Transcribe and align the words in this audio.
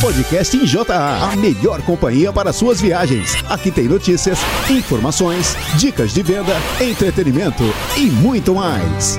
Podcast 0.00 0.56
em 0.56 0.64
JA, 0.64 1.30
a 1.30 1.36
melhor 1.36 1.82
companhia 1.82 2.32
para 2.32 2.54
suas 2.54 2.80
viagens. 2.80 3.34
Aqui 3.50 3.70
tem 3.70 3.84
notícias, 3.84 4.38
informações, 4.70 5.54
dicas 5.76 6.14
de 6.14 6.22
venda, 6.22 6.54
entretenimento 6.80 7.62
e 7.98 8.06
muito 8.06 8.54
mais. 8.54 9.18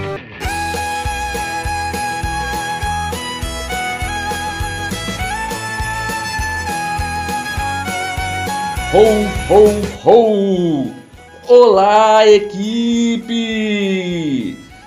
Ho, 8.91 9.05
ho, 9.53 9.81
ho! 10.03 10.91
Olá, 11.47 12.27
equipe! 12.27 13.27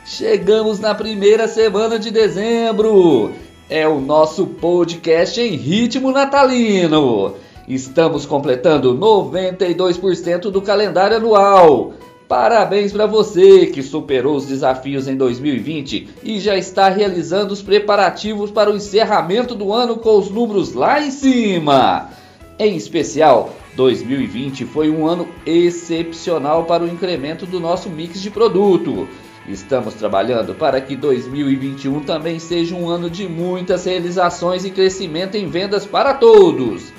Chegamos 0.04 0.80
na 0.80 0.92
primeira 0.92 1.46
semana 1.46 2.00
de 2.00 2.10
dezembro. 2.10 3.43
É 3.74 3.88
o 3.88 4.00
nosso 4.00 4.46
podcast 4.46 5.40
em 5.40 5.56
ritmo 5.56 6.12
natalino. 6.12 7.34
Estamos 7.66 8.24
completando 8.24 8.96
92% 8.96 10.42
do 10.42 10.62
calendário 10.62 11.16
anual. 11.16 11.92
Parabéns 12.28 12.92
para 12.92 13.06
você 13.06 13.66
que 13.66 13.82
superou 13.82 14.36
os 14.36 14.46
desafios 14.46 15.08
em 15.08 15.16
2020 15.16 16.08
e 16.22 16.38
já 16.38 16.56
está 16.56 16.88
realizando 16.88 17.52
os 17.52 17.62
preparativos 17.62 18.52
para 18.52 18.70
o 18.70 18.76
encerramento 18.76 19.56
do 19.56 19.72
ano 19.72 19.96
com 19.96 20.20
os 20.20 20.30
números 20.30 20.72
lá 20.72 21.02
em 21.02 21.10
cima. 21.10 22.10
Em 22.56 22.76
especial, 22.76 23.56
2020 23.74 24.66
foi 24.66 24.88
um 24.88 25.04
ano 25.04 25.26
excepcional 25.44 26.62
para 26.62 26.84
o 26.84 26.88
incremento 26.88 27.44
do 27.44 27.58
nosso 27.58 27.90
mix 27.90 28.22
de 28.22 28.30
produto. 28.30 29.08
Estamos 29.46 29.94
trabalhando 29.94 30.54
para 30.54 30.80
que 30.80 30.96
2021 30.96 32.00
também 32.00 32.38
seja 32.38 32.74
um 32.74 32.88
ano 32.88 33.10
de 33.10 33.28
muitas 33.28 33.84
realizações 33.84 34.64
e 34.64 34.70
crescimento 34.70 35.36
em 35.36 35.46
vendas 35.48 35.84
para 35.84 36.14
todos. 36.14 36.92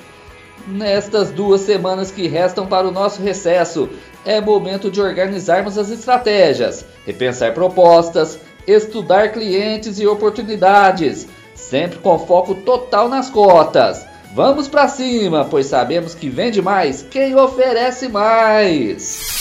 Nestas 0.66 1.30
duas 1.30 1.60
semanas 1.62 2.10
que 2.10 2.28
restam 2.28 2.66
para 2.66 2.86
o 2.86 2.92
nosso 2.92 3.20
recesso, 3.22 3.88
é 4.24 4.40
momento 4.40 4.90
de 4.90 5.00
organizarmos 5.00 5.76
as 5.78 5.90
estratégias, 5.90 6.84
repensar 7.04 7.52
propostas, 7.54 8.38
estudar 8.66 9.32
clientes 9.32 9.98
e 9.98 10.06
oportunidades, 10.06 11.28
sempre 11.54 11.98
com 11.98 12.18
foco 12.18 12.54
total 12.54 13.08
nas 13.08 13.30
cotas. 13.30 14.04
Vamos 14.34 14.68
para 14.68 14.88
cima, 14.88 15.44
pois 15.44 15.66
sabemos 15.66 16.14
que 16.14 16.28
vende 16.28 16.60
mais 16.60 17.02
quem 17.02 17.34
oferece 17.34 18.08
mais. 18.08 19.36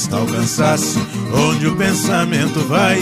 Vista 0.00 0.16
alcançasse 0.16 0.98
onde 1.34 1.66
o 1.66 1.76
pensamento 1.76 2.58
vai, 2.60 2.98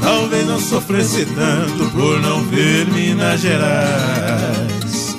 talvez 0.00 0.46
não 0.46 0.58
sofresse 0.58 1.26
tanto 1.26 1.90
por 1.90 2.18
não 2.22 2.42
ver 2.44 2.86
Minas 2.86 3.40
Gerais. 3.40 5.14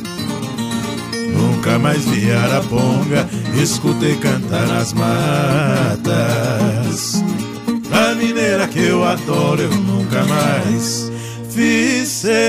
Nunca 1.31 1.77
mais 1.77 2.03
vi 2.05 2.31
Araponga, 2.31 3.29
escutei 3.61 4.15
cantar 4.15 4.65
nas 4.65 4.91
matas. 4.91 6.03
A 7.91 8.15
mineira 8.15 8.67
que 8.67 8.79
eu 8.79 9.03
adoro, 9.03 9.61
eu 9.61 9.69
nunca 9.69 10.23
mais 10.23 11.11
fiz 11.51 12.07
serenata. 12.07 12.48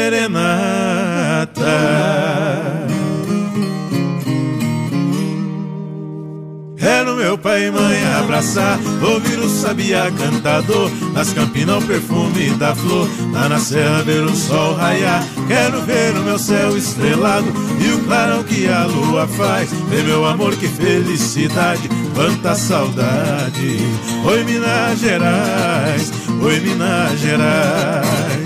Ouvir 9.02 9.38
o 9.38 9.48
sabiá 9.48 10.10
cantador, 10.10 10.90
nas 11.12 11.30
campinas 11.32 11.84
o 11.84 11.86
perfume 11.86 12.50
da 12.52 12.74
flor, 12.74 13.06
lá 13.32 13.50
na 13.50 13.58
serra 13.58 14.02
ver 14.02 14.24
o 14.24 14.34
sol 14.34 14.74
raiar. 14.74 15.22
Quero 15.46 15.82
ver 15.82 16.16
o 16.16 16.22
meu 16.22 16.38
céu 16.38 16.74
estrelado 16.74 17.46
e 17.78 17.92
o 17.92 17.98
clarão 18.04 18.42
que 18.42 18.66
a 18.66 18.84
lua 18.86 19.28
faz. 19.28 19.70
Ver 19.90 20.04
meu 20.04 20.24
amor, 20.24 20.56
que 20.56 20.68
felicidade, 20.68 21.86
quanta 22.14 22.54
saudade. 22.54 23.78
Oi 24.24 24.44
Minas 24.44 24.98
Gerais, 24.98 26.10
oi 26.42 26.60
Minas 26.60 27.20
Gerais. 27.20 28.39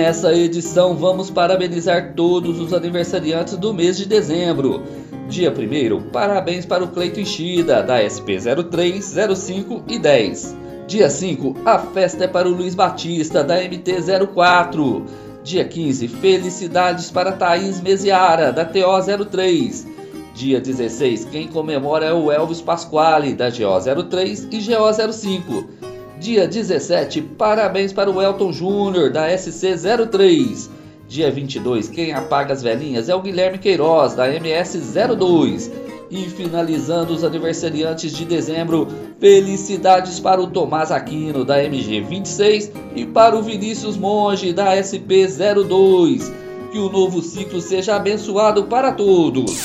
Nessa 0.00 0.34
edição 0.34 0.96
vamos 0.96 1.28
parabenizar 1.28 2.14
todos 2.14 2.58
os 2.58 2.72
aniversariantes 2.72 3.54
do 3.58 3.74
mês 3.74 3.98
de 3.98 4.06
dezembro. 4.06 4.82
Dia 5.28 5.52
1 5.52 6.08
parabéns 6.08 6.64
para 6.64 6.82
o 6.82 6.88
Cleito 6.88 7.20
Ishida, 7.20 7.82
da 7.82 8.00
SP 8.00 8.40
03, 8.40 9.14
05 9.36 9.84
e 9.86 9.98
10. 9.98 10.56
Dia 10.86 11.10
5, 11.10 11.54
a 11.66 11.78
festa 11.78 12.24
é 12.24 12.26
para 12.26 12.48
o 12.48 12.50
Luiz 12.50 12.74
Batista, 12.74 13.44
da 13.44 13.56
MT 13.56 13.96
04. 14.34 15.04
Dia 15.44 15.66
15, 15.66 16.08
felicidades 16.08 17.10
para 17.10 17.32
Thaís 17.32 17.78
Meziara, 17.82 18.50
da 18.50 18.64
TO 18.64 19.26
03. 19.30 19.86
Dia 20.34 20.62
16, 20.62 21.26
quem 21.26 21.46
comemora 21.46 22.06
é 22.06 22.12
o 22.14 22.32
Elvis 22.32 22.62
Pasquale, 22.62 23.34
da 23.34 23.50
GO 23.50 24.04
03 24.08 24.48
e 24.50 24.60
GO 24.60 25.12
05. 25.12 25.89
Dia 26.20 26.46
17, 26.46 27.22
parabéns 27.22 27.94
para 27.94 28.10
o 28.10 28.20
Elton 28.20 28.52
Júnior, 28.52 29.10
da 29.10 29.30
SC03. 29.30 30.68
Dia 31.08 31.30
22, 31.30 31.88
quem 31.88 32.12
apaga 32.12 32.52
as 32.52 32.62
velhinhas 32.62 33.08
é 33.08 33.14
o 33.14 33.22
Guilherme 33.22 33.56
Queiroz, 33.56 34.14
da 34.14 34.28
MS02. 34.28 35.70
E 36.10 36.28
finalizando 36.28 37.14
os 37.14 37.24
aniversariantes 37.24 38.12
de 38.12 38.26
dezembro, 38.26 38.86
felicidades 39.18 40.20
para 40.20 40.42
o 40.42 40.46
Tomás 40.46 40.92
Aquino, 40.92 41.42
da 41.42 41.56
MG26, 41.64 42.70
e 42.94 43.06
para 43.06 43.34
o 43.34 43.42
Vinícius 43.42 43.96
Monge, 43.96 44.52
da 44.52 44.76
SP02. 44.76 46.30
Que 46.70 46.78
o 46.78 46.92
novo 46.92 47.22
ciclo 47.22 47.62
seja 47.62 47.96
abençoado 47.96 48.64
para 48.64 48.92
todos. 48.92 49.64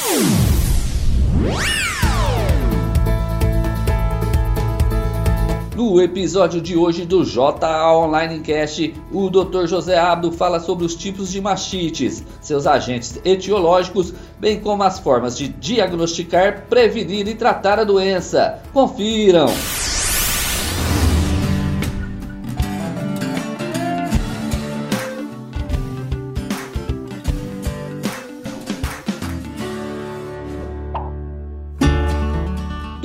No 5.75 6.01
episódio 6.01 6.61
de 6.61 6.77
hoje 6.77 7.05
do 7.05 7.25
JA 7.25 7.93
Online 7.93 8.39
Cast, 8.39 8.93
o 9.11 9.29
Dr. 9.29 9.67
José 9.67 9.97
Abdo 9.97 10.31
fala 10.31 10.57
sobre 10.57 10.85
os 10.85 10.95
tipos 10.95 11.29
de 11.29 11.41
mastites, 11.41 12.23
seus 12.39 12.65
agentes 12.65 13.19
etiológicos, 13.25 14.13
bem 14.39 14.57
como 14.61 14.83
as 14.83 14.99
formas 14.99 15.37
de 15.37 15.49
diagnosticar, 15.49 16.63
prevenir 16.69 17.27
e 17.27 17.35
tratar 17.35 17.77
a 17.77 17.83
doença. 17.83 18.61
Confiram! 18.71 19.47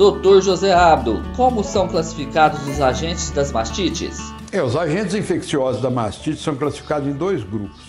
Doutor 0.01 0.41
José 0.41 0.73
Abdo, 0.73 1.21
como 1.35 1.63
são 1.63 1.87
classificados 1.87 2.67
os 2.67 2.81
agentes 2.81 3.29
das 3.29 3.51
mastites? 3.51 4.19
É, 4.51 4.59
os 4.59 4.75
agentes 4.75 5.13
infecciosos 5.13 5.79
da 5.79 5.91
mastite 5.91 6.41
são 6.41 6.55
classificados 6.55 7.07
em 7.07 7.13
dois 7.13 7.43
grupos: 7.43 7.79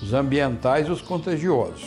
os 0.00 0.14
ambientais 0.14 0.86
e 0.86 0.90
os 0.92 1.02
contagiosos. 1.02 1.84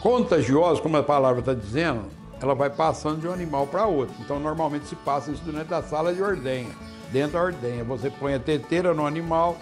Contagiosos, 0.00 0.80
como 0.80 0.96
a 0.96 1.02
palavra 1.04 1.38
está 1.38 1.54
dizendo, 1.54 2.06
ela 2.40 2.56
vai 2.56 2.70
passando 2.70 3.20
de 3.20 3.28
um 3.28 3.32
animal 3.32 3.68
para 3.68 3.86
outro. 3.86 4.16
Então, 4.18 4.40
normalmente 4.40 4.88
se 4.88 4.96
passa 4.96 5.30
isso 5.30 5.44
dentro 5.44 5.68
da 5.68 5.80
sala 5.80 6.12
de 6.12 6.20
ordenha. 6.20 6.72
Dentro 7.12 7.34
da 7.34 7.44
ordenha, 7.44 7.84
você 7.84 8.10
põe 8.10 8.34
a 8.34 8.40
teteira 8.40 8.92
no 8.92 9.06
animal, 9.06 9.56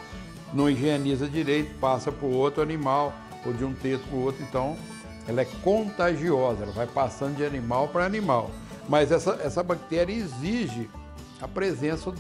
não 0.55 0.71
higieniza 0.71 1.29
direito, 1.29 1.79
passa 1.79 2.11
para 2.11 2.27
o 2.27 2.35
outro 2.35 2.63
animal, 2.63 3.13
ou 3.45 3.53
de 3.53 3.67
um 3.67 3.75
teto 3.75 4.03
para 4.09 4.17
o 4.17 4.25
outro. 4.25 4.43
Então, 4.49 4.79
ela 5.29 5.43
é 5.43 5.47
contagiosa, 5.63 6.63
ela 6.63 6.73
vai 6.73 6.87
passando 6.87 7.37
de 7.37 7.45
animal 7.45 7.87
para 7.89 8.07
animal. 8.07 8.51
Mas 8.91 9.13
essa, 9.13 9.39
essa 9.41 9.63
bactéria 9.63 10.13
exige 10.13 10.91
a 11.41 11.47
presença 11.47 12.13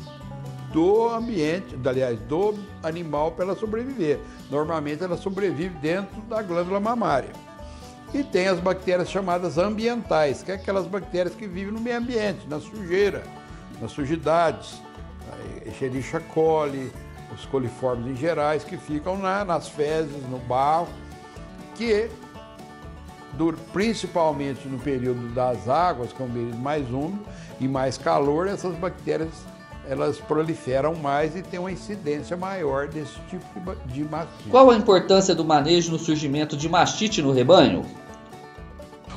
do 0.73 1.09
ambiente, 1.09 1.77
aliás, 1.85 2.17
do 2.21 2.55
animal 2.81 3.33
para 3.33 3.47
ela 3.47 3.57
sobreviver. 3.57 4.21
Normalmente 4.49 5.03
ela 5.03 5.17
sobrevive 5.17 5.77
dentro 5.81 6.21
da 6.23 6.41
glândula 6.41 6.79
mamária. 6.79 7.31
E 8.15 8.23
tem 8.23 8.47
as 8.47 8.61
bactérias 8.61 9.11
chamadas 9.11 9.59
ambientais, 9.59 10.45
que 10.45 10.53
é 10.53 10.55
aquelas 10.55 10.87
bactérias 10.87 11.35
que 11.35 11.49
vivem 11.49 11.73
no 11.73 11.81
meio 11.81 11.99
ambiente, 11.99 12.47
na 12.49 12.61
sujeira, 12.61 13.25
nas 13.81 13.91
sujidades, 13.91 14.81
Escherichia 15.67 16.21
coli, 16.21 16.93
os 17.35 17.47
coliformes 17.47 18.13
em 18.13 18.17
gerais, 18.17 18.63
que 18.63 18.77
ficam 18.77 19.19
na, 19.19 19.45
nas 19.45 19.69
fezes, 19.69 20.23
no 20.29 20.39
barro, 20.39 20.89
porque 21.67 22.09
principalmente 23.73 24.67
no 24.69 24.79
período 24.79 25.29
das 25.35 25.69
águas, 25.69 26.13
que 26.13 26.23
é 26.23 26.25
um 26.25 26.31
período 26.31 26.59
mais 26.59 26.89
úmido 26.91 27.21
e 27.61 27.69
mais 27.69 27.97
calor, 27.97 28.49
essas 28.49 28.75
bactérias 28.77 29.31
elas 29.89 30.19
proliferam 30.19 30.95
mais 30.95 31.35
e 31.35 31.43
têm 31.43 31.59
uma 31.59 31.73
incidência 31.73 32.37
maior 32.37 32.87
desse 32.87 33.19
tipo 33.29 33.45
de 33.87 34.05
mastite. 34.05 34.49
Qual 34.51 34.71
a 34.71 34.77
importância 34.77 35.35
do 35.35 35.45
manejo 35.45 35.91
no 35.91 35.99
surgimento 35.99 36.57
de 36.57 36.69
mastite 36.69 37.21
no 37.21 37.33
rebanho? 37.33 37.85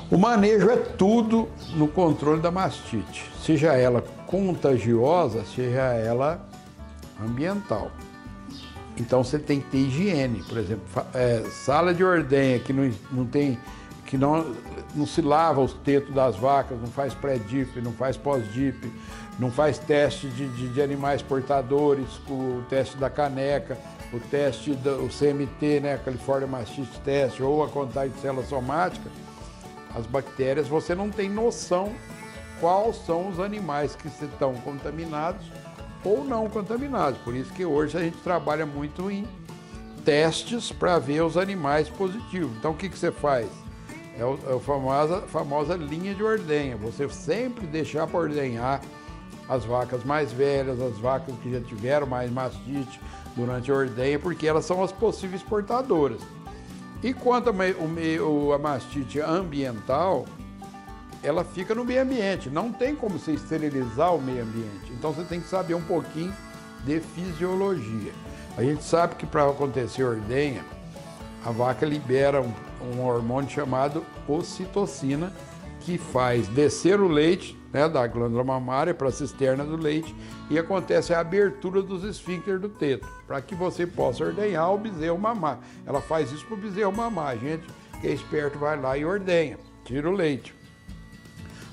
O 0.09 0.17
manejo 0.17 0.69
é 0.69 0.75
tudo 0.75 1.49
no 1.75 1.87
controle 1.87 2.41
da 2.41 2.51
mastite, 2.51 3.29
seja 3.43 3.73
ela 3.73 4.03
contagiosa, 4.25 5.43
seja 5.45 5.93
ela 5.93 6.47
ambiental. 7.23 7.91
Então 8.97 9.23
você 9.23 9.39
tem 9.39 9.59
que 9.59 9.69
ter 9.69 9.77
higiene, 9.77 10.43
por 10.43 10.57
exemplo, 10.57 10.83
é, 11.13 11.43
sala 11.51 11.93
de 11.93 12.03
ordenha 12.03 12.59
que 12.59 12.71
não, 12.71 12.91
não 13.11 13.25
tem, 13.25 13.57
que 14.13 14.17
não, 14.19 14.45
não 14.93 15.07
se 15.07 15.23
lava 15.23 15.59
os 15.59 15.73
tetos 15.73 16.13
das 16.13 16.35
vacas, 16.35 16.79
não 16.79 16.85
faz 16.85 17.15
pré-dip, 17.15 17.81
não 17.81 17.91
faz 17.93 18.15
pós-dip, 18.15 18.93
não 19.39 19.49
faz 19.49 19.79
teste 19.79 20.27
de, 20.27 20.47
de, 20.49 20.67
de, 20.67 20.81
animais 20.83 21.23
portadores, 21.23 22.07
o 22.29 22.63
teste 22.69 22.95
da 22.97 23.09
caneca, 23.09 23.75
o 24.13 24.19
teste 24.19 24.75
do 24.75 25.09
CMT, 25.09 25.79
né, 25.79 25.97
California 26.05 26.45
Mastite 26.45 26.99
Test, 26.99 27.41
ou 27.41 27.63
a 27.63 27.69
contagem 27.69 28.11
de 28.11 28.19
célula 28.19 28.45
somática, 28.45 29.09
as 29.95 30.05
bactérias, 30.05 30.67
você 30.67 30.93
não 30.93 31.09
tem 31.09 31.27
noção 31.27 31.91
quais 32.59 32.95
são 33.07 33.29
os 33.29 33.39
animais 33.39 33.95
que 33.95 34.07
estão 34.07 34.53
contaminados 34.57 35.43
ou 36.03 36.23
não 36.23 36.47
contaminados. 36.51 37.19
Por 37.21 37.33
isso 37.33 37.51
que 37.51 37.65
hoje 37.65 37.97
a 37.97 38.01
gente 38.01 38.17
trabalha 38.17 38.67
muito 38.67 39.09
em 39.09 39.27
testes 40.05 40.71
para 40.71 40.99
ver 40.99 41.23
os 41.23 41.35
animais 41.35 41.89
positivos. 41.89 42.55
Então 42.57 42.73
o 42.73 42.75
que, 42.75 42.87
que 42.89 42.99
você 42.99 43.11
faz? 43.11 43.62
É, 44.17 44.21
é 44.21 44.55
a 44.55 44.59
famosa, 44.59 45.21
famosa 45.21 45.75
linha 45.75 46.13
de 46.13 46.23
ordenha. 46.23 46.77
Você 46.77 47.07
sempre 47.09 47.65
deixar 47.65 48.07
para 48.07 48.19
ordenhar 48.19 48.81
as 49.49 49.65
vacas 49.65 50.03
mais 50.03 50.31
velhas, 50.31 50.79
as 50.81 50.97
vacas 50.97 51.35
que 51.41 51.51
já 51.51 51.61
tiveram 51.61 52.07
mais 52.07 52.31
mastite 52.31 52.99
durante 53.35 53.71
a 53.71 53.75
ordenha, 53.75 54.19
porque 54.19 54.47
elas 54.47 54.65
são 54.65 54.83
as 54.83 54.91
possíveis 54.91 55.41
portadoras. 55.41 56.21
E 57.01 57.13
quanto 57.13 57.49
a, 57.49 57.53
a 57.53 58.57
mastite 58.57 59.19
ambiental, 59.19 60.25
ela 61.21 61.43
fica 61.43 61.75
no 61.75 61.83
meio 61.83 62.01
ambiente. 62.01 62.49
Não 62.49 62.71
tem 62.71 62.95
como 62.95 63.19
você 63.19 63.31
esterilizar 63.31 64.15
o 64.15 64.21
meio 64.21 64.43
ambiente. 64.43 64.91
Então 64.91 65.11
você 65.11 65.23
tem 65.23 65.41
que 65.41 65.47
saber 65.47 65.73
um 65.73 65.81
pouquinho 65.81 66.33
de 66.85 66.99
fisiologia. 66.99 68.13
A 68.57 68.63
gente 68.63 68.83
sabe 68.83 69.15
que 69.15 69.25
para 69.25 69.49
acontecer 69.49 70.03
ordenha, 70.03 70.63
a 71.45 71.51
vaca 71.51 71.85
libera 71.85 72.41
um, 72.41 72.53
um 72.83 73.05
hormônio 73.05 73.49
chamado 73.49 74.03
ocitocina, 74.27 75.33
que 75.81 75.97
faz 75.97 76.47
descer 76.47 76.99
o 76.99 77.07
leite 77.07 77.57
né, 77.73 77.89
da 77.89 78.05
glândula 78.07 78.43
mamária 78.43 78.93
para 78.93 79.09
a 79.09 79.11
cisterna 79.11 79.65
do 79.65 79.75
leite 79.75 80.15
e 80.49 80.57
acontece 80.57 81.13
a 81.13 81.19
abertura 81.19 81.81
dos 81.81 82.03
esfíncteres 82.03 82.61
do 82.61 82.69
teto, 82.69 83.07
para 83.27 83.41
que 83.41 83.55
você 83.55 83.85
possa 83.85 84.23
ordenhar 84.23 84.71
o 84.73 84.77
bezerro 84.77 85.17
mamar. 85.17 85.59
Ela 85.85 85.99
faz 85.99 86.31
isso 86.31 86.45
para 86.45 86.55
o 86.55 86.59
bezerro 86.59 86.95
mamar. 86.95 87.29
A 87.29 87.35
gente 87.35 87.65
que 87.99 88.07
é 88.07 88.11
esperto 88.11 88.59
vai 88.59 88.79
lá 88.79 88.97
e 88.97 89.05
ordenha, 89.05 89.57
tira 89.85 90.09
o 90.09 90.13
leite. 90.13 90.53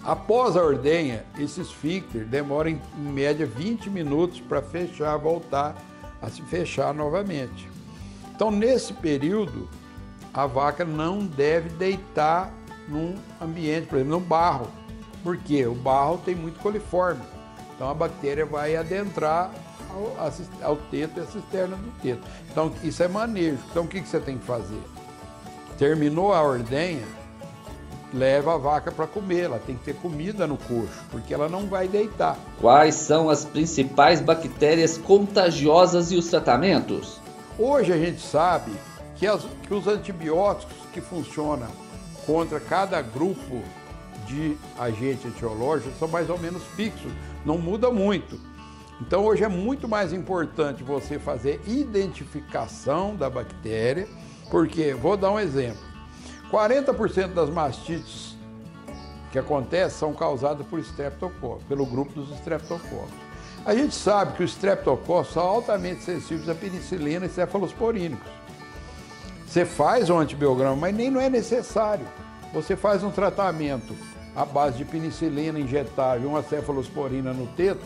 Após 0.03 0.57
a 0.57 0.62
ordenha, 0.62 1.25
esse 1.39 1.61
esfíncter 1.61 2.25
demora 2.25 2.71
em, 2.71 2.81
em 2.97 3.12
média 3.12 3.45
20 3.45 3.91
minutos 3.91 4.41
para 4.41 4.62
fechar, 4.62 5.17
voltar 5.19 5.77
a 6.23 6.31
se 6.31 6.41
fechar 6.43 6.95
novamente. 6.95 7.69
Então, 8.35 8.51
nesse 8.51 8.95
período, 8.95 9.69
a 10.32 10.47
vaca 10.47 10.85
não 10.85 11.19
deve 11.27 11.69
deitar 11.71 12.53
num 12.88 13.15
ambiente, 13.41 13.87
por 13.87 13.97
exemplo, 13.97 14.19
no 14.19 14.21
barro, 14.21 14.69
porque 15.23 15.67
o 15.67 15.75
barro 15.75 16.19
tem 16.25 16.35
muito 16.35 16.59
coliforme. 16.61 17.23
Então, 17.75 17.88
a 17.88 17.94
bactéria 17.94 18.44
vai 18.44 18.77
adentrar 18.77 19.50
ao, 19.91 20.17
ao 20.62 20.77
teto 20.77 21.19
e 21.19 21.23
a 21.23 21.27
cisterna 21.27 21.77
do 21.77 21.91
teto. 22.03 22.23
Então, 22.50 22.73
isso 22.82 23.03
é 23.03 23.09
manejo. 23.09 23.59
Então, 23.71 23.85
o 23.85 23.88
que, 23.88 24.00
que 24.00 24.09
você 24.09 24.21
tem 24.21 24.38
que 24.38 24.44
fazer? 24.44 24.81
Terminou 25.79 26.33
a 26.33 26.43
ordenha, 26.43 27.06
leva 28.12 28.55
a 28.55 28.59
vaca 28.59 28.93
para 28.93 29.06
comer, 29.06 29.44
ela 29.44 29.59
tem 29.59 29.76
que 29.76 29.85
ter 29.85 29.94
comida 29.94 30.47
no 30.47 30.56
coxo, 30.56 31.05
porque 31.11 31.33
ela 31.33 31.49
não 31.49 31.67
vai 31.67 31.88
deitar. 31.88 32.37
Quais 32.61 32.94
são 32.97 33.31
as 33.31 33.44
principais 33.44 34.21
bactérias 34.21 34.99
contagiosas 34.99 36.12
e 36.12 36.17
os 36.17 36.29
tratamentos? 36.29 37.21
Hoje 37.59 37.93
a 37.93 37.97
gente 37.97 38.21
sabe 38.21 38.73
que, 39.21 39.27
as, 39.27 39.47
que 39.69 39.75
os 39.75 39.87
antibióticos 39.87 40.75
que 40.95 41.01
funcionam 41.03 41.69
contra 42.25 42.59
cada 42.59 43.03
grupo 43.03 43.63
de 44.27 44.57
agente 44.79 45.29
etiológico 45.29 45.95
são 45.99 46.09
mais 46.09 46.31
ou 46.31 46.39
menos 46.39 46.63
fixos, 46.75 47.13
não 47.45 47.59
muda 47.59 47.91
muito. 47.91 48.41
Então 48.99 49.25
hoje 49.27 49.45
é 49.45 49.49
muito 49.49 49.87
mais 49.87 50.15
importante 50.15 50.83
você 50.83 51.19
fazer 51.19 51.61
identificação 51.67 53.15
da 53.15 53.29
bactéria, 53.29 54.09
porque 54.51 54.95
vou 54.95 55.19
dar 55.19 55.33
um 55.33 55.39
exemplo. 55.39 55.83
40% 56.51 57.35
das 57.35 57.51
mastites 57.51 58.35
que 59.31 59.39
acontecem 59.39 59.99
são 59.99 60.15
causadas 60.15 60.67
por 60.67 60.79
streptococcus, 60.79 61.63
pelo 61.65 61.85
grupo 61.85 62.13
dos 62.15 62.31
streptococcus. 62.39 63.11
A 63.67 63.75
gente 63.75 63.95
sabe 63.95 64.35
que 64.39 64.43
os 64.43 64.53
streptococcus 64.53 65.35
são 65.35 65.43
altamente 65.43 66.03
sensíveis 66.05 66.49
à 66.49 66.55
penicilina 66.55 67.27
e 67.27 67.29
cefalosporínicos. 67.29 68.40
Você 69.50 69.64
faz 69.64 70.08
um 70.08 70.17
antibiograma, 70.17 70.76
mas 70.76 70.94
nem 70.94 71.11
não 71.11 71.20
é 71.20 71.29
necessário. 71.29 72.06
Você 72.55 72.76
faz 72.76 73.02
um 73.02 73.11
tratamento 73.11 73.97
à 74.37 74.44
base 74.44 74.79
de 74.79 74.85
penicilina 74.85 75.58
injetável 75.58 76.31
uma 76.31 76.41
cefalosporina 76.41 77.32
no 77.32 77.49
teto, 77.49 77.85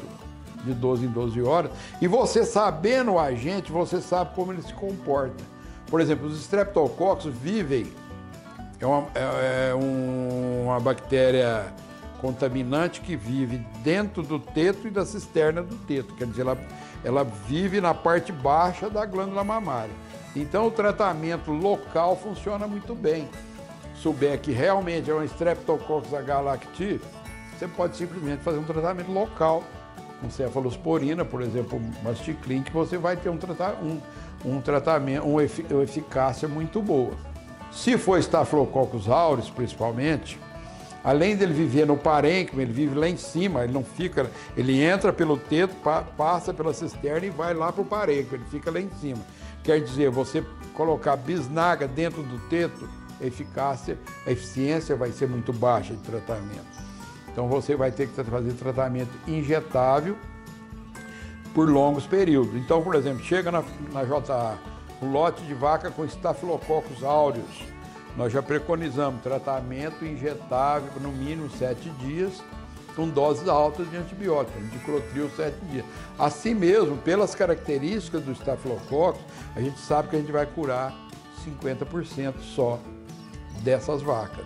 de 0.63 0.75
12 0.75 1.07
em 1.07 1.09
12 1.09 1.41
horas, 1.41 1.71
e 2.03 2.07
você 2.07 2.45
sabendo 2.45 3.13
o 3.13 3.19
agente, 3.19 3.73
você 3.73 3.99
sabe 4.03 4.35
como 4.35 4.53
ele 4.53 4.61
se 4.61 4.75
comporta. 4.75 5.43
Por 5.87 6.03
exemplo, 6.03 6.27
os 6.27 6.39
streptococcus 6.39 7.33
vivem 7.35 7.91
é 8.79 8.85
uma, 8.85 9.07
é, 9.15 9.71
é 9.71 9.75
uma 9.75 10.79
bactéria 10.81 11.65
contaminante 12.21 13.01
que 13.01 13.17
vive 13.17 13.59
dentro 13.83 14.23
do 14.23 14.39
teto 14.39 14.87
e 14.87 14.91
da 14.91 15.07
cisterna 15.07 15.63
do 15.63 15.77
teto, 15.87 16.15
quer 16.15 16.27
dizer, 16.27 16.43
ela, 16.43 16.59
ela 17.03 17.25
vive 17.25 17.81
na 17.81 17.95
parte 17.95 18.33
baixa 18.33 18.91
da 18.91 19.07
glândula 19.07 19.43
mamária. 19.43 19.93
Então 20.35 20.67
o 20.67 20.71
tratamento 20.71 21.51
local 21.53 22.17
funciona 22.17 22.67
muito 22.67 22.95
bem. 22.95 23.29
Souber 23.95 24.41
que 24.41 24.53
realmente 24.53 25.11
é 25.11 25.15
um 25.15 25.23
Streptococcus 25.23 26.13
agalacti, 26.13 27.01
você 27.57 27.69
pode 27.69 27.97
simplesmente 27.97 28.43
fazer 28.43 28.59
um 28.59 28.65
tratamento 28.65 29.11
local 29.13 29.63
com 30.21 30.29
cefalosporina, 30.29 31.25
por 31.25 31.41
exemplo, 31.41 31.81
masticlin, 32.03 32.63
que 32.63 32.73
você 32.73 32.99
vai 32.99 33.17
ter 33.17 33.29
um, 33.29 33.39
um, 33.83 34.01
um 34.57 34.61
tratamento, 34.61 35.25
uma 35.25 35.43
eficácia 35.43 36.49
muito 36.49 36.83
boa. 36.83 37.13
Se 37.71 37.97
for 37.97 38.19
Staphylococcus 38.19 39.09
aureus, 39.09 39.51
principalmente, 39.51 40.39
além 41.03 41.37
dele 41.37 41.53
viver 41.53 41.87
no 41.87 41.97
parênquima, 41.97 42.63
ele 42.63 42.73
vive 42.73 42.95
lá 42.95 43.09
em 43.09 43.17
cima, 43.17 43.65
ele 43.65 43.73
não 43.73 43.85
fica, 43.85 44.31
ele 44.57 44.83
entra 44.83 45.13
pelo 45.13 45.37
teto, 45.37 45.75
passa 46.17 46.53
pela 46.53 46.73
cisterna 46.73 47.27
e 47.27 47.31
vai 47.31 47.55
lá 47.55 47.73
para 47.73 47.83
o 47.83 47.85
parênquima, 47.85 48.37
ele 48.37 48.45
fica 48.51 48.71
lá 48.71 48.81
em 48.81 48.91
cima. 49.01 49.21
Quer 49.65 49.81
dizer, 49.81 50.11
você 50.11 50.45
colocar 50.75 51.17
bisnaga 51.17 51.89
dentro 51.89 52.23
do 52.23 52.39
teto, 52.49 52.87
a 53.21 53.25
eficácia, 53.25 53.99
a 54.27 54.31
eficiência 54.31 54.95
vai 54.95 55.11
ser 55.11 55.27
muito 55.27 55.53
baixa 55.53 55.95
de 55.95 56.03
tratamento. 56.03 56.85
Então 57.33 57.49
você 57.49 57.75
vai 57.75 57.91
ter 57.91 58.09
que 58.09 58.23
fazer 58.23 58.53
tratamento 58.53 59.11
injetável 59.27 60.17
por 61.55 61.69
longos 61.69 62.07
períodos. 62.07 62.55
Então, 62.57 62.83
por 62.83 62.95
exemplo, 62.95 63.25
chega 63.25 63.51
na, 63.51 63.65
na 63.93 64.05
JA 64.05 64.59
um 65.01 65.11
lote 65.11 65.43
de 65.45 65.55
vaca 65.55 65.91
com 65.91 66.05
estafilococcus 66.05 67.03
aureus. 67.03 67.65
Nós 68.17 68.33
já 68.33 68.43
preconizamos 68.43 69.23
tratamento 69.23 70.05
injetável 70.05 70.91
no 71.01 71.11
mínimo 71.11 71.51
sete 71.51 71.89
dias, 71.91 72.43
com 72.95 73.09
doses 73.09 73.49
altas 73.49 73.91
de 73.91 73.97
antibióticos, 73.97 74.71
diclotril 74.71 75.31
sete 75.37 75.59
dias. 75.67 75.85
Assim 76.19 76.55
mesmo, 76.55 76.97
pelas 76.99 77.35
características 77.35 78.23
do 78.23 78.33
estafilococcus, 78.33 79.23
a 79.55 79.61
gente 79.61 79.79
sabe 79.81 80.09
que 80.09 80.17
a 80.17 80.19
gente 80.19 80.33
vai 80.33 80.47
curar 80.47 80.95
50% 81.45 82.35
só 82.41 82.79
dessas 83.63 84.03
vacas. 84.03 84.45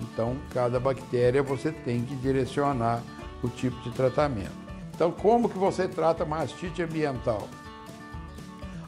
Então, 0.00 0.36
cada 0.52 0.80
bactéria 0.80 1.42
você 1.42 1.72
tem 1.72 2.04
que 2.04 2.14
direcionar 2.16 3.02
o 3.42 3.48
tipo 3.48 3.80
de 3.82 3.90
tratamento. 3.90 4.58
Então, 4.94 5.10
como 5.10 5.48
que 5.48 5.58
você 5.58 5.88
trata 5.88 6.24
mastite 6.24 6.82
ambiental? 6.82 7.48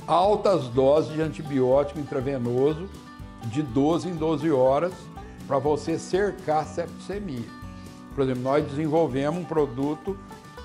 altas 0.06 0.68
doses 0.68 1.12
de 1.12 1.22
antibiótico 1.22 2.00
intravenoso 2.00 2.88
de 3.44 3.62
12 3.62 4.08
em 4.08 4.14
12 4.14 4.50
horas 4.50 4.92
para 5.46 5.58
você 5.58 5.98
cercar 5.98 6.66
septicemia. 6.66 7.61
Por 8.14 8.24
exemplo, 8.24 8.42
nós 8.42 8.64
desenvolvemos 8.64 9.40
um 9.40 9.44
produto 9.44 10.16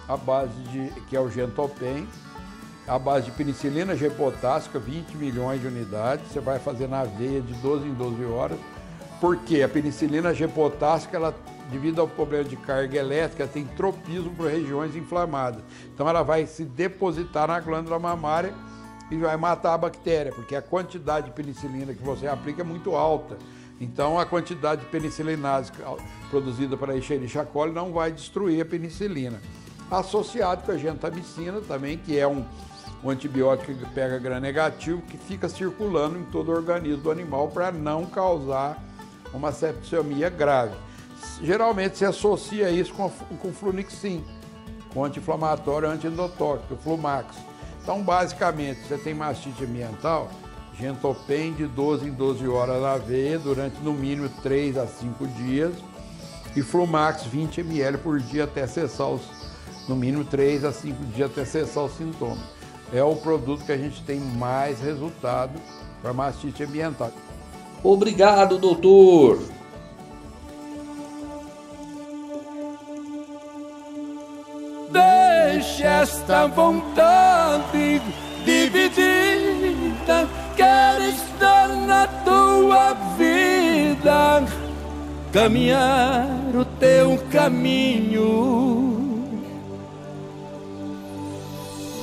à 0.07 0.15
base 0.17 0.53
de 0.71 0.89
que 1.01 1.15
é 1.15 1.19
o 1.19 1.29
Gentopen, 1.29 2.07
a 2.87 2.97
base 2.97 3.25
de 3.25 3.31
penicilina 3.31 3.95
G 3.95 4.09
potássica, 4.09 4.79
20 4.79 5.17
milhões 5.17 5.59
de 5.59 5.67
unidades. 5.67 6.31
Você 6.31 6.39
vai 6.39 6.59
fazer 6.59 6.87
na 6.87 7.03
veia 7.03 7.41
de 7.41 7.53
12 7.55 7.87
em 7.87 7.93
12 7.93 8.25
horas. 8.25 8.57
Porque 9.19 9.61
a 9.61 9.67
penicilina 9.67 10.33
G 10.33 10.47
potássica, 10.47 11.17
ela, 11.17 11.35
devido 11.71 11.99
ao 11.99 12.07
problema 12.07 12.43
de 12.43 12.55
carga 12.55 12.97
elétrica, 12.97 13.47
tem 13.47 13.65
tropismo 13.65 14.31
por 14.35 14.49
regiões 14.49 14.95
inflamadas. 14.95 15.61
Então 15.93 16.07
ela 16.07 16.23
vai 16.23 16.45
se 16.45 16.63
depositar 16.63 17.47
na 17.47 17.59
glândula 17.59 17.97
mamária 17.99 18.53
e 19.09 19.17
vai 19.17 19.35
matar 19.37 19.73
a 19.73 19.77
bactéria, 19.77 20.31
porque 20.31 20.55
a 20.55 20.61
quantidade 20.61 21.27
de 21.27 21.31
penicilina 21.31 21.93
que 21.93 22.03
você 22.03 22.27
aplica 22.27 22.61
é 22.61 22.65
muito 22.65 22.95
alta. 22.95 23.37
Então 23.79 24.19
a 24.19 24.25
quantidade 24.25 24.81
de 24.81 24.87
penicilinase 24.87 25.71
produzida 26.29 26.75
para 26.75 26.95
Escherichia 26.95 27.45
coli 27.45 27.71
não 27.71 27.91
vai 27.91 28.11
destruir 28.11 28.61
a 28.61 28.65
penicilina. 28.65 29.39
Associado 29.89 30.63
com 30.63 30.71
a 30.71 30.77
gentamicina 30.77 31.61
também, 31.61 31.97
que 31.97 32.17
é 32.17 32.27
um, 32.27 32.43
um 33.03 33.09
antibiótico 33.09 33.73
que 33.73 33.85
pega 33.93 34.17
gram 34.17 34.39
negativo, 34.39 35.01
que 35.03 35.17
fica 35.17 35.47
circulando 35.47 36.17
em 36.17 36.23
todo 36.25 36.49
o 36.49 36.55
organismo 36.55 37.03
do 37.03 37.11
animal 37.11 37.47
para 37.49 37.71
não 37.71 38.05
causar 38.05 38.83
uma 39.33 39.51
septicemia 39.51 40.29
grave. 40.29 40.75
Geralmente 41.41 41.97
se 41.97 42.05
associa 42.05 42.69
isso 42.69 42.93
com, 42.93 43.09
com 43.09 43.53
flunixin, 43.53 44.23
com 44.93 45.05
anti-inflamatório 45.05 45.89
anti-endotóxico, 45.89 46.75
Flumax. 46.77 47.35
Então, 47.81 48.01
basicamente, 48.01 48.81
você 48.81 48.97
tem 48.97 49.13
mastite 49.13 49.63
ambiental, 49.63 50.29
Gentopen 50.79 51.53
de 51.53 51.65
12 51.65 52.07
em 52.07 52.11
12 52.11 52.47
horas 52.47 52.81
na 52.81 52.97
veia 52.97 53.39
durante 53.39 53.79
no 53.81 53.93
mínimo 53.93 54.29
3 54.43 54.77
a 54.77 54.85
5 54.85 55.27
dias 55.27 55.73
e 56.55 56.61
Flumax 56.61 57.23
20 57.23 57.61
ml 57.61 57.97
por 57.97 58.19
dia 58.19 58.43
até 58.43 58.67
cessar 58.67 59.09
os, 59.09 59.21
no 59.87 59.95
mínimo 59.95 60.23
3 60.23 60.65
a 60.65 60.71
5 60.71 61.05
dias 61.05 61.31
até 61.31 61.45
cessar 61.45 61.83
os 61.83 61.97
sintomas. 61.97 62.39
É 62.93 63.03
o 63.03 63.15
produto 63.15 63.65
que 63.65 63.71
a 63.71 63.77
gente 63.77 64.03
tem 64.03 64.19
mais 64.19 64.79
resultado 64.79 65.59
para 66.01 66.13
mastite 66.13 66.63
ambiental. 66.63 67.11
Obrigado, 67.83 68.57
doutor. 68.57 69.39
Deixe 74.91 75.83
esta 75.83 76.47
vontade 76.47 78.01
dividida, 78.45 80.27
quer 80.57 80.99
estar 81.01 81.69
na 81.69 82.07
tua 82.25 82.95
vida, 83.15 84.43
caminhar 85.31 86.27
o 86.53 86.65
teu 86.65 87.17
caminho. 87.31 89.05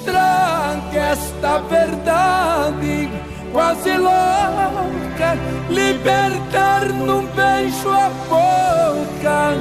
Traga 0.05 0.99
esta 0.99 1.59
verdade 1.59 3.11
quase 3.53 3.97
louca, 3.97 5.37
libertar 5.69 6.89
num 6.93 7.27
beijo 7.27 7.91
a 7.91 8.11
boca, 8.29 9.55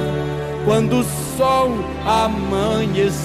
quando 0.64 1.00
o 1.00 1.04
sol 1.36 1.70
amanhecer. 2.06 3.24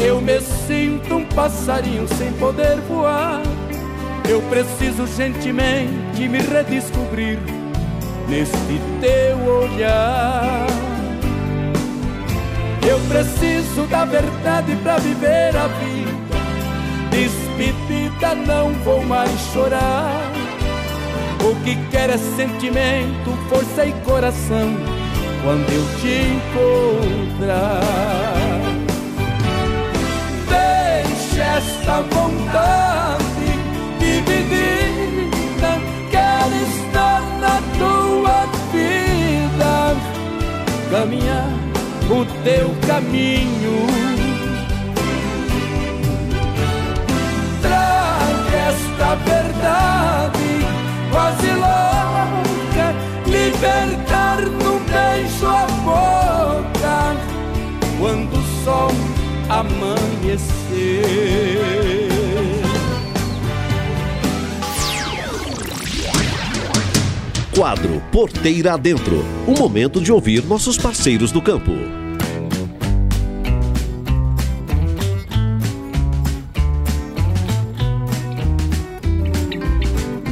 eu 0.00 0.20
me 0.20 0.40
sinto 0.40 1.16
um 1.16 1.24
passarinho 1.24 2.06
sem 2.16 2.32
poder 2.34 2.76
voar. 2.88 3.42
Eu 4.28 4.40
preciso 4.42 5.06
gentilmente 5.06 6.28
me 6.28 6.38
redescobrir 6.38 7.38
neste 8.28 8.80
teu 9.00 9.38
olhar. 9.38 10.66
Eu 12.88 13.00
preciso 13.08 13.86
da 13.88 14.04
verdade 14.04 14.76
para 14.76 14.98
viver 14.98 15.56
a 15.56 15.66
vida. 15.66 16.18
Despedida, 17.10 18.34
não 18.34 18.72
vou 18.84 19.02
mais 19.04 19.30
chorar. 19.52 20.30
O 21.40 21.54
que 21.64 21.76
quer 21.90 22.10
é 22.10 22.18
sentimento, 22.18 23.32
força 23.48 23.86
e 23.86 23.92
coração 24.04 24.76
quando 25.42 25.70
eu 25.72 25.84
te 26.00 26.08
encontrar 27.38 28.37
esta 31.40 32.02
vontade 32.02 33.48
dividida. 33.98 35.70
Quero 36.10 36.56
estar 36.70 37.22
na 37.40 37.60
tua 37.78 38.46
vida, 38.72 39.96
caminhar 40.90 41.50
o 42.10 42.24
teu 42.42 42.74
caminho. 42.86 43.86
Traga 47.62 48.56
esta 48.68 49.14
verdade 49.16 50.50
quase 51.10 51.50
louca, 51.52 52.94
libertar 53.26 54.40
no 54.40 54.80
beijo 54.80 55.46
a 55.46 55.66
boca 55.84 57.16
quando 57.98 58.34
o 58.38 58.64
sol 58.64 59.17
amanhecer. 59.48 61.38
Quadro 67.54 68.00
Porteira 68.12 68.74
Adentro 68.74 69.24
um 69.48 69.54
momento 69.58 70.00
de 70.00 70.12
ouvir 70.12 70.44
nossos 70.44 70.76
parceiros 70.76 71.32
do 71.32 71.40
campo. 71.40 71.72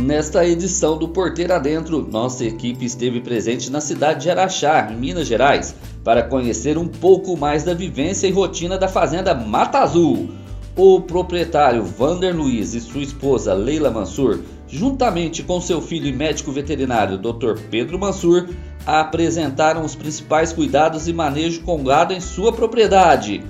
Nesta 0.00 0.46
edição 0.46 0.96
do 0.96 1.08
Porteira 1.08 1.56
Adentro, 1.56 2.06
nossa 2.08 2.44
equipe 2.44 2.84
esteve 2.84 3.20
presente 3.20 3.70
na 3.70 3.80
cidade 3.80 4.22
de 4.22 4.30
Araxá, 4.30 4.88
em 4.92 4.96
Minas 4.96 5.26
Gerais, 5.26 5.74
para 6.06 6.22
conhecer 6.22 6.78
um 6.78 6.86
pouco 6.86 7.36
mais 7.36 7.64
da 7.64 7.74
vivência 7.74 8.28
e 8.28 8.30
rotina 8.30 8.78
da 8.78 8.86
fazenda 8.86 9.34
Mata 9.34 9.80
Azul. 9.80 10.28
O 10.76 11.00
proprietário 11.00 11.82
Vander 11.82 12.32
Luiz 12.32 12.74
e 12.74 12.80
sua 12.80 13.02
esposa 13.02 13.52
Leila 13.52 13.90
Mansur, 13.90 14.38
juntamente 14.68 15.42
com 15.42 15.60
seu 15.60 15.82
filho 15.82 16.06
e 16.06 16.12
médico 16.12 16.52
veterinário 16.52 17.18
Dr. 17.18 17.58
Pedro 17.72 17.98
Mansur, 17.98 18.50
apresentaram 18.86 19.84
os 19.84 19.96
principais 19.96 20.52
cuidados 20.52 21.08
e 21.08 21.12
manejo 21.12 21.62
com 21.62 21.82
gado 21.82 22.12
em 22.12 22.20
sua 22.20 22.52
propriedade. 22.52 23.42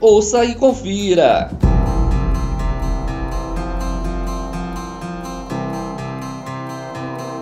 Ouça 0.00 0.44
e 0.44 0.54
confira! 0.54 1.50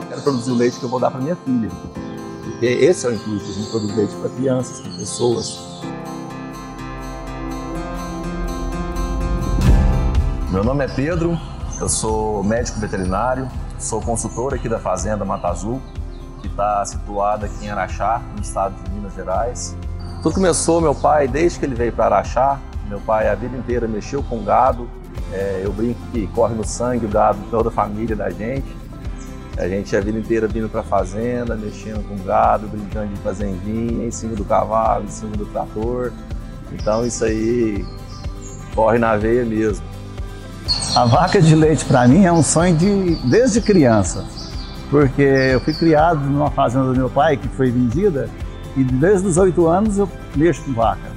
Quero 0.08 0.22
produzir 0.22 0.52
o 0.52 0.54
leite 0.54 0.78
que 0.78 0.84
eu 0.86 0.88
vou 0.88 0.98
dar 0.98 1.10
para 1.10 1.20
minha 1.20 1.36
filha. 1.36 1.68
Porque 2.54 2.66
esse 2.66 3.04
é 3.04 3.10
o 3.10 3.14
intuito, 3.14 3.44
de 3.44 3.66
produzir 3.66 3.96
leite 3.96 4.14
para 4.14 4.30
crianças, 4.30 4.80
para 4.80 4.92
pessoas. 4.92 5.60
Meu 10.52 10.62
nome 10.62 10.84
é 10.84 10.88
Pedro, 10.88 11.36
eu 11.80 11.88
sou 11.88 12.44
médico 12.44 12.78
veterinário, 12.78 13.48
sou 13.76 14.00
consultor 14.00 14.54
aqui 14.54 14.68
da 14.68 14.78
Fazenda 14.78 15.24
Mata 15.24 15.48
Azul, 15.48 15.82
que 16.40 16.46
está 16.46 16.84
situada 16.84 17.46
aqui 17.46 17.64
em 17.64 17.70
Araxá, 17.70 18.22
no 18.36 18.40
estado 18.40 18.72
de 18.84 18.90
Minas 18.92 19.14
Gerais. 19.14 19.76
Tudo 20.22 20.36
começou, 20.36 20.80
meu 20.80 20.94
pai, 20.94 21.26
desde 21.26 21.58
que 21.58 21.64
ele 21.64 21.74
veio 21.74 21.92
para 21.92 22.04
Araxá, 22.04 22.60
meu 22.88 23.00
pai 23.00 23.28
a 23.28 23.34
vida 23.34 23.56
inteira 23.56 23.88
mexeu 23.88 24.22
com 24.22 24.44
gado, 24.44 24.88
é, 25.32 25.62
eu 25.64 25.72
brinco 25.72 25.98
que 26.12 26.28
corre 26.28 26.54
no 26.54 26.64
sangue 26.64 27.04
o 27.04 27.08
gado 27.08 27.38
toda 27.50 27.68
a 27.68 27.72
família 27.72 28.14
da 28.14 28.30
gente. 28.30 28.83
A 29.56 29.68
gente 29.68 29.96
a 29.96 30.00
vida 30.00 30.18
inteira 30.18 30.48
vindo 30.48 30.68
para 30.68 30.80
a 30.80 30.84
fazenda, 30.84 31.54
mexendo 31.54 32.02
com 32.08 32.16
gado, 32.24 32.66
brincando 32.66 33.14
de 33.14 33.20
fazendinha, 33.20 34.04
em 34.04 34.10
cima 34.10 34.34
do 34.34 34.44
cavalo, 34.44 35.04
em 35.04 35.08
cima 35.08 35.36
do 35.36 35.46
trator. 35.46 36.12
Então 36.72 37.06
isso 37.06 37.24
aí 37.24 37.84
corre 38.74 38.98
na 38.98 39.16
veia 39.16 39.44
mesmo. 39.44 39.84
A 40.96 41.04
vaca 41.04 41.40
de 41.40 41.54
leite 41.54 41.84
para 41.84 42.08
mim 42.08 42.24
é 42.24 42.32
um 42.32 42.42
sonho 42.42 42.76
de 42.76 43.14
desde 43.28 43.60
criança, 43.60 44.24
porque 44.90 45.22
eu 45.22 45.60
fui 45.60 45.72
criado 45.72 46.20
numa 46.20 46.50
fazenda 46.50 46.86
do 46.86 46.96
meu 46.96 47.10
pai 47.10 47.36
que 47.36 47.46
foi 47.48 47.70
vendida 47.70 48.28
e 48.76 48.82
desde 48.82 49.28
os 49.28 49.36
oito 49.36 49.68
anos 49.68 49.98
eu 49.98 50.08
mexo 50.34 50.64
com 50.64 50.72
vaca. 50.72 51.12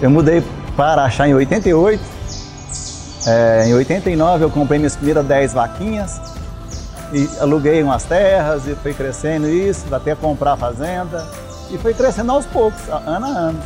Eu 0.00 0.10
mudei 0.10 0.42
para 0.74 1.02
Araxá 1.02 1.28
em 1.28 1.34
88, 1.34 2.02
é, 3.26 3.68
em 3.68 3.74
89 3.74 4.44
eu 4.44 4.50
comprei 4.50 4.78
minhas 4.78 4.96
primeiras 4.96 5.24
10 5.26 5.52
vaquinhas 5.54 6.35
e 7.12 7.28
aluguei 7.40 7.82
umas 7.82 8.04
terras 8.04 8.66
e 8.66 8.74
foi 8.76 8.92
crescendo 8.92 9.48
isso, 9.48 9.92
até 9.94 10.14
comprar 10.14 10.52
a 10.52 10.56
fazenda 10.56 11.26
e 11.70 11.78
foi 11.78 11.94
crescendo 11.94 12.32
aos 12.32 12.46
poucos, 12.46 12.88
ano 12.88 13.26
a 13.26 13.28
ano. 13.28 13.62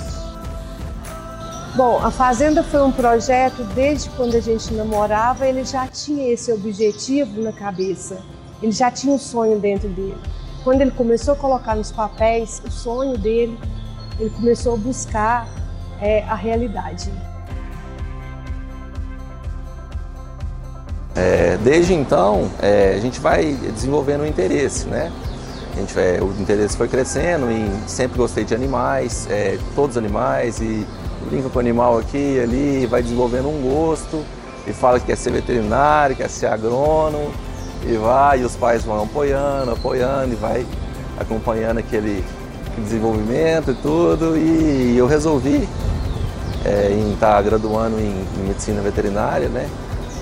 Bom, 1.76 2.04
a 2.04 2.10
Fazenda 2.10 2.64
foi 2.64 2.82
um 2.82 2.90
projeto 2.90 3.62
desde 3.74 4.10
quando 4.10 4.34
a 4.34 4.40
gente 4.40 4.74
namorava, 4.74 5.46
ele 5.46 5.64
já 5.64 5.86
tinha 5.86 6.32
esse 6.32 6.52
objetivo 6.52 7.40
na 7.40 7.52
cabeça, 7.52 8.18
ele 8.60 8.72
já 8.72 8.90
tinha 8.90 9.14
um 9.14 9.18
sonho 9.18 9.58
dentro 9.60 9.88
dele. 9.88 10.16
Quando 10.64 10.80
ele 10.80 10.90
começou 10.90 11.34
a 11.34 11.36
colocar 11.36 11.76
nos 11.76 11.92
papéis 11.92 12.60
o 12.66 12.70
sonho 12.70 13.16
dele, 13.16 13.56
ele 14.18 14.30
começou 14.30 14.74
a 14.74 14.76
buscar 14.76 15.48
é, 16.00 16.24
a 16.24 16.34
realidade. 16.34 17.10
É, 21.14 21.58
desde 21.62 21.92
então, 21.92 22.50
é, 22.60 22.94
a 22.96 23.00
gente 23.00 23.20
vai 23.20 23.52
desenvolvendo 23.52 24.22
o 24.22 24.26
interesse, 24.26 24.86
né? 24.86 25.10
A 25.72 25.80
gente, 25.80 25.98
é, 25.98 26.18
o 26.20 26.32
interesse 26.40 26.76
foi 26.76 26.88
crescendo 26.88 27.50
e 27.50 27.70
sempre 27.88 28.18
gostei 28.18 28.44
de 28.44 28.54
animais, 28.54 29.26
é, 29.30 29.58
todos 29.74 29.96
os 29.96 29.98
animais 29.98 30.60
e 30.60 30.86
brinca 31.28 31.48
com 31.48 31.58
o 31.58 31.60
animal 31.60 31.98
aqui 31.98 32.36
e 32.36 32.40
ali, 32.40 32.86
vai 32.86 33.02
desenvolvendo 33.02 33.48
um 33.48 33.60
gosto 33.62 34.24
e 34.66 34.72
fala 34.72 34.98
que 34.98 35.06
quer 35.06 35.16
ser 35.16 35.32
veterinário, 35.32 36.16
quer 36.16 36.28
ser 36.28 36.46
agrônomo 36.46 37.30
e 37.86 37.96
vai, 37.96 38.40
e 38.40 38.44
os 38.44 38.56
pais 38.56 38.84
vão 38.84 39.02
apoiando, 39.02 39.70
apoiando 39.70 40.32
e 40.32 40.36
vai 40.36 40.66
acompanhando 41.18 41.78
aquele, 41.78 42.24
desenvolvimento 42.78 43.70
e 43.70 43.74
tudo. 43.74 44.36
E 44.36 44.96
eu 44.96 45.06
resolvi 45.06 45.68
é, 46.64 46.90
em 46.92 47.12
estar 47.12 47.36
tá 47.36 47.42
graduando 47.42 47.98
em, 47.98 48.24
em, 48.38 48.48
medicina 48.48 48.80
veterinária, 48.80 49.48
né? 49.48 49.68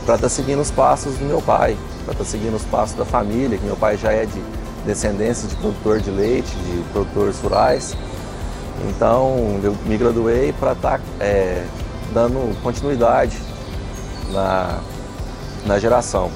Para 0.09 0.15
estar 0.15 0.29
tá 0.29 0.35
seguindo 0.35 0.63
os 0.63 0.71
passos 0.71 1.19
do 1.19 1.27
meu 1.27 1.43
pai, 1.43 1.77
para 2.07 2.13
estar 2.13 2.25
tá 2.25 2.31
seguindo 2.31 2.57
os 2.57 2.65
passos 2.65 2.97
da 2.97 3.05
família, 3.05 3.59
que 3.59 3.65
meu 3.67 3.77
pai 3.77 3.99
já 3.99 4.11
é 4.11 4.25
de 4.25 4.43
descendência 4.87 5.47
de 5.47 5.55
produtor 5.57 6.01
de 6.01 6.11
leite, 6.11 6.51
de 6.57 6.83
produtores 6.95 7.39
rurais. 7.41 7.95
Então 8.89 9.61
eu 9.63 9.77
me 9.85 9.99
graduei 9.99 10.55
para 10.59 10.73
estar 10.73 10.99
tá, 10.99 11.05
é, 11.21 11.63
dando 12.15 12.59
continuidade 12.63 13.37
na, 14.33 14.79
na 15.67 15.79
geração. 15.79 16.31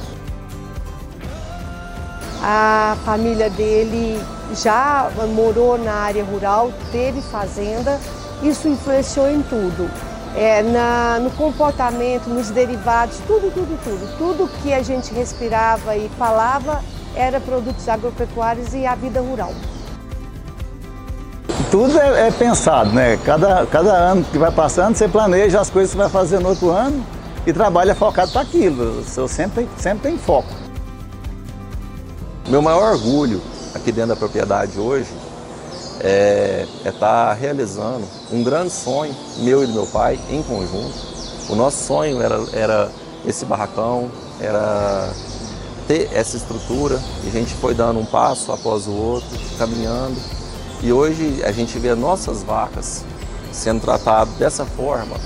A 2.43 2.95
família 3.07 3.49
dele 3.49 4.23
já 4.55 5.11
morou 5.35 5.79
na 5.79 5.95
área 5.95 6.23
rural, 6.23 6.71
teve 6.91 7.23
fazenda, 7.23 7.99
isso 8.43 8.69
influenciou 8.69 9.31
em 9.31 9.41
tudo. 9.41 10.12
É, 10.35 10.62
na, 10.62 11.19
no 11.19 11.31
comportamento, 11.33 12.29
nos 12.29 12.51
derivados, 12.51 13.19
tudo, 13.27 13.53
tudo, 13.53 13.79
tudo. 13.85 14.19
Tudo 14.19 14.51
que 14.62 14.73
a 14.73 14.83
gente 14.83 15.12
respirava 15.12 15.97
e 15.97 16.09
falava 16.19 16.83
era 17.15 17.39
produtos 17.39 17.89
agropecuários 17.89 18.73
e 18.73 18.87
a 18.87 18.95
vida 18.95 19.21
rural 19.21 19.53
tudo 21.73 21.99
é, 21.99 22.29
é, 22.29 22.31
pensado, 22.31 22.91
né? 22.93 23.19
Cada, 23.25 23.65
cada 23.65 23.93
ano 23.95 24.23
que 24.25 24.37
vai 24.37 24.53
passando, 24.53 24.95
você 24.95 25.09
planeja 25.09 25.59
as 25.59 25.71
coisas 25.71 25.91
que 25.91 25.97
você 25.97 26.03
vai 26.03 26.11
fazer 26.11 26.39
no 26.39 26.51
outro 26.51 26.69
ano 26.69 27.03
e 27.47 27.53
trabalha 27.53 27.95
focado 27.95 28.31
para 28.31 28.43
aquilo. 28.43 29.03
Seu 29.05 29.27
sempre, 29.27 29.67
sempre 29.79 30.11
tem 30.11 30.19
foco. 30.19 30.53
Meu 32.47 32.61
maior 32.61 32.93
orgulho 32.93 33.41
aqui 33.75 33.91
dentro 33.91 34.11
da 34.11 34.17
propriedade 34.17 34.78
hoje 34.78 35.09
é 36.00 36.67
estar 36.85 36.89
é 36.89 36.93
tá 36.93 37.33
realizando 37.33 38.04
um 38.32 38.42
grande 38.42 38.73
sonho 38.73 39.14
meu 39.38 39.62
e 39.62 39.66
do 39.66 39.73
meu 39.73 39.86
pai 39.86 40.18
em 40.30 40.42
conjunto. 40.42 40.95
O 41.49 41.54
nosso 41.54 41.84
sonho 41.84 42.21
era, 42.23 42.42
era 42.52 42.90
esse 43.26 43.45
barracão, 43.45 44.10
era 44.40 45.12
ter 45.86 46.08
essa 46.12 46.36
estrutura 46.36 47.00
e 47.25 47.28
a 47.28 47.30
gente 47.32 47.54
foi 47.54 47.75
dando 47.75 48.00
um 48.00 48.06
passo 48.06 48.50
após 48.52 48.86
o 48.86 48.92
outro, 48.92 49.38
caminhando 49.58 50.16
e 50.82 50.92
hoje 50.92 51.42
a 51.45 51.52
gente 51.52 51.78
vê 51.78 51.95
nossas 51.95 52.42
vacas 52.42 53.04
sendo 53.52 53.80
tratadas 53.80 54.34
dessa 54.34 54.64
forma, 54.64 55.16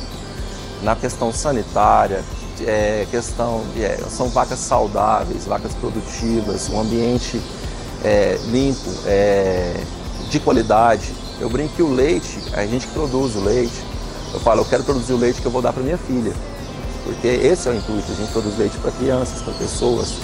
na 0.82 0.94
questão 0.94 1.32
sanitária, 1.32 2.22
é, 2.66 3.06
questão 3.10 3.62
é, 3.78 3.98
são 4.10 4.28
vacas 4.28 4.58
saudáveis, 4.58 5.46
vacas 5.46 5.72
produtivas, 5.74 6.68
um 6.68 6.80
ambiente 6.80 7.40
é, 8.04 8.38
limpo, 8.48 8.90
é, 9.06 9.80
de 10.28 10.38
qualidade. 10.40 11.14
Eu 11.40 11.50
brinco 11.50 11.74
que 11.74 11.82
o 11.82 11.92
leite, 11.92 12.38
a 12.52 12.64
gente 12.66 12.86
que 12.86 12.92
produz 12.94 13.34
o 13.36 13.40
leite, 13.40 13.84
eu 14.32 14.40
falo, 14.40 14.62
eu 14.62 14.64
quero 14.64 14.82
produzir 14.84 15.12
o 15.12 15.16
leite 15.16 15.40
que 15.40 15.46
eu 15.46 15.50
vou 15.50 15.60
dar 15.60 15.72
para 15.72 15.82
minha 15.82 15.98
filha, 15.98 16.32
porque 17.04 17.28
esse 17.28 17.68
é 17.68 17.72
o 17.72 17.74
intuito, 17.74 18.10
a 18.10 18.14
gente 18.14 18.32
produz 18.32 18.58
leite 18.58 18.76
para 18.78 18.90
crianças, 18.92 19.42
para 19.42 19.52
pessoas. 19.54 20.14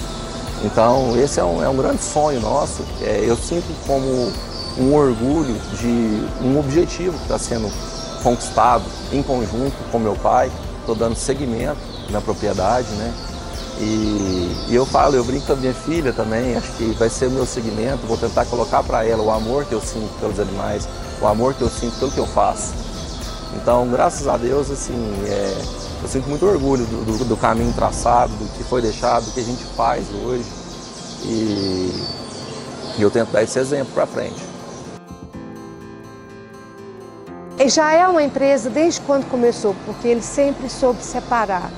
Então 0.63 1.17
esse 1.17 1.39
é 1.39 1.43
um, 1.43 1.63
é 1.63 1.69
um 1.69 1.75
grande 1.75 2.01
sonho 2.01 2.39
nosso. 2.39 2.83
É, 3.01 3.23
eu 3.25 3.35
sinto 3.35 3.67
como 3.85 4.31
um 4.77 4.95
orgulho 4.95 5.55
de 5.79 6.45
um 6.45 6.59
objetivo 6.59 7.15
que 7.17 7.23
está 7.23 7.37
sendo 7.37 7.71
conquistado 8.23 8.83
em 9.11 9.21
conjunto 9.21 9.75
com 9.91 9.99
meu 9.99 10.15
pai. 10.15 10.51
Estou 10.79 10.95
dando 10.95 11.15
seguimento 11.15 11.79
na 12.09 12.21
propriedade, 12.21 12.87
né? 12.95 13.13
E, 13.79 14.69
e, 14.69 14.75
eu 14.75 14.85
falo, 14.85 15.15
eu 15.15 15.23
brinco 15.23 15.47
com 15.47 15.53
a 15.53 15.55
minha 15.55 15.73
filha 15.73 16.13
também, 16.13 16.55
acho 16.55 16.71
que 16.73 16.85
vai 16.91 17.09
ser 17.09 17.27
o 17.27 17.31
meu 17.31 17.45
segmento, 17.45 18.05
vou 18.05 18.17
tentar 18.17 18.45
colocar 18.45 18.83
para 18.83 19.05
ela 19.05 19.23
o 19.23 19.31
amor 19.31 19.65
que 19.65 19.73
eu 19.73 19.81
sinto 19.81 20.13
pelos 20.19 20.39
animais, 20.39 20.87
o 21.23 21.27
amor 21.27 21.53
que 21.53 21.61
eu 21.61 21.69
sinto 21.69 21.97
pelo 21.99 22.11
que 22.11 22.17
eu 22.17 22.27
faço. 22.27 22.73
Então, 23.55 23.87
graças 23.87 24.27
a 24.27 24.35
Deus, 24.35 24.69
assim, 24.69 24.93
é, 25.25 25.57
eu 26.01 26.07
sinto 26.07 26.27
muito 26.27 26.45
orgulho 26.45 26.85
do, 26.85 27.05
do, 27.05 27.25
do, 27.25 27.37
caminho 27.37 27.71
traçado, 27.73 28.33
do 28.33 28.45
que 28.57 28.63
foi 28.63 28.81
deixado, 28.81 29.25
do 29.25 29.31
que 29.31 29.39
a 29.39 29.43
gente 29.43 29.63
faz 29.75 30.05
hoje. 30.13 30.45
E, 31.23 31.91
e 32.97 33.01
eu 33.01 33.09
tento 33.09 33.31
dar 33.31 33.43
esse 33.43 33.57
exemplo 33.57 33.93
para 33.93 34.05
frente. 34.05 34.43
Ele 37.57 37.69
já 37.69 37.93
é 37.93 38.05
uma 38.07 38.21
empresa 38.21 38.69
desde 38.69 38.99
quando 39.01 39.29
começou, 39.29 39.75
porque 39.85 40.07
ele 40.07 40.21
sempre 40.21 40.69
soube 40.69 41.01
separar 41.01 41.71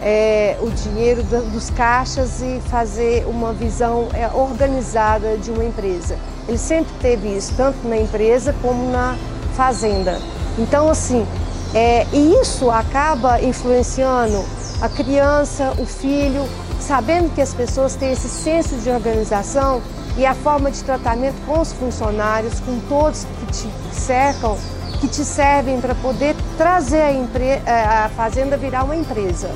é, 0.00 0.56
o 0.60 0.70
dinheiro 0.70 1.22
dos 1.22 1.70
caixas 1.70 2.40
e 2.40 2.60
fazer 2.68 3.26
uma 3.26 3.52
visão 3.52 4.08
é, 4.14 4.28
organizada 4.28 5.36
de 5.36 5.50
uma 5.50 5.64
empresa. 5.64 6.16
Ele 6.48 6.58
sempre 6.58 6.92
teve 7.00 7.28
isso, 7.28 7.54
tanto 7.56 7.86
na 7.86 7.96
empresa 7.96 8.54
como 8.62 8.90
na 8.90 9.16
fazenda. 9.54 10.18
Então, 10.58 10.88
assim, 10.88 11.26
é, 11.74 12.06
e 12.12 12.34
isso 12.40 12.70
acaba 12.70 13.40
influenciando 13.40 14.44
a 14.80 14.88
criança, 14.88 15.74
o 15.78 15.86
filho, 15.86 16.48
sabendo 16.80 17.32
que 17.34 17.40
as 17.40 17.52
pessoas 17.54 17.94
têm 17.94 18.12
esse 18.12 18.28
senso 18.28 18.76
de 18.76 18.90
organização 18.90 19.82
e 20.16 20.26
a 20.26 20.34
forma 20.34 20.70
de 20.70 20.82
tratamento 20.82 21.36
com 21.46 21.60
os 21.60 21.72
funcionários, 21.72 22.58
com 22.60 22.78
todos 22.88 23.24
que 23.24 23.46
te 23.46 23.94
cercam, 23.94 24.56
que 25.00 25.06
te 25.06 25.24
servem 25.24 25.80
para 25.80 25.94
poder 25.94 26.34
trazer 26.56 27.02
a, 27.02 27.12
empre... 27.12 27.62
a, 27.66 28.10
fazenda 28.16 28.56
virar 28.56 28.84
uma 28.84 28.96
empresa. 28.96 29.50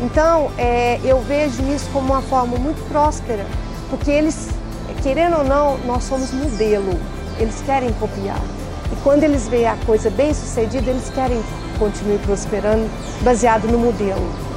Então, 0.00 0.50
é, 0.56 1.00
eu 1.04 1.20
vejo 1.20 1.62
isso 1.74 1.88
como 1.92 2.12
uma 2.12 2.22
forma 2.22 2.56
muito 2.56 2.80
próspera, 2.88 3.44
porque 3.90 4.10
eles, 4.10 4.48
querendo 5.02 5.38
ou 5.38 5.44
não, 5.44 5.76
nós 5.78 6.04
somos 6.04 6.32
modelo, 6.32 6.92
eles 7.38 7.60
querem 7.62 7.92
copiar. 7.94 8.40
E 8.92 8.96
quando 9.02 9.24
eles 9.24 9.48
veem 9.48 9.66
a 9.66 9.76
coisa 9.84 10.08
bem 10.10 10.32
sucedida, 10.32 10.90
eles 10.90 11.10
querem 11.10 11.42
continuar 11.78 12.18
prosperando 12.20 12.88
baseado 13.22 13.66
no 13.66 13.78
modelo. 13.78 14.47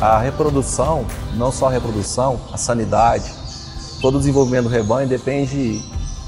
A 0.00 0.18
reprodução, 0.18 1.04
não 1.34 1.50
só 1.50 1.66
a 1.66 1.70
reprodução, 1.70 2.40
a 2.52 2.56
sanidade, 2.56 3.32
todo 4.00 4.16
o 4.16 4.18
desenvolvimento 4.18 4.64
do 4.64 4.70
rebanho 4.70 5.08
depende 5.08 5.82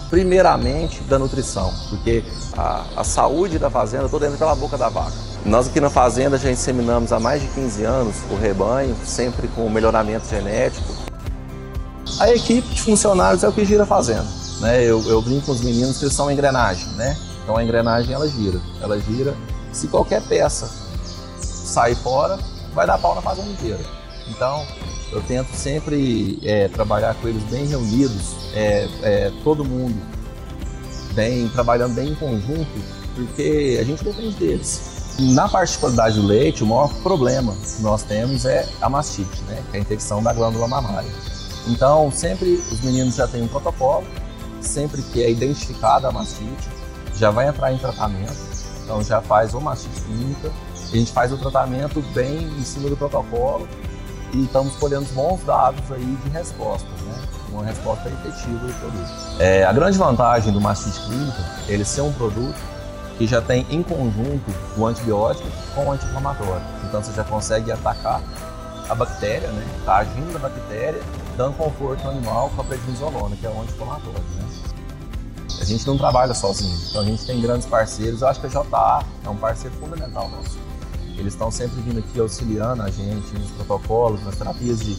primeiramente 0.08 1.00
da 1.02 1.18
nutrição, 1.18 1.72
porque 1.88 2.24
a, 2.56 2.84
a 2.96 3.04
saúde 3.04 3.58
da 3.58 3.70
fazenda 3.70 4.08
toda 4.08 4.26
entra 4.26 4.38
pela 4.38 4.56
boca 4.56 4.76
da 4.76 4.88
vaca. 4.88 5.14
Nós 5.44 5.68
aqui 5.68 5.80
na 5.80 5.88
fazenda 5.88 6.36
já 6.36 6.50
inseminamos 6.50 7.12
há 7.12 7.20
mais 7.20 7.40
de 7.40 7.48
15 7.48 7.84
anos 7.84 8.16
o 8.30 8.34
rebanho, 8.34 8.96
sempre 9.04 9.46
com 9.48 9.70
melhoramento 9.70 10.28
genético. 10.28 10.92
A 12.18 12.28
equipe 12.30 12.68
de 12.68 12.82
funcionários 12.82 13.44
é 13.44 13.48
o 13.48 13.52
que 13.52 13.64
gira 13.64 13.86
fazendo. 13.86 14.26
Né? 14.60 14.82
Eu, 14.82 15.00
eu 15.08 15.22
brinco 15.22 15.46
com 15.46 15.52
os 15.52 15.60
meninos 15.60 15.96
que 15.98 16.04
eles 16.04 16.14
são 16.14 16.30
engrenagem, 16.30 16.88
né? 16.94 17.16
Então 17.42 17.56
a 17.56 17.64
engrenagem 17.64 18.12
ela 18.12 18.28
gira, 18.28 18.60
ela 18.82 19.00
gira. 19.00 19.34
Se 19.72 19.86
qualquer 19.86 20.20
peça 20.22 20.68
sair 21.40 21.94
fora, 21.94 22.38
vai 22.74 22.86
dar 22.86 22.98
pau 22.98 23.14
na 23.14 23.22
fazenda 23.22 23.50
inteira. 23.50 23.80
Então 24.28 24.66
eu 25.12 25.20
tento 25.22 25.52
sempre 25.54 26.38
é, 26.44 26.68
trabalhar 26.68 27.14
com 27.14 27.28
eles 27.28 27.42
bem 27.44 27.66
reunidos, 27.66 28.36
é, 28.54 28.88
é, 29.02 29.32
todo 29.42 29.64
mundo 29.64 30.00
bem 31.14 31.48
trabalhando 31.48 31.94
bem 31.94 32.10
em 32.10 32.14
conjunto, 32.14 32.70
porque 33.14 33.78
a 33.80 33.84
gente 33.84 34.04
depende 34.04 34.36
deles. 34.36 35.00
Na 35.18 35.48
parte 35.48 35.72
de 35.72 35.78
qualidade 35.78 36.20
do 36.20 36.26
leite, 36.26 36.62
o 36.62 36.66
maior 36.66 36.92
problema 37.02 37.54
que 37.54 37.82
nós 37.82 38.02
temos 38.04 38.46
é 38.46 38.66
a 38.80 38.88
mastite, 38.88 39.42
né? 39.48 39.62
que 39.70 39.76
é 39.76 39.80
a 39.80 39.82
infecção 39.82 40.22
da 40.22 40.32
glândula 40.32 40.66
mamária. 40.66 41.10
Então, 41.66 42.10
sempre 42.10 42.54
os 42.54 42.80
meninos 42.80 43.16
já 43.16 43.26
têm 43.26 43.42
um 43.42 43.48
protocolo, 43.48 44.06
sempre 44.60 45.02
que 45.02 45.22
é 45.22 45.30
identificada 45.30 46.08
a 46.08 46.12
mastite, 46.12 46.68
já 47.16 47.30
vai 47.30 47.48
entrar 47.48 47.72
em 47.72 47.78
tratamento, 47.78 48.38
então 48.82 49.02
já 49.02 49.20
faz 49.20 49.52
ou 49.52 49.60
mastite 49.60 50.00
clínica, 50.00 50.50
a 50.92 50.96
gente 50.96 51.12
faz 51.12 51.32
o 51.32 51.38
tratamento 51.38 52.00
bem 52.12 52.42
em 52.42 52.64
cima 52.64 52.88
do 52.88 52.96
protocolo 52.96 53.68
e 54.32 54.44
estamos 54.44 54.74
colhendo 54.76 55.06
bons 55.12 55.42
dados 55.44 55.90
aí 55.92 56.18
de 56.24 56.28
resposta, 56.30 56.88
né? 57.04 57.22
uma 57.52 57.64
resposta 57.64 58.08
efetiva 58.08 58.66
do 58.66 58.72
produto. 58.78 59.40
É, 59.40 59.64
a 59.64 59.72
grande 59.72 59.98
vantagem 59.98 60.52
do 60.52 60.60
mastite 60.60 61.00
clínica 61.06 61.44
é 61.68 61.72
ele 61.72 61.84
ser 61.84 62.00
um 62.00 62.12
produto 62.12 62.58
que 63.18 63.26
já 63.26 63.42
tem 63.42 63.66
em 63.70 63.82
conjunto 63.82 64.50
o 64.76 64.86
antibiótico 64.86 65.46
com 65.74 65.86
o 65.86 65.92
anti-inflamatório. 65.92 66.62
Então 66.88 67.02
você 67.02 67.12
já 67.12 67.24
consegue 67.24 67.70
atacar 67.70 68.22
a 68.88 68.94
bactéria, 68.94 69.48
né? 69.48 69.66
Está 69.78 69.98
agindo 69.98 70.32
na 70.32 70.38
bactéria, 70.38 71.00
dando 71.36 71.56
conforto 71.56 72.02
no 72.04 72.10
animal 72.10 72.50
com 72.54 72.62
a 72.62 72.64
prednisolona, 72.64 73.36
que 73.36 73.46
é 73.46 73.50
o 73.50 73.60
anti-inflamatório, 73.60 74.20
né? 74.36 74.44
A 75.60 75.64
gente 75.64 75.86
não 75.86 75.98
trabalha 75.98 76.32
sozinho, 76.32 76.76
então 76.88 77.02
a 77.02 77.04
gente 77.04 77.26
tem 77.26 77.40
grandes 77.40 77.66
parceiros. 77.66 78.22
Eu 78.22 78.28
acho 78.28 78.40
que 78.40 78.46
a 78.46 78.48
JA 78.48 79.04
é 79.24 79.28
um 79.28 79.36
parceiro 79.36 79.76
fundamental 79.76 80.28
nosso. 80.30 80.69
Eles 81.20 81.34
estão 81.34 81.50
sempre 81.50 81.80
vindo 81.82 81.98
aqui 81.98 82.18
auxiliando 82.18 82.82
a 82.82 82.90
gente 82.90 83.38
nos 83.38 83.50
protocolos, 83.50 84.24
nas 84.24 84.36
terapias 84.36 84.80
de, 84.80 84.94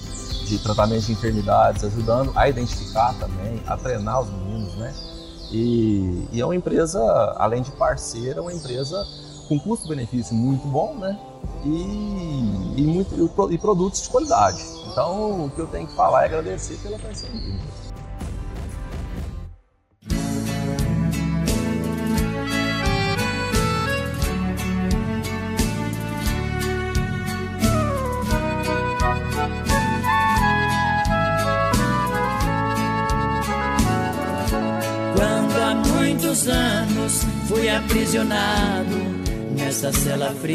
de 0.45 0.59
tratamento 0.59 1.05
de 1.05 1.13
enfermidades, 1.13 1.83
ajudando 1.83 2.31
a 2.35 2.47
identificar 2.47 3.13
também, 3.15 3.61
a 3.65 3.75
treinar 3.75 4.21
os 4.21 4.29
meninos, 4.29 4.75
né? 4.75 4.93
E, 5.51 6.27
e 6.31 6.39
é 6.39 6.45
uma 6.45 6.55
empresa, 6.55 7.01
além 7.37 7.63
de 7.63 7.71
parceira, 7.71 8.39
é 8.39 8.41
uma 8.41 8.53
empresa 8.53 9.03
com 9.49 9.59
custo-benefício 9.59 10.35
muito 10.35 10.65
bom, 10.67 10.95
né? 10.95 11.19
E, 11.65 12.73
e, 12.77 12.81
muito, 12.83 13.51
e, 13.51 13.57
produtos 13.57 14.03
de 14.03 14.09
qualidade. 14.09 14.63
Então, 14.91 15.45
o 15.45 15.49
que 15.49 15.59
eu 15.59 15.67
tenho 15.67 15.87
que 15.87 15.95
falar 15.95 16.23
é 16.23 16.25
agradecer 16.25 16.77
pela 16.83 16.99
parceria. 16.99 17.59
Aprisionado 38.11 38.97
nessa 39.57 39.93
cela 39.93 40.35
fria. 40.41 40.51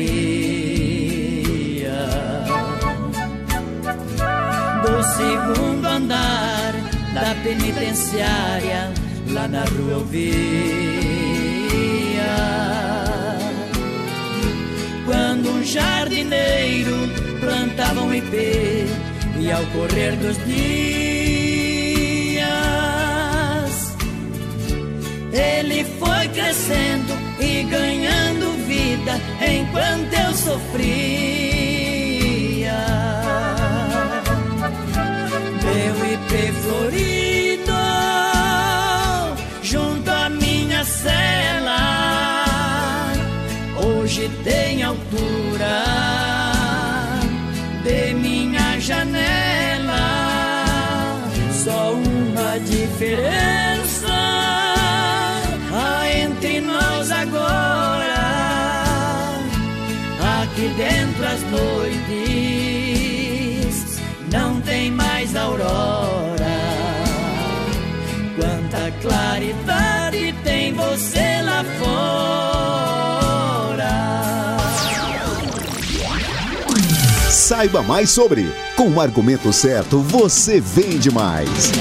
Do 4.83 5.03
segundo 5.17 5.87
andar 5.87 6.75
da 7.15 7.35
penitenciária, 7.43 8.93
lá 9.31 9.49
na 9.49 9.65
rua 9.65 9.93
eu 9.93 10.05
via. 10.05 10.27
Quando 15.07 15.49
um 15.49 15.65
jardineiro 15.65 16.95
plantava 17.41 18.03
um 18.03 18.13
ipê 18.13 18.85
e 19.41 19.51
ao 19.51 19.65
correr 19.67 20.15
dos 20.17 20.37
dias 20.45 21.07
ele 25.33 25.85
foi 25.99 26.29
crescendo 26.29 26.96
enquanto 29.41 30.13
eu 30.13 30.35
sofria. 30.35 31.17
Meu 35.65 35.97
IP 36.13 36.53
florido 36.63 37.73
junto 39.63 40.11
à 40.11 40.29
minha 40.29 40.85
cela 40.85 41.87
hoje 43.83 44.31
tem 44.45 44.83
altura 44.83 45.85
de 47.85 48.15
minha 48.15 48.81
janela. 48.81 49.36
Noites 61.57 61.97
não 64.33 64.61
tem 64.61 64.91
mais 64.91 65.35
aurora. 65.35 66.37
Quanta 68.37 68.93
claridade 69.01 70.35
tem 70.45 70.75
você 70.75 71.41
lá 71.43 71.65
fora. 71.79 71.97
Saiba 77.31 77.83
mais 77.83 78.11
sobre. 78.11 78.53
Com 78.77 78.91
o 78.91 79.01
argumento 79.01 79.51
certo, 79.53 80.01
você 80.01 80.61
vende 80.61 81.11
mais. 81.11 81.73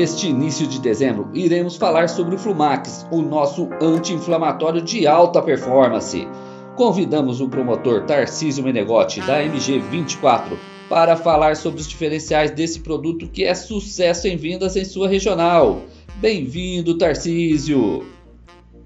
Neste 0.00 0.28
início 0.28 0.66
de 0.66 0.80
dezembro, 0.80 1.28
iremos 1.34 1.76
falar 1.76 2.08
sobre 2.08 2.34
o 2.34 2.38
Flumax, 2.38 3.06
o 3.10 3.20
nosso 3.20 3.68
anti-inflamatório 3.82 4.80
de 4.80 5.06
alta 5.06 5.42
performance. 5.42 6.26
Convidamos 6.74 7.42
o 7.42 7.48
promotor 7.50 8.06
Tarcísio 8.06 8.64
Menegotti, 8.64 9.20
da 9.20 9.42
MG24, 9.42 10.56
para 10.88 11.18
falar 11.18 11.54
sobre 11.54 11.82
os 11.82 11.86
diferenciais 11.86 12.50
desse 12.50 12.80
produto 12.80 13.28
que 13.28 13.44
é 13.44 13.54
sucesso 13.54 14.26
em 14.26 14.38
vendas 14.38 14.74
em 14.74 14.86
sua 14.86 15.06
regional. 15.06 15.82
Bem-vindo, 16.16 16.96
Tarcísio! 16.96 18.06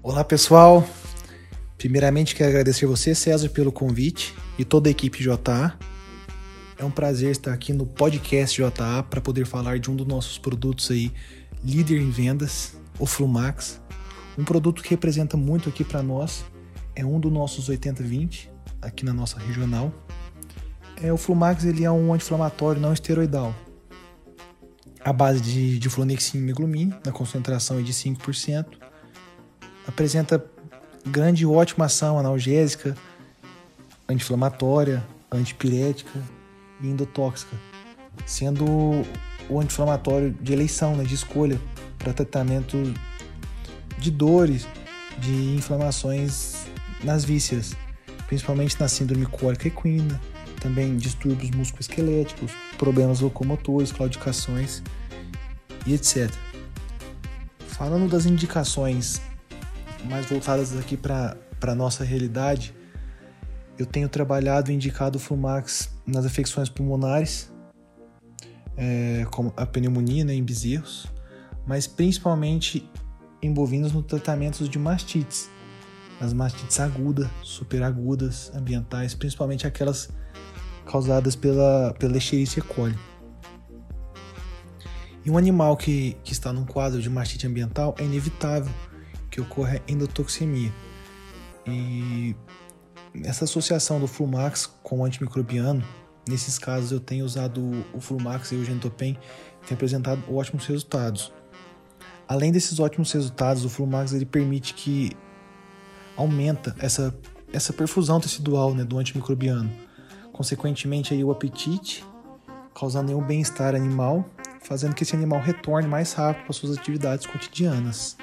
Olá, 0.03 0.21
pessoal! 0.21 0.85
Primeiramente, 1.77 2.35
quero 2.35 2.49
agradecer 2.49 2.87
você, 2.87 3.15
César, 3.15 3.47
pelo 3.47 3.71
convite 3.71 4.33
e 4.59 4.65
toda 4.65 4.89
a 4.89 4.91
equipe 4.91 5.23
JA 5.23 5.77
é 6.77 6.83
um 6.83 6.91
prazer 6.91 7.31
estar 7.31 7.53
aqui 7.53 7.71
no 7.71 7.85
podcast 7.85 8.61
JA 8.61 9.03
para 9.03 9.21
poder 9.21 9.45
falar 9.45 9.79
de 9.79 9.89
um 9.89 9.95
dos 9.95 10.05
nossos 10.05 10.37
produtos 10.37 10.91
aí, 10.91 11.11
líder 11.63 12.01
em 12.01 12.09
vendas, 12.09 12.77
o 12.99 13.05
Flumax. 13.05 13.81
Um 14.37 14.43
produto 14.43 14.83
que 14.83 14.89
representa 14.89 15.37
muito 15.37 15.69
aqui 15.69 15.83
para 15.83 16.03
nós, 16.03 16.43
é 16.93 17.05
um 17.05 17.19
dos 17.19 17.31
nossos 17.31 17.69
80-20 17.69 18.49
aqui 18.81 19.05
na 19.05 19.13
nossa 19.13 19.39
regional. 19.39 19.93
É, 21.01 21.11
o 21.11 21.17
Flumax 21.17 21.63
ele 21.63 21.85
é 21.85 21.91
um 21.91 22.13
anti-inflamatório 22.13 22.81
não 22.81 22.93
esteroidal. 22.93 23.55
A 24.99 25.13
base 25.13 25.39
de, 25.39 25.79
de 25.79 25.89
flonexin 25.89 26.39
e 26.39 26.41
meglumine, 26.41 26.93
na 27.05 27.11
concentração 27.11 27.81
de 27.81 27.93
5%. 27.93 28.65
Apresenta 29.87 30.43
grande 31.05 31.43
e 31.43 31.45
ótima 31.45 31.85
ação 31.85 32.17
analgésica, 32.17 32.97
anti-inflamatória, 34.09 35.05
antipirética, 35.31 36.19
e 36.81 36.87
endotóxica, 36.87 37.55
sendo 38.25 38.65
o 39.49 39.59
anti-inflamatório 39.59 40.31
de 40.41 40.53
eleição, 40.53 40.95
né, 40.95 41.03
de 41.03 41.15
escolha 41.15 41.59
para 41.97 42.13
tratamento 42.13 42.93
de 43.97 44.11
dores, 44.11 44.67
de 45.19 45.55
inflamações 45.55 46.65
nas 47.03 47.23
vísceras, 47.23 47.75
principalmente 48.27 48.79
na 48.79 48.87
síndrome 48.87 49.25
cólica 49.25 49.67
equina, 49.67 50.19
também 50.59 50.97
distúrbios 50.97 51.51
musculoesqueléticos, 51.51 52.51
problemas 52.77 53.19
locomotores, 53.19 53.91
claudicações 53.91 54.81
e 55.85 55.93
etc. 55.93 56.31
Falando 57.67 58.09
das 58.09 58.25
indicações 58.25 59.21
mais 60.05 60.25
voltadas 60.25 60.75
aqui 60.77 60.97
para 60.97 61.37
a 61.61 61.75
nossa 61.75 62.03
realidade, 62.03 62.73
eu 63.77 63.85
tenho 63.85 64.07
trabalhado 64.07 64.71
e 64.71 64.73
indicado 64.73 65.17
o 65.17 65.21
Flumax 65.21 65.89
nas 66.05 66.25
afecções 66.25 66.69
pulmonares, 66.69 67.51
é, 68.77 69.25
como 69.31 69.53
a 69.55 69.65
pneumonia 69.65 70.23
né, 70.23 70.33
em 70.33 70.43
bezerros, 70.43 71.07
mas 71.65 71.87
principalmente 71.87 72.89
em 73.41 73.53
bovinos 73.53 73.91
no 73.91 74.01
tratamento 74.01 74.67
de 74.67 74.79
mastites, 74.79 75.49
as 76.19 76.33
mastites 76.33 76.79
agudas, 76.79 77.29
superagudas, 77.43 78.51
ambientais, 78.55 79.13
principalmente 79.13 79.67
aquelas 79.67 80.09
causadas 80.85 81.35
pela, 81.35 81.93
pela 81.99 82.17
Escherichia 82.17 82.63
coli. 82.63 82.97
E 85.25 85.31
um 85.31 85.37
animal 85.37 85.75
que, 85.75 86.15
que 86.23 86.31
está 86.31 86.53
num 86.53 86.65
quadro 86.65 87.01
de 87.01 87.09
mastite 87.09 87.47
ambiental 87.47 87.95
é 87.97 88.03
inevitável 88.03 88.71
que 89.31 89.41
ocorra 89.41 89.81
endotoxemia. 89.87 90.71
E 91.65 92.35
essa 93.23 93.45
associação 93.45 93.99
do 93.99 94.07
Flumax 94.07 94.69
com 94.83 94.99
o 94.99 95.05
antimicrobiano, 95.05 95.83
nesses 96.27 96.57
casos 96.57 96.91
eu 96.91 96.99
tenho 96.99 97.25
usado 97.25 97.85
o 97.93 97.99
Flumax 97.99 98.51
e 98.51 98.55
o 98.55 98.65
Gentopen, 98.65 99.17
tem 99.65 99.75
apresentado 99.75 100.21
ótimos 100.33 100.65
resultados. 100.65 101.31
Além 102.27 102.51
desses 102.51 102.79
ótimos 102.79 103.11
resultados, 103.11 103.63
o 103.65 103.69
Flumax 103.69 104.13
ele 104.13 104.25
permite 104.25 104.73
que 104.73 105.11
aumenta 106.17 106.75
essa, 106.79 107.15
essa 107.53 107.71
perfusão 107.71 108.19
tecidual 108.19 108.73
né, 108.73 108.83
do 108.83 108.97
antimicrobiano. 108.97 109.71
Consequentemente, 110.33 111.13
aí, 111.13 111.23
o 111.23 111.31
apetite, 111.31 112.03
causando 112.73 113.07
nenhum 113.07 113.21
bem-estar 113.21 113.75
animal 113.75 114.29
fazendo 114.65 114.95
que 114.95 115.03
esse 115.03 115.15
animal 115.15 115.39
retorne 115.39 115.87
mais 115.87 116.13
rápido 116.13 116.45
para 116.45 116.53
suas 116.53 116.77
atividades 116.77 117.25
cotidianas. 117.25 118.17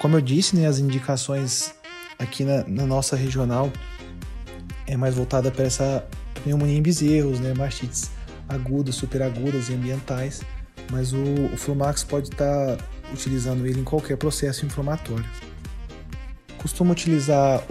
Como 0.00 0.16
eu 0.16 0.20
disse, 0.20 0.56
né, 0.56 0.66
as 0.66 0.78
indicações 0.78 1.74
aqui 2.18 2.44
na, 2.44 2.64
na 2.64 2.86
nossa 2.86 3.16
regional 3.16 3.72
é 4.86 4.96
mais 4.96 5.14
voltada 5.14 5.50
para 5.50 5.64
essa 5.64 6.06
pneumonia 6.42 6.76
em 6.76 6.82
bezerros, 6.82 7.40
né, 7.40 7.54
mastites 7.54 8.10
agudas, 8.48 8.94
superagudas 8.94 9.68
e 9.68 9.74
ambientais, 9.74 10.42
mas 10.90 11.12
o, 11.12 11.22
o 11.52 11.56
Flumax 11.56 12.04
pode 12.04 12.28
estar 12.28 12.76
tá 12.76 12.84
utilizando 13.12 13.66
ele 13.66 13.80
em 13.80 13.84
qualquer 13.84 14.16
processo 14.16 14.66
inflamatório. 14.66 15.24
Costumo 16.58 16.92
utilizar 16.92 17.62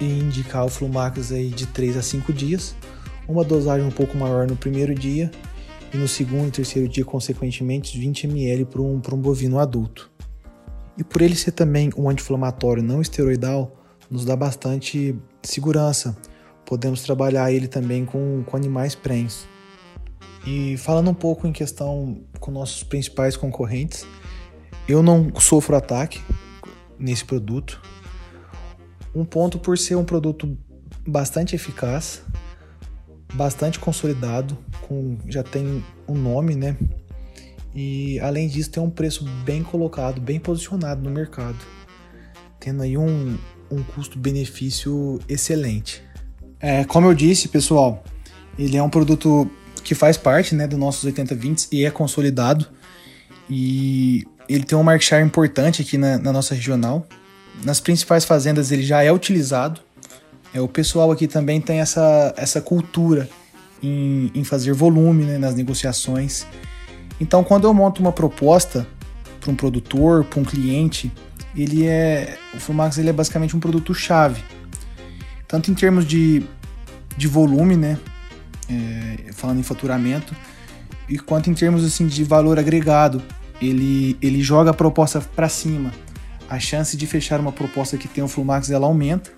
e 0.00 0.04
indicar 0.04 0.64
o 0.64 0.68
Flumax 0.68 1.32
aí 1.32 1.48
de 1.48 1.66
3 1.66 1.96
a 1.96 2.02
5 2.02 2.32
dias, 2.32 2.76
uma 3.26 3.44
dosagem 3.44 3.86
um 3.86 3.90
pouco 3.90 4.16
maior 4.16 4.46
no 4.46 4.56
primeiro 4.56 4.94
dia 4.94 5.30
e 5.92 5.96
no 5.96 6.06
segundo 6.06 6.48
e 6.48 6.50
terceiro 6.50 6.88
dia, 6.88 7.04
consequentemente, 7.04 7.98
20 7.98 8.24
ml 8.24 8.64
para 8.66 8.82
um, 8.82 8.94
um 8.94 9.16
bovino 9.16 9.58
adulto. 9.58 10.10
E 10.98 11.04
por 11.04 11.20
ele 11.20 11.34
ser 11.34 11.52
também 11.52 11.90
um 11.96 12.08
anti-inflamatório 12.08 12.82
não 12.82 13.00
esteroidal, 13.00 13.76
nos 14.10 14.24
dá 14.24 14.34
bastante 14.34 15.14
segurança. 15.42 16.16
Podemos 16.64 17.02
trabalhar 17.02 17.52
ele 17.52 17.68
também 17.68 18.04
com, 18.04 18.42
com 18.44 18.56
animais 18.56 18.94
prens. 18.94 19.46
E 20.46 20.76
falando 20.76 21.10
um 21.10 21.14
pouco 21.14 21.46
em 21.46 21.52
questão 21.52 22.20
com 22.38 22.50
nossos 22.50 22.82
principais 22.82 23.36
concorrentes, 23.36 24.06
eu 24.88 25.02
não 25.02 25.32
sofro 25.40 25.76
ataque 25.76 26.20
nesse 26.98 27.24
produto. 27.24 27.80
Um 29.14 29.24
ponto 29.24 29.58
por 29.58 29.76
ser 29.76 29.96
um 29.96 30.04
produto 30.04 30.56
bastante 31.06 31.54
eficaz, 31.54 32.22
bastante 33.34 33.78
consolidado, 33.78 34.56
com, 34.82 35.18
já 35.28 35.42
tem 35.42 35.84
um 36.08 36.14
nome, 36.14 36.54
né? 36.54 36.76
E 37.76 38.18
além 38.20 38.48
disso 38.48 38.70
tem 38.70 38.82
um 38.82 38.88
preço 38.88 39.24
bem 39.44 39.62
colocado, 39.62 40.20
bem 40.20 40.40
posicionado 40.40 41.02
no 41.02 41.10
mercado, 41.10 41.58
tendo 42.58 42.82
aí 42.82 42.96
um, 42.96 43.36
um 43.70 43.82
custo-benefício 43.82 45.20
excelente. 45.28 46.02
É, 46.58 46.84
como 46.84 47.06
eu 47.06 47.12
disse, 47.12 47.48
pessoal, 47.48 48.02
ele 48.58 48.78
é 48.78 48.82
um 48.82 48.88
produto 48.88 49.48
que 49.84 49.94
faz 49.94 50.16
parte 50.16 50.54
né, 50.54 50.66
dos 50.66 50.78
nossos 50.78 51.04
80-20 51.12 51.68
e 51.70 51.84
é 51.84 51.90
consolidado. 51.90 52.66
E 53.48 54.24
ele 54.48 54.64
tem 54.64 54.76
um 54.76 54.82
market 54.82 55.06
share 55.06 55.24
importante 55.24 55.82
aqui 55.82 55.98
na, 55.98 56.16
na 56.16 56.32
nossa 56.32 56.54
regional. 56.54 57.06
Nas 57.62 57.78
principais 57.78 58.24
fazendas 58.24 58.72
ele 58.72 58.82
já 58.82 59.02
é 59.02 59.12
utilizado 59.12 59.86
é, 60.56 60.60
o 60.60 60.66
pessoal 60.66 61.12
aqui 61.12 61.26
também 61.26 61.60
tem 61.60 61.80
essa, 61.80 62.32
essa 62.34 62.62
cultura 62.62 63.28
em, 63.82 64.30
em 64.34 64.42
fazer 64.42 64.72
volume 64.72 65.24
né, 65.24 65.36
nas 65.36 65.54
negociações. 65.54 66.46
Então, 67.20 67.42
quando 67.42 67.64
eu 67.64 67.74
monto 67.74 68.00
uma 68.00 68.12
proposta 68.12 68.86
para 69.40 69.50
um 69.50 69.54
produtor, 69.54 70.24
para 70.24 70.40
um 70.40 70.44
cliente, 70.44 71.10
ele 71.56 71.86
é 71.86 72.38
o 72.54 72.60
Flumax 72.60 72.98
ele 72.98 73.08
é 73.08 73.12
basicamente 73.12 73.56
um 73.56 73.60
produto 73.60 73.94
chave, 73.94 74.42
tanto 75.48 75.70
em 75.70 75.74
termos 75.74 76.06
de, 76.06 76.44
de 77.16 77.26
volume, 77.26 77.76
né, 77.76 77.98
é, 78.68 79.32
falando 79.32 79.58
em 79.58 79.62
faturamento, 79.62 80.34
e 81.08 81.18
quanto 81.18 81.48
em 81.48 81.54
termos 81.54 81.84
assim 81.84 82.06
de 82.06 82.22
valor 82.24 82.58
agregado. 82.58 83.22
Ele 83.58 84.18
ele 84.20 84.42
joga 84.42 84.70
a 84.70 84.74
proposta 84.74 85.18
para 85.18 85.48
cima. 85.48 85.90
A 86.46 86.58
chance 86.58 86.94
de 86.94 87.06
fechar 87.06 87.40
uma 87.40 87.50
proposta 87.50 87.96
que 87.96 88.06
tem 88.06 88.22
o 88.22 88.28
Flumax 88.28 88.70
ela 88.70 88.86
aumenta 88.86 89.32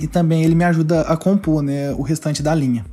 e 0.00 0.06
também 0.06 0.42
ele 0.42 0.54
me 0.54 0.64
ajuda 0.64 1.02
a 1.02 1.16
compor 1.16 1.62
né, 1.62 1.92
o 1.92 2.00
restante 2.00 2.42
da 2.42 2.54
linha. 2.54 2.86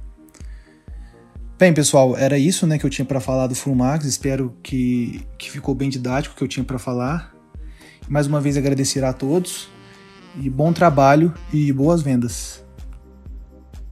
Bem, 1.59 1.73
pessoal, 1.73 2.15
era 2.15 2.37
isso 2.37 2.65
né, 2.65 2.79
que 2.79 2.85
eu 2.85 2.89
tinha 2.89 3.03
para 3.03 3.19
falar 3.19 3.47
do 3.47 3.53
Fulmax. 3.53 4.05
Espero 4.05 4.55
que, 4.63 5.19
que 5.37 5.51
ficou 5.51 5.75
bem 5.75 5.89
didático 5.89 6.33
o 6.33 6.37
que 6.37 6.43
eu 6.45 6.47
tinha 6.47 6.63
para 6.63 6.79
falar. 6.79 7.35
Mais 8.07 8.27
uma 8.27 8.39
vez 8.39 8.55
agradecer 8.55 9.03
a 9.03 9.11
todos 9.11 9.67
e 10.41 10.49
bom 10.49 10.71
trabalho 10.71 11.33
e 11.51 11.73
boas 11.73 12.01
vendas. 12.01 12.63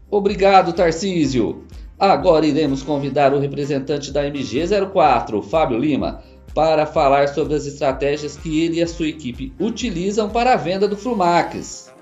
Obrigado, 0.09 0.71
Tarcísio. 0.71 1.65
Agora 1.99 2.45
iremos 2.45 2.83
convidar 2.83 3.33
o 3.33 3.39
representante 3.39 4.13
da 4.13 4.23
MG04, 4.23 5.43
Fábio 5.43 5.77
Lima, 5.77 6.23
para 6.55 6.85
falar 6.85 7.27
sobre 7.27 7.53
as 7.53 7.65
estratégias 7.65 8.37
que 8.37 8.63
ele 8.63 8.77
e 8.77 8.81
a 8.81 8.87
sua 8.87 9.09
equipe 9.09 9.51
utilizam 9.59 10.29
para 10.29 10.53
a 10.53 10.55
venda 10.55 10.87
do 10.87 10.95
Flumax. 10.95 11.93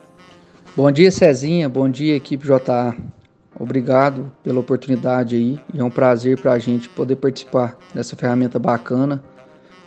Bom 0.77 0.91
dia, 0.91 1.09
Cezinha. 1.09 1.67
Bom 1.67 1.89
dia, 1.89 2.15
equipe 2.15 2.45
JA. 2.45 2.95
Obrigado 3.59 4.31
pela 4.43 4.59
oportunidade 4.59 5.35
aí. 5.35 5.59
E 5.73 5.79
é 5.79 5.83
um 5.83 5.89
prazer 5.89 6.39
para 6.39 6.53
a 6.53 6.59
gente 6.59 6.89
poder 6.89 7.15
participar 7.15 7.77
dessa 7.93 8.15
ferramenta 8.15 8.59
bacana 8.59 9.23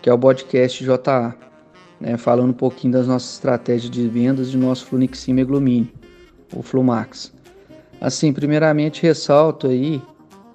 que 0.00 0.08
é 0.08 0.12
o 0.12 0.18
podcast 0.18 0.84
JA. 0.84 1.34
Né, 2.00 2.16
falando 2.16 2.50
um 2.50 2.54
pouquinho 2.54 2.92
das 2.92 3.08
nossas 3.08 3.32
estratégias 3.32 3.90
de 3.90 4.06
vendas 4.06 4.52
de 4.52 4.56
nosso 4.56 4.86
Flunixim 4.86 5.32
Meglumine, 5.32 5.92
o 6.54 6.62
Flumax. 6.62 7.34
Assim, 8.00 8.32
primeiramente 8.32 9.02
ressalto 9.02 9.66
aí 9.66 10.00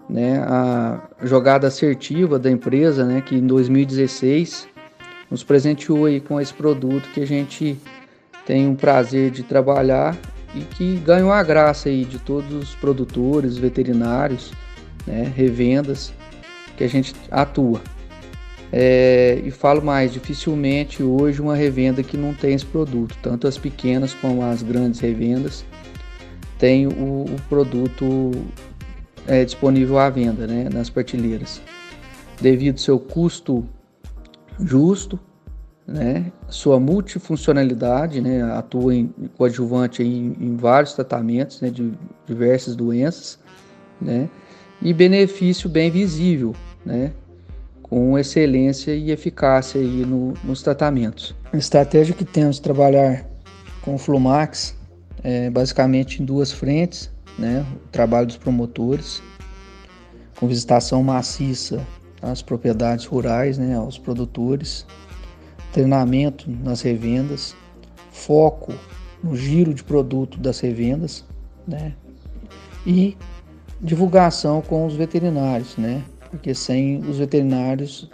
né, 0.10 0.40
a 0.40 1.02
jogada 1.22 1.68
assertiva 1.68 2.40
da 2.40 2.50
empresa, 2.50 3.04
né, 3.04 3.20
que 3.20 3.36
em 3.36 3.46
2016 3.46 4.70
nos 5.30 5.44
presenteou 5.44 6.06
aí 6.06 6.22
com 6.22 6.40
esse 6.40 6.54
produto 6.54 7.10
que 7.14 7.20
a 7.20 7.28
gente 7.28 7.78
tem 8.46 8.66
um 8.66 8.76
prazer 8.76 9.30
de 9.30 9.44
trabalhar 9.44 10.18
e 10.56 10.62
que 10.62 10.98
ganham 10.98 11.32
a 11.32 11.42
graça 11.42 11.90
aí 11.90 12.06
de 12.06 12.20
todos 12.20 12.54
os 12.54 12.76
produtores, 12.76 13.58
veterinários, 13.58 14.52
né, 15.06 15.32
revendas 15.36 16.14
que 16.78 16.84
a 16.84 16.88
gente 16.88 17.14
atua. 17.32 17.82
É, 18.72 19.40
e 19.44 19.52
falo 19.52 19.84
mais, 19.84 20.12
dificilmente 20.12 21.04
hoje 21.04 21.40
uma 21.40 21.56
revenda 21.56 22.02
que 22.02 22.18
não 22.18 22.34
tem 22.34 22.56
esse 22.56 22.66
produto, 22.66 23.16
tanto 23.22 23.48
as 23.48 23.58
pequenas 23.58 24.14
como 24.16 24.44
as 24.44 24.64
grandes 24.64 25.00
revendas 25.00 25.64
tem 26.64 26.88
o, 26.88 27.26
o 27.26 27.42
produto 27.50 28.32
é, 29.28 29.44
disponível 29.44 30.00
à 30.00 30.10
venda 30.10 30.48
né, 30.48 30.70
nas 30.72 30.90
prateleiras. 30.90 31.62
Devido 32.40 32.76
ao 32.76 32.80
seu 32.80 32.98
custo 32.98 33.68
justo, 34.58 35.20
né? 35.88 36.32
Sua 36.48 36.80
multifuncionalidade, 36.80 38.22
né? 38.22 38.42
Atua 38.44 38.96
em 38.96 39.14
coadjuvante 39.38 40.04
em, 40.04 40.36
em 40.40 40.56
vários 40.56 40.94
tratamentos, 40.94 41.62
né? 41.62 41.70
De 41.70 41.94
diversas 42.26 42.76
doenças, 42.76 43.40
né? 44.02 44.30
E 44.82 44.94
benefício 44.94 45.70
bem 45.70 45.92
visível, 45.92 46.56
né? 46.86 47.12
Com 47.82 48.18
excelência 48.18 48.94
e 48.96 49.12
eficácia 49.12 49.80
aí 49.80 50.06
no, 50.06 50.34
nos 50.44 50.62
tratamentos. 50.62 51.36
A 51.52 51.58
estratégia 51.58 52.16
que 52.16 52.26
temos 52.26 52.56
de 52.56 52.62
trabalhar 52.62 53.26
com 53.82 53.96
o 53.96 53.98
Flumax 53.98 54.76
é 55.24 55.50
basicamente 55.50 56.22
em 56.22 56.26
duas 56.26 56.52
frentes, 56.52 57.12
né? 57.38 57.66
O 57.86 57.88
trabalho 57.90 58.28
dos 58.28 58.38
promotores, 58.38 59.22
com 60.40 60.48
visitação 60.48 61.04
maciça 61.04 61.86
às 62.22 62.42
propriedades 62.42 63.06
rurais, 63.06 63.58
né? 63.58 63.76
Aos 63.76 63.98
produtores, 63.98 64.86
treinamento 65.74 66.50
nas 66.50 66.82
revendas, 66.82 67.56
foco 68.12 68.74
no 69.24 69.36
giro 69.36 69.74
de 69.74 69.84
produto 69.84 70.38
das 70.40 70.60
revendas, 70.60 71.26
né? 71.68 71.94
E 72.86 73.18
divulgação 73.82 74.62
com 74.62 74.86
os 74.86 74.96
veterinários, 74.96 75.76
né? 75.76 76.04
Porque 76.30 76.54
sem 76.54 77.00
os 77.00 77.18
veterinários 77.18 78.10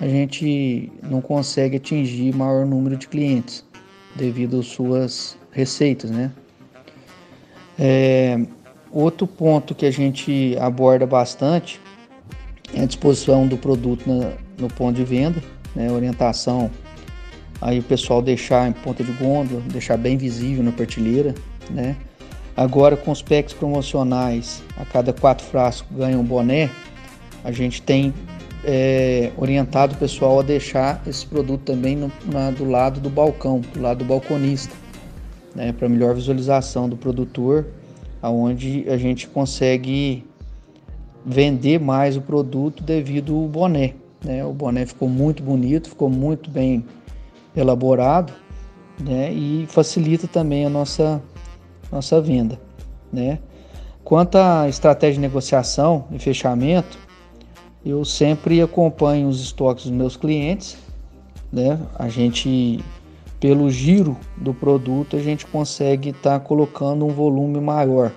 a 0.00 0.08
gente 0.08 0.92
não 1.02 1.20
consegue 1.20 1.76
atingir 1.76 2.34
maior 2.34 2.66
número 2.66 2.96
de 2.96 3.06
clientes 3.06 3.64
devido 4.16 4.58
às 4.58 4.66
suas 4.66 5.38
receitas, 5.50 6.10
né? 6.10 6.32
É, 7.78 8.40
outro 8.90 9.26
ponto 9.26 9.74
que 9.74 9.86
a 9.86 9.90
gente 9.90 10.56
aborda 10.60 11.06
bastante 11.06 11.80
é 12.72 12.82
a 12.82 12.86
disposição 12.86 13.46
do 13.46 13.56
produto 13.56 14.08
na, 14.08 14.32
no 14.58 14.68
ponto 14.68 14.96
de 14.96 15.04
venda, 15.04 15.42
né, 15.74 15.90
orientação 15.90 16.70
aí 17.60 17.78
o 17.78 17.82
pessoal 17.82 18.20
deixar 18.20 18.68
em 18.68 18.72
ponta 18.72 19.02
de 19.02 19.12
gôndola, 19.12 19.62
deixar 19.72 19.96
bem 19.96 20.18
visível 20.18 20.62
na 20.62 20.70
prateleira, 20.70 21.34
né? 21.70 21.96
Agora 22.54 22.94
com 22.96 23.10
os 23.10 23.22
packs 23.22 23.54
promocionais, 23.54 24.62
a 24.76 24.84
cada 24.84 25.12
quatro 25.12 25.44
frascos 25.46 25.96
ganha 25.96 26.18
um 26.18 26.22
boné, 26.22 26.70
a 27.42 27.50
gente 27.50 27.80
tem 27.80 28.12
é, 28.64 29.32
orientado 29.36 29.94
o 29.94 29.96
pessoal 29.96 30.40
a 30.40 30.42
deixar 30.42 31.02
esse 31.06 31.26
produto 31.26 31.62
também 31.62 31.96
no, 31.96 32.12
na, 32.26 32.50
do 32.50 32.64
lado 32.64 33.00
do 33.00 33.10
balcão, 33.10 33.60
do 33.60 33.80
lado 33.80 33.98
do 33.98 34.04
balconista, 34.04 34.74
né, 35.54 35.72
para 35.72 35.88
melhor 35.88 36.14
visualização 36.14 36.88
do 36.88 36.96
produtor, 36.96 37.66
aonde 38.22 38.84
a 38.88 38.96
gente 38.96 39.26
consegue 39.26 40.24
vender 41.24 41.80
mais 41.80 42.16
o 42.16 42.20
produto 42.20 42.82
devido 42.82 43.34
ao 43.34 43.48
boné. 43.48 43.94
Né? 44.24 44.44
O 44.44 44.52
boné 44.52 44.86
ficou 44.86 45.08
muito 45.08 45.42
bonito, 45.42 45.88
ficou 45.88 46.08
muito 46.08 46.50
bem 46.50 46.84
elaborado 47.54 48.32
né? 48.98 49.32
e 49.32 49.66
facilita 49.68 50.26
também 50.26 50.64
a 50.64 50.70
nossa 50.70 51.22
nossa 51.92 52.20
venda, 52.20 52.58
né? 53.12 53.38
Quanto 54.02 54.36
à 54.36 54.68
estratégia 54.68 55.14
de 55.14 55.20
negociação 55.20 56.06
e 56.10 56.18
fechamento, 56.18 56.98
eu 57.84 58.04
sempre 58.04 58.60
acompanho 58.60 59.28
os 59.28 59.40
estoques 59.40 59.84
dos 59.84 59.92
meus 59.92 60.16
clientes, 60.16 60.76
né? 61.52 61.80
A 61.94 62.08
gente, 62.08 62.84
pelo 63.38 63.70
giro 63.70 64.16
do 64.36 64.52
produto, 64.52 65.16
a 65.16 65.20
gente 65.20 65.46
consegue 65.46 66.10
estar 66.10 66.38
tá 66.38 66.40
colocando 66.40 67.06
um 67.06 67.10
volume 67.10 67.60
maior. 67.60 68.12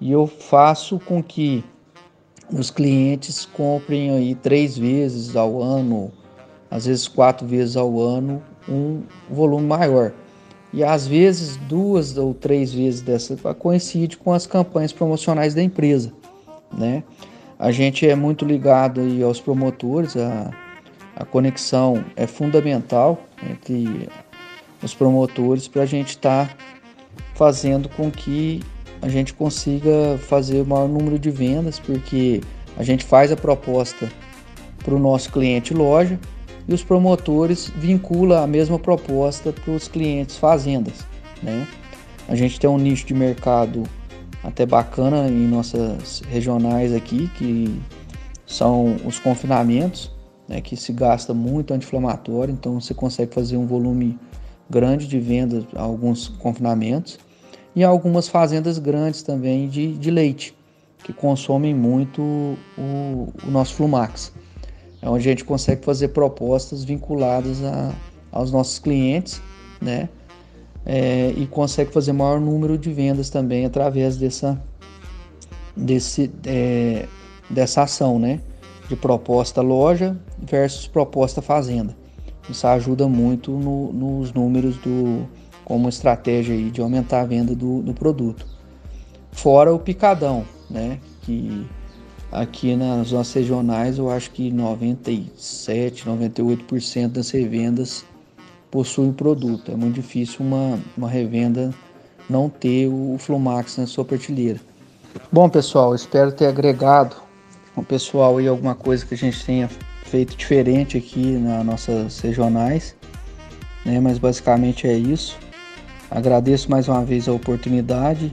E 0.00 0.12
eu 0.12 0.26
faço 0.26 0.98
com 1.00 1.22
que 1.22 1.64
os 2.52 2.70
clientes 2.70 3.44
comprem 3.44 4.10
aí 4.10 4.34
três 4.34 4.76
vezes 4.76 5.36
ao 5.36 5.62
ano, 5.62 6.12
às 6.70 6.86
vezes 6.86 7.06
quatro 7.08 7.46
vezes 7.46 7.76
ao 7.76 8.00
ano, 8.00 8.42
um 8.68 9.02
volume 9.30 9.66
maior 9.66 10.12
e 10.72 10.84
às 10.84 11.06
vezes 11.06 11.56
duas 11.56 12.16
ou 12.16 12.32
três 12.32 12.72
vezes 12.72 13.00
dessa 13.00 13.36
coincide 13.54 14.16
com 14.16 14.32
as 14.32 14.46
campanhas 14.46 14.92
promocionais 14.92 15.54
da 15.54 15.62
empresa, 15.62 16.12
né? 16.72 17.02
A 17.58 17.70
gente 17.72 18.08
é 18.08 18.14
muito 18.14 18.44
ligado 18.44 19.00
aí 19.00 19.22
aos 19.22 19.40
promotores, 19.40 20.16
a, 20.16 20.50
a 21.16 21.24
conexão 21.24 22.04
é 22.16 22.26
fundamental 22.26 23.18
entre 23.42 24.08
os 24.82 24.94
promotores 24.94 25.68
para 25.68 25.82
a 25.82 25.86
gente 25.86 26.10
estar 26.10 26.48
tá 26.48 26.56
fazendo 27.34 27.88
com 27.90 28.10
que 28.10 28.60
a 29.02 29.08
gente 29.08 29.32
consiga 29.34 30.18
fazer 30.28 30.60
o 30.60 30.66
maior 30.66 30.88
número 30.88 31.18
de 31.18 31.30
vendas, 31.30 31.78
porque 31.78 32.40
a 32.76 32.82
gente 32.82 33.04
faz 33.04 33.32
a 33.32 33.36
proposta 33.36 34.10
para 34.84 34.94
o 34.94 34.98
nosso 34.98 35.32
cliente 35.32 35.72
loja, 35.74 36.18
e 36.68 36.74
os 36.74 36.84
promotores 36.84 37.72
vinculam 37.76 38.42
a 38.42 38.46
mesma 38.46 38.78
proposta 38.78 39.52
para 39.52 39.72
os 39.72 39.88
clientes 39.88 40.36
fazendas. 40.36 41.06
Né? 41.42 41.66
A 42.28 42.36
gente 42.36 42.60
tem 42.60 42.68
um 42.68 42.78
nicho 42.78 43.06
de 43.06 43.14
mercado 43.14 43.82
até 44.44 44.64
bacana 44.64 45.28
em 45.28 45.48
nossas 45.48 46.22
regionais 46.28 46.94
aqui, 46.94 47.28
que 47.36 47.80
são 48.46 48.96
os 49.04 49.18
confinamentos, 49.18 50.10
né, 50.48 50.60
que 50.60 50.76
se 50.76 50.92
gasta 50.92 51.32
muito 51.32 51.72
anti-inflamatório, 51.72 52.52
então 52.52 52.80
você 52.80 52.92
consegue 52.92 53.32
fazer 53.32 53.56
um 53.56 53.66
volume 53.66 54.18
grande 54.68 55.06
de 55.06 55.18
vendas 55.18 55.64
a 55.74 55.82
alguns 55.82 56.28
confinamentos 56.28 57.18
e 57.74 57.84
algumas 57.84 58.28
fazendas 58.28 58.78
grandes 58.78 59.22
também 59.22 59.68
de, 59.68 59.96
de 59.96 60.10
leite, 60.10 60.56
que 61.04 61.12
consomem 61.12 61.74
muito 61.74 62.20
o, 62.76 63.32
o 63.46 63.50
nosso 63.50 63.74
Flumax 63.74 64.32
é 65.02 65.08
onde 65.08 65.28
a 65.28 65.32
gente 65.32 65.44
consegue 65.44 65.84
fazer 65.84 66.08
propostas 66.08 66.84
vinculadas 66.84 67.62
a, 67.64 67.92
aos 68.30 68.52
nossos 68.52 68.78
clientes, 68.78 69.40
né? 69.80 70.08
É, 70.84 71.32
e 71.36 71.46
consegue 71.46 71.92
fazer 71.92 72.12
maior 72.12 72.40
número 72.40 72.78
de 72.78 72.90
vendas 72.92 73.28
também 73.28 73.66
através 73.66 74.16
dessa, 74.16 74.60
desse, 75.76 76.30
é, 76.46 77.06
dessa 77.48 77.82
ação, 77.82 78.18
né? 78.18 78.40
De 78.88 78.96
proposta 78.96 79.60
loja 79.60 80.16
versus 80.38 80.86
proposta 80.86 81.40
fazenda. 81.40 81.96
Isso 82.48 82.66
ajuda 82.66 83.06
muito 83.08 83.52
no, 83.52 83.92
nos 83.92 84.32
números 84.32 84.76
do 84.78 85.26
como 85.70 85.88
estratégia 85.88 86.52
aí 86.52 86.68
de 86.68 86.80
aumentar 86.80 87.20
a 87.20 87.24
venda 87.24 87.54
do, 87.54 87.80
do 87.80 87.94
produto. 87.94 88.44
Fora 89.30 89.72
o 89.72 89.78
picadão, 89.78 90.44
né? 90.68 90.98
Que 91.22 91.64
Aqui 92.32 92.74
nas 92.74 93.12
nossas 93.12 93.34
regionais, 93.34 93.98
eu 93.98 94.10
acho 94.10 94.32
que 94.32 94.50
97, 94.50 96.04
98% 96.04 97.08
das 97.08 97.30
revendas 97.30 98.04
possuem 98.68 99.12
produto. 99.12 99.70
É 99.70 99.76
muito 99.76 99.94
difícil 99.94 100.44
uma, 100.44 100.78
uma 100.96 101.08
revenda 101.08 101.72
não 102.28 102.48
ter 102.48 102.88
o 102.88 103.16
Flumax 103.18 103.76
na 103.76 103.86
sua 103.86 104.04
prateleira. 104.04 104.60
Bom, 105.30 105.48
pessoal, 105.48 105.94
espero 105.94 106.32
ter 106.32 106.46
agregado 106.46 107.16
o 107.76 107.82
pessoal 107.82 108.38
aí 108.38 108.48
alguma 108.48 108.74
coisa 108.74 109.06
que 109.06 109.14
a 109.14 109.18
gente 109.18 109.44
tenha 109.44 109.68
feito 110.04 110.36
diferente 110.36 110.96
aqui 110.96 111.32
nas 111.32 111.64
nossas 111.64 112.20
regionais, 112.20 112.96
né? 113.84 114.00
Mas 114.00 114.18
basicamente 114.18 114.86
é 114.86 114.94
isso. 114.94 115.38
Agradeço 116.10 116.70
mais 116.70 116.88
uma 116.88 117.04
vez 117.04 117.28
a 117.28 117.32
oportunidade, 117.32 118.32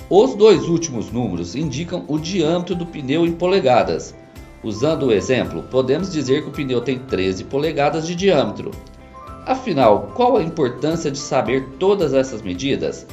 Os 0.10 0.34
dois 0.34 0.68
últimos 0.68 1.12
números 1.12 1.56
indicam 1.56 2.04
o 2.08 2.18
diâmetro 2.18 2.74
do 2.74 2.88
pneu 2.88 3.28
em 3.28 3.34
polegadas. 3.34 4.16
Usando 4.64 5.08
o 5.08 5.12
exemplo, 5.12 5.64
podemos 5.70 6.10
dizer 6.10 6.42
que 6.42 6.48
o 6.48 6.52
pneu 6.52 6.80
tem 6.80 6.98
13 6.98 7.44
polegadas 7.44 8.08
de 8.08 8.16
diâmetro. 8.16 8.72
Afinal, 9.46 10.12
qual 10.16 10.38
a 10.38 10.44
importância 10.44 11.12
de 11.12 11.18
saber 11.18 11.68
todas 11.78 12.14
essas 12.14 12.42
medidas? 12.42 13.06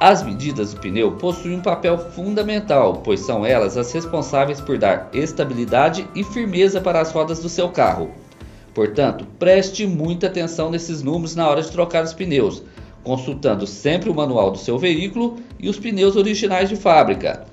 As 0.00 0.24
medidas 0.24 0.74
do 0.74 0.80
pneu 0.80 1.12
possuem 1.12 1.54
um 1.54 1.62
papel 1.62 1.96
fundamental, 1.96 3.00
pois 3.04 3.20
são 3.20 3.46
elas 3.46 3.76
as 3.76 3.92
responsáveis 3.92 4.60
por 4.60 4.76
dar 4.76 5.08
estabilidade 5.12 6.06
e 6.16 6.24
firmeza 6.24 6.80
para 6.80 7.00
as 7.00 7.12
rodas 7.12 7.38
do 7.38 7.48
seu 7.48 7.68
carro. 7.68 8.10
Portanto, 8.74 9.24
preste 9.38 9.86
muita 9.86 10.26
atenção 10.26 10.68
nesses 10.68 11.00
números 11.00 11.36
na 11.36 11.48
hora 11.48 11.62
de 11.62 11.70
trocar 11.70 12.04
os 12.04 12.12
pneus, 12.12 12.62
consultando 13.04 13.66
sempre 13.66 14.10
o 14.10 14.14
manual 14.14 14.50
do 14.50 14.58
seu 14.58 14.76
veículo 14.76 15.36
e 15.60 15.68
os 15.68 15.78
pneus 15.78 16.16
originais 16.16 16.68
de 16.68 16.76
fábrica. 16.76 17.46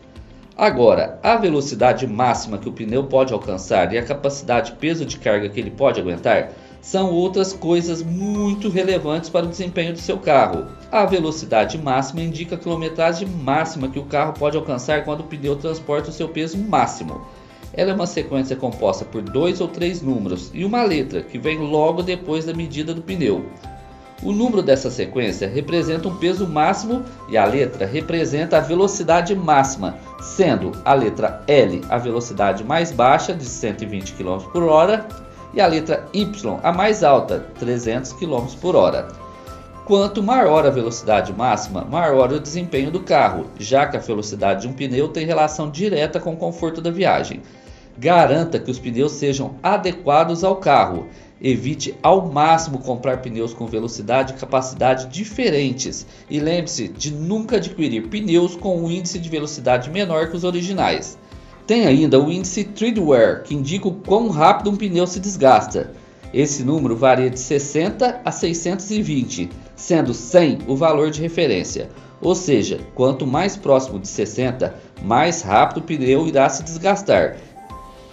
Agora, 0.55 1.19
a 1.23 1.35
velocidade 1.35 2.05
máxima 2.05 2.59
que 2.59 2.69
o 2.69 2.71
pneu 2.71 3.05
pode 3.05 3.33
alcançar 3.33 3.91
e 3.91 3.97
a 3.97 4.05
capacidade 4.05 4.73
peso 4.73 5.03
de 5.03 5.17
carga 5.17 5.49
que 5.49 5.59
ele 5.59 5.71
pode 5.71 5.99
aguentar 5.99 6.51
são 6.79 7.11
outras 7.11 7.53
coisas 7.53 8.03
muito 8.03 8.69
relevantes 8.69 9.29
para 9.29 9.45
o 9.45 9.49
desempenho 9.49 9.93
do 9.93 9.99
seu 9.99 10.17
carro. 10.19 10.67
A 10.91 11.05
velocidade 11.05 11.77
máxima 11.77 12.21
indica 12.21 12.55
a 12.55 12.57
quilometragem 12.57 13.27
máxima 13.27 13.87
que 13.87 13.97
o 13.97 14.05
carro 14.05 14.33
pode 14.33 14.55
alcançar 14.55 15.03
quando 15.03 15.21
o 15.21 15.23
pneu 15.23 15.55
transporta 15.55 16.09
o 16.09 16.13
seu 16.13 16.29
peso 16.29 16.57
máximo. 16.57 17.25
Ela 17.73 17.91
é 17.91 17.95
uma 17.95 18.05
sequência 18.05 18.55
composta 18.55 19.03
por 19.03 19.23
dois 19.23 19.59
ou 19.59 19.67
três 19.67 20.01
números 20.01 20.51
e 20.53 20.63
uma 20.63 20.83
letra 20.83 21.23
que 21.23 21.39
vem 21.39 21.57
logo 21.57 22.03
depois 22.03 22.45
da 22.45 22.53
medida 22.53 22.93
do 22.93 23.01
pneu. 23.01 23.45
O 24.23 24.31
número 24.31 24.63
dessa 24.63 24.89
sequência 24.89 25.49
representa 25.49 26.07
um 26.07 26.15
peso 26.15 26.47
máximo 26.47 27.03
e 27.27 27.37
a 27.37 27.43
letra 27.43 27.85
representa 27.85 28.57
a 28.57 28.61
velocidade 28.61 29.35
máxima, 29.35 29.97
sendo 30.21 30.71
a 30.85 30.93
letra 30.93 31.43
L 31.45 31.81
a 31.89 31.97
velocidade 31.97 32.63
mais 32.63 32.89
baixa, 32.89 33.33
de 33.33 33.43
120 33.43 34.13
km 34.13 34.37
por 34.53 34.63
hora, 34.63 35.05
e 35.53 35.59
a 35.59 35.67
letra 35.67 36.07
Y 36.13 36.25
a 36.63 36.71
mais 36.71 37.03
alta, 37.03 37.47
300 37.59 38.13
km 38.13 38.45
por 38.61 38.77
hora. 38.77 39.09
Quanto 39.85 40.23
maior 40.23 40.65
a 40.65 40.69
velocidade 40.69 41.33
máxima, 41.33 41.83
maior 41.83 42.31
o 42.31 42.39
desempenho 42.39 42.89
do 42.89 43.01
carro, 43.01 43.47
já 43.59 43.85
que 43.85 43.97
a 43.97 43.99
velocidade 43.99 44.61
de 44.61 44.67
um 44.69 44.73
pneu 44.73 45.09
tem 45.09 45.25
relação 45.25 45.69
direta 45.69 46.21
com 46.21 46.31
o 46.31 46.37
conforto 46.37 46.79
da 46.79 46.89
viagem. 46.89 47.41
Garanta 47.97 48.57
que 48.57 48.71
os 48.71 48.79
pneus 48.79 49.11
sejam 49.11 49.55
adequados 49.61 50.45
ao 50.45 50.55
carro 50.55 51.07
Evite 51.43 51.93
ao 52.01 52.31
máximo 52.31 52.79
comprar 52.79 53.17
pneus 53.21 53.53
com 53.53 53.67
velocidade 53.67 54.31
e 54.31 54.37
capacidade 54.37 55.07
diferentes 55.07 56.07
e 56.29 56.39
lembre-se 56.39 56.87
de 56.87 57.11
nunca 57.11 57.57
adquirir 57.57 58.07
pneus 58.07 58.55
com 58.55 58.81
um 58.81 58.89
índice 58.89 59.19
de 59.19 59.27
velocidade 59.27 59.89
menor 59.89 60.29
que 60.29 60.37
os 60.37 60.45
originais. 60.45 61.17
Tem 61.67 61.85
ainda 61.85 62.17
o 62.17 62.31
índice 62.31 62.63
Treadwear, 62.63 63.43
que 63.43 63.53
indica 63.53 63.89
o 63.89 63.93
quão 63.93 64.29
rápido 64.29 64.69
um 64.69 64.77
pneu 64.77 65.05
se 65.05 65.19
desgasta. 65.19 65.91
Esse 66.33 66.63
número 66.63 66.95
varia 66.95 67.29
de 67.29 67.39
60 67.39 68.21
a 68.23 68.31
620, 68.31 69.49
sendo 69.75 70.13
100 70.13 70.59
o 70.65 70.77
valor 70.77 71.11
de 71.11 71.21
referência. 71.21 71.89
Ou 72.21 72.35
seja, 72.35 72.79
quanto 72.95 73.27
mais 73.27 73.57
próximo 73.57 73.99
de 73.99 74.07
60, 74.07 74.73
mais 75.03 75.41
rápido 75.41 75.79
o 75.79 75.83
pneu 75.83 76.25
irá 76.25 76.47
se 76.47 76.63
desgastar 76.63 77.35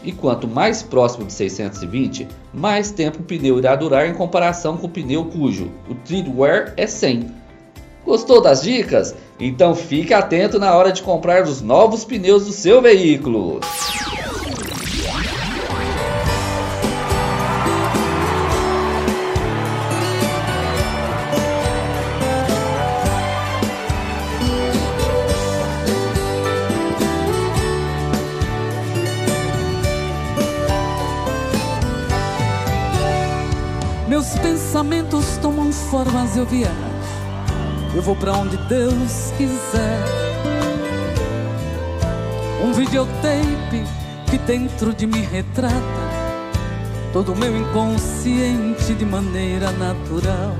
e 0.03 0.12
quanto 0.12 0.48
mais 0.48 0.82
próximo 0.82 1.26
de 1.26 1.32
620, 1.32 2.26
mais 2.53 2.90
tempo 2.90 3.20
o 3.20 3.22
pneu 3.22 3.59
irá 3.59 3.76
durar 3.76 4.09
em 4.09 4.14
comparação 4.14 4.76
com 4.76 4.86
o 4.86 4.90
pneu 4.90 5.24
cujo 5.26 5.70
o 5.88 5.94
tread 5.94 6.28
é 6.76 6.86
100. 6.86 7.26
Gostou 8.05 8.40
das 8.40 8.62
dicas? 8.62 9.14
Então 9.38 9.74
fique 9.74 10.14
atento 10.14 10.59
na 10.59 10.74
hora 10.74 10.90
de 10.90 11.03
comprar 11.03 11.44
os 11.44 11.61
novos 11.61 12.05
pneus 12.05 12.46
do 12.46 12.53
seu 12.53 12.80
veículo. 12.80 13.61
Eu 36.41 36.47
viajo. 36.47 36.74
Eu 37.95 38.03
vou 38.03 38.16
para 38.16 38.32
onde 38.32 38.57
Deus 38.68 39.32
quiser. 39.36 40.05
Um 42.64 42.72
videotape 42.72 43.84
que 44.30 44.38
dentro 44.38 44.95
de 44.95 45.07
mim 45.07 45.22
retrata 45.22 45.74
todo 47.12 47.32
o 47.32 47.36
meu 47.36 47.57
inconsciente 47.57 48.95
de 48.95 49.05
maneira 49.05 49.70
natural. 49.72 50.57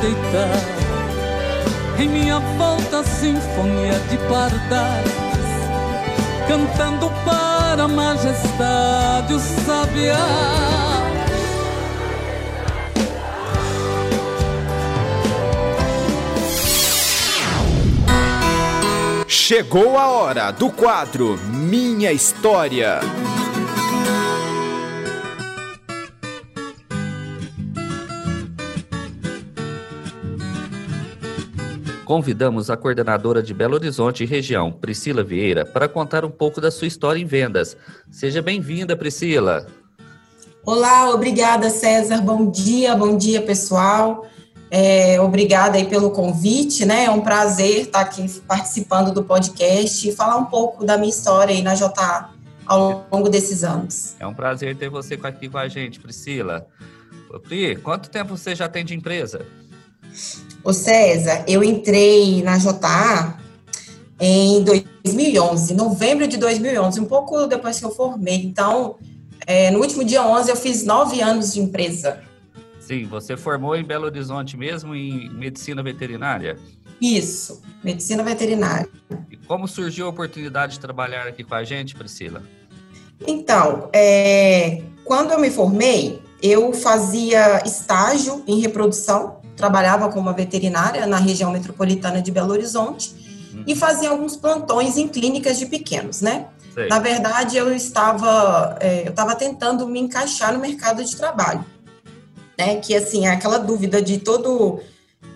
Deitar. 0.00 0.78
Em 1.98 2.08
minha 2.08 2.38
volta, 2.56 3.02
sinfonia 3.02 3.98
de 4.08 4.16
pardais, 4.28 5.12
cantando 6.46 7.10
para 7.24 7.84
a 7.84 7.88
majestade 7.88 9.34
o 9.34 9.40
sabiá. 9.40 10.16
Chegou 19.26 19.98
a 19.98 20.08
hora 20.08 20.50
do 20.50 20.70
quadro 20.70 21.38
Minha 21.48 22.12
História. 22.12 23.00
Convidamos 32.08 32.70
a 32.70 32.76
coordenadora 32.76 33.42
de 33.42 33.52
Belo 33.52 33.74
Horizonte 33.74 34.24
e 34.24 34.26
região, 34.26 34.72
Priscila 34.72 35.22
Vieira, 35.22 35.66
para 35.66 35.86
contar 35.86 36.24
um 36.24 36.30
pouco 36.30 36.58
da 36.58 36.70
sua 36.70 36.86
história 36.86 37.20
em 37.20 37.26
vendas. 37.26 37.76
Seja 38.10 38.40
bem-vinda, 38.40 38.96
Priscila. 38.96 39.66
Olá, 40.64 41.10
obrigada, 41.10 41.68
César. 41.68 42.22
Bom 42.22 42.50
dia, 42.50 42.96
bom 42.96 43.14
dia, 43.14 43.42
pessoal. 43.42 44.26
É, 44.70 45.20
obrigada 45.20 45.76
aí 45.76 45.84
pelo 45.84 46.10
convite, 46.10 46.86
né? 46.86 47.04
É 47.04 47.10
um 47.10 47.20
prazer 47.20 47.82
estar 47.82 48.00
aqui 48.00 48.26
participando 48.48 49.12
do 49.12 49.22
podcast 49.22 50.08
e 50.08 50.10
falar 50.10 50.38
um 50.38 50.46
pouco 50.46 50.86
da 50.86 50.96
minha 50.96 51.10
história 51.10 51.54
aí 51.54 51.60
na 51.60 51.74
JA 51.74 52.30
ao 52.64 53.06
longo 53.12 53.28
desses 53.28 53.62
anos. 53.62 54.16
É 54.18 54.26
um 54.26 54.32
prazer 54.32 54.74
ter 54.78 54.88
você 54.88 55.18
aqui 55.22 55.46
com 55.46 55.58
a 55.58 55.68
gente, 55.68 56.00
Priscila. 56.00 56.66
Pri, 57.46 57.76
quanto 57.76 58.08
tempo 58.08 58.34
você 58.34 58.54
já 58.54 58.66
tem 58.66 58.82
de 58.82 58.94
empresa? 58.94 59.44
Ô 60.64 60.72
César, 60.72 61.44
eu 61.46 61.62
entrei 61.62 62.42
na 62.42 62.58
JA 62.58 63.38
em 64.20 64.62
2011, 64.62 65.74
novembro 65.74 66.26
de 66.26 66.36
2011, 66.36 67.00
um 67.00 67.04
pouco 67.04 67.46
depois 67.46 67.78
que 67.78 67.84
eu 67.84 67.90
formei. 67.90 68.36
Então, 68.36 68.96
é, 69.46 69.70
no 69.70 69.80
último 69.80 70.04
dia 70.04 70.26
11, 70.26 70.50
eu 70.50 70.56
fiz 70.56 70.84
nove 70.84 71.20
anos 71.20 71.54
de 71.54 71.60
empresa. 71.60 72.20
Sim, 72.80 73.04
você 73.04 73.36
formou 73.36 73.76
em 73.76 73.84
Belo 73.84 74.06
Horizonte 74.06 74.56
mesmo 74.56 74.94
em 74.94 75.30
medicina 75.30 75.82
veterinária? 75.82 76.58
Isso, 77.00 77.62
medicina 77.84 78.22
veterinária. 78.22 78.88
E 79.30 79.36
como 79.36 79.68
surgiu 79.68 80.06
a 80.06 80.08
oportunidade 80.08 80.74
de 80.74 80.80
trabalhar 80.80 81.26
aqui 81.26 81.44
com 81.44 81.54
a 81.54 81.62
gente, 81.62 81.94
Priscila? 81.94 82.42
Então, 83.26 83.88
é, 83.92 84.82
quando 85.04 85.32
eu 85.32 85.38
me 85.38 85.50
formei, 85.50 86.20
eu 86.42 86.72
fazia 86.72 87.62
estágio 87.64 88.42
em 88.46 88.60
reprodução 88.60 89.37
trabalhava 89.58 90.08
como 90.08 90.22
uma 90.22 90.32
veterinária 90.32 91.04
na 91.06 91.18
região 91.18 91.50
metropolitana 91.50 92.22
de 92.22 92.30
Belo 92.30 92.52
Horizonte 92.52 93.12
uhum. 93.52 93.64
e 93.66 93.74
fazia 93.74 94.08
alguns 94.08 94.36
plantões 94.36 94.96
em 94.96 95.08
clínicas 95.08 95.58
de 95.58 95.66
pequenos, 95.66 96.22
né? 96.22 96.46
Sei. 96.72 96.86
Na 96.86 97.00
verdade, 97.00 97.56
eu 97.56 97.74
estava, 97.74 98.78
é, 98.80 99.02
eu 99.04 99.10
estava 99.10 99.34
tentando 99.34 99.86
me 99.88 99.98
encaixar 99.98 100.52
no 100.52 100.60
mercado 100.60 101.04
de 101.04 101.14
trabalho, 101.16 101.64
né? 102.56 102.76
Que 102.76 102.94
assim 102.94 103.26
é 103.26 103.30
aquela 103.30 103.58
dúvida 103.58 104.00
de 104.00 104.18
todo 104.18 104.80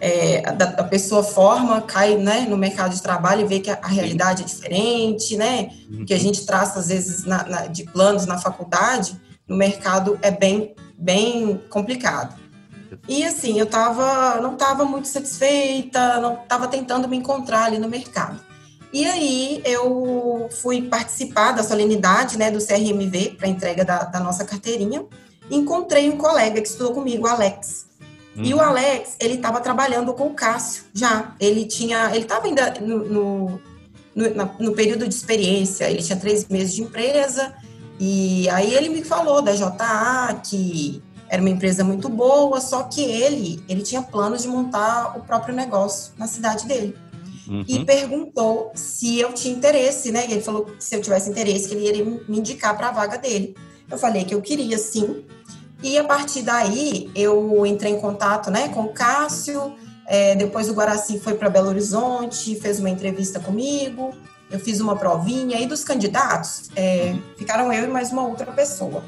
é, 0.00 0.42
a, 0.46 0.52
a, 0.80 0.84
pessoa 0.84 1.24
forma, 1.24 1.80
cai 1.82 2.16
né, 2.16 2.46
no 2.48 2.56
mercado 2.56 2.94
de 2.94 3.02
trabalho 3.02 3.42
e 3.42 3.46
vê 3.46 3.58
que 3.58 3.70
a, 3.70 3.78
a 3.82 3.88
realidade 3.88 4.42
é 4.42 4.46
diferente, 4.46 5.36
né? 5.36 5.70
Uhum. 5.90 6.04
Que 6.04 6.14
a 6.14 6.18
gente 6.18 6.46
traça 6.46 6.78
às 6.78 6.88
vezes 6.88 7.24
na, 7.24 7.44
na, 7.44 7.66
de 7.66 7.84
planos 7.84 8.24
na 8.24 8.38
faculdade, 8.38 9.20
no 9.48 9.56
mercado 9.56 10.16
é 10.22 10.30
bem 10.30 10.74
bem 10.96 11.60
complicado. 11.68 12.41
E 13.08 13.24
assim, 13.24 13.58
eu 13.58 13.66
tava, 13.66 14.40
não 14.40 14.54
estava 14.54 14.84
muito 14.84 15.08
satisfeita, 15.08 16.20
não 16.20 16.34
estava 16.34 16.68
tentando 16.68 17.08
me 17.08 17.16
encontrar 17.16 17.64
ali 17.64 17.78
no 17.78 17.88
mercado. 17.88 18.40
E 18.92 19.04
aí 19.06 19.62
eu 19.64 20.48
fui 20.60 20.82
participar 20.82 21.52
da 21.52 21.62
solenidade 21.62 22.36
né, 22.38 22.50
do 22.50 22.64
CRMV 22.64 23.36
para 23.38 23.48
entrega 23.48 23.84
da, 23.84 24.04
da, 24.04 24.20
nossa 24.20 24.44
carteirinha. 24.44 25.04
Encontrei 25.50 26.10
um 26.10 26.18
colega 26.18 26.60
que 26.60 26.68
estudou 26.68 26.92
comigo, 26.92 27.26
o 27.26 27.30
Alex. 27.30 27.86
Uhum. 28.36 28.44
E 28.44 28.54
o 28.54 28.58
uhum. 28.58 28.62
Alex, 28.62 29.16
ele 29.18 29.34
estava 29.34 29.60
trabalhando 29.60 30.12
com 30.12 30.26
o 30.26 30.34
Cássio 30.34 30.84
já. 30.92 31.34
Ele 31.40 31.64
tinha, 31.64 32.10
ele 32.10 32.24
estava 32.24 32.46
ainda 32.46 32.74
no, 32.80 32.98
no, 33.04 33.60
no, 34.14 34.50
no 34.60 34.72
período 34.74 35.08
de 35.08 35.14
experiência, 35.14 35.90
ele 35.90 36.02
tinha 36.02 36.18
três 36.18 36.46
meses 36.48 36.74
de 36.74 36.82
empresa. 36.82 37.54
E 37.98 38.48
aí 38.50 38.74
ele 38.74 38.90
me 38.90 39.02
falou 39.02 39.40
da 39.40 39.52
JA, 39.52 40.38
que 40.44 41.02
era 41.32 41.40
uma 41.40 41.48
empresa 41.48 41.82
muito 41.82 42.10
boa, 42.10 42.60
só 42.60 42.82
que 42.82 43.00
ele, 43.00 43.64
ele 43.66 43.80
tinha 43.80 44.02
planos 44.02 44.42
de 44.42 44.48
montar 44.48 45.16
o 45.16 45.20
próprio 45.22 45.54
negócio 45.54 46.12
na 46.18 46.26
cidade 46.26 46.66
dele. 46.66 46.94
Uhum. 47.48 47.64
E 47.66 47.82
perguntou 47.86 48.70
se 48.74 49.18
eu 49.18 49.32
tinha 49.32 49.54
interesse, 49.54 50.12
né? 50.12 50.26
E 50.28 50.32
ele 50.32 50.42
falou 50.42 50.66
que 50.66 50.84
se 50.84 50.94
eu 50.94 51.00
tivesse 51.00 51.30
interesse, 51.30 51.68
que 51.68 51.74
ele 51.74 51.88
iria 51.88 52.04
me 52.04 52.38
indicar 52.38 52.76
para 52.76 52.88
a 52.88 52.92
vaga 52.92 53.16
dele. 53.16 53.56
Eu 53.90 53.96
falei 53.96 54.26
que 54.26 54.34
eu 54.34 54.42
queria, 54.42 54.76
sim. 54.76 55.24
E 55.82 55.96
a 55.96 56.04
partir 56.04 56.42
daí, 56.42 57.10
eu 57.14 57.64
entrei 57.64 57.92
em 57.92 57.98
contato 57.98 58.50
né, 58.50 58.68
com 58.68 58.82
o 58.82 58.92
Cássio, 58.92 59.74
é, 60.06 60.36
depois 60.36 60.68
o 60.68 60.74
Guaraci 60.74 61.18
foi 61.18 61.32
para 61.32 61.48
Belo 61.48 61.68
Horizonte, 61.68 62.56
fez 62.56 62.78
uma 62.78 62.90
entrevista 62.90 63.40
comigo, 63.40 64.12
eu 64.50 64.60
fiz 64.60 64.80
uma 64.80 64.96
provinha, 64.96 65.58
e 65.58 65.66
dos 65.66 65.82
candidatos, 65.82 66.68
é, 66.76 67.16
ficaram 67.38 67.72
eu 67.72 67.84
e 67.84 67.86
mais 67.86 68.12
uma 68.12 68.26
outra 68.26 68.52
pessoa. 68.52 69.02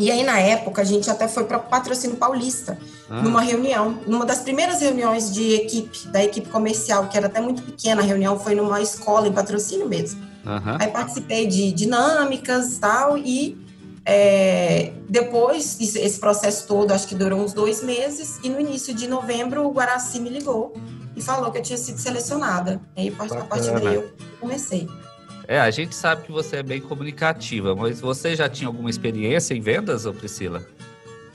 E 0.00 0.10
aí, 0.10 0.24
na 0.24 0.40
época, 0.40 0.80
a 0.80 0.84
gente 0.84 1.10
até 1.10 1.28
foi 1.28 1.44
para 1.44 1.58
o 1.58 1.60
Patrocínio 1.60 2.16
Paulista, 2.16 2.78
ah. 3.10 3.20
numa 3.20 3.42
reunião, 3.42 3.98
numa 4.06 4.24
das 4.24 4.38
primeiras 4.38 4.80
reuniões 4.80 5.30
de 5.30 5.52
equipe, 5.52 6.08
da 6.08 6.24
equipe 6.24 6.48
comercial, 6.48 7.06
que 7.08 7.18
era 7.18 7.26
até 7.26 7.38
muito 7.38 7.60
pequena, 7.62 8.00
a 8.00 8.04
reunião 8.04 8.38
foi 8.38 8.54
numa 8.54 8.80
escola 8.80 9.28
em 9.28 9.32
patrocínio 9.32 9.86
mesmo. 9.86 10.18
Uhum. 10.46 10.76
Aí 10.80 10.88
participei 10.88 11.46
de 11.46 11.70
dinâmicas 11.72 12.78
e 12.78 12.80
tal, 12.80 13.18
e 13.18 13.58
é, 14.06 14.94
depois, 15.06 15.78
esse 15.78 16.18
processo 16.18 16.66
todo, 16.66 16.92
acho 16.92 17.06
que 17.06 17.14
durou 17.14 17.38
uns 17.38 17.52
dois 17.52 17.82
meses, 17.82 18.40
e 18.42 18.48
no 18.48 18.58
início 18.58 18.94
de 18.94 19.06
novembro, 19.06 19.66
o 19.66 19.70
Guaraci 19.70 20.18
me 20.18 20.30
ligou 20.30 20.72
e 21.14 21.20
falou 21.20 21.50
que 21.52 21.58
eu 21.58 21.62
tinha 21.62 21.76
sido 21.76 21.98
selecionada. 21.98 22.80
Aí, 22.96 23.14
a 23.18 23.44
partir 23.44 23.70
daí, 23.72 23.96
eu 23.96 24.10
comecei. 24.40 24.88
É, 25.50 25.58
a 25.58 25.68
gente 25.68 25.96
sabe 25.96 26.22
que 26.22 26.30
você 26.30 26.58
é 26.58 26.62
bem 26.62 26.80
comunicativa, 26.80 27.74
mas 27.74 28.00
você 28.00 28.36
já 28.36 28.48
tinha 28.48 28.68
alguma 28.68 28.88
experiência 28.88 29.52
em 29.52 29.60
vendas, 29.60 30.06
ou 30.06 30.14
Priscila? 30.14 30.64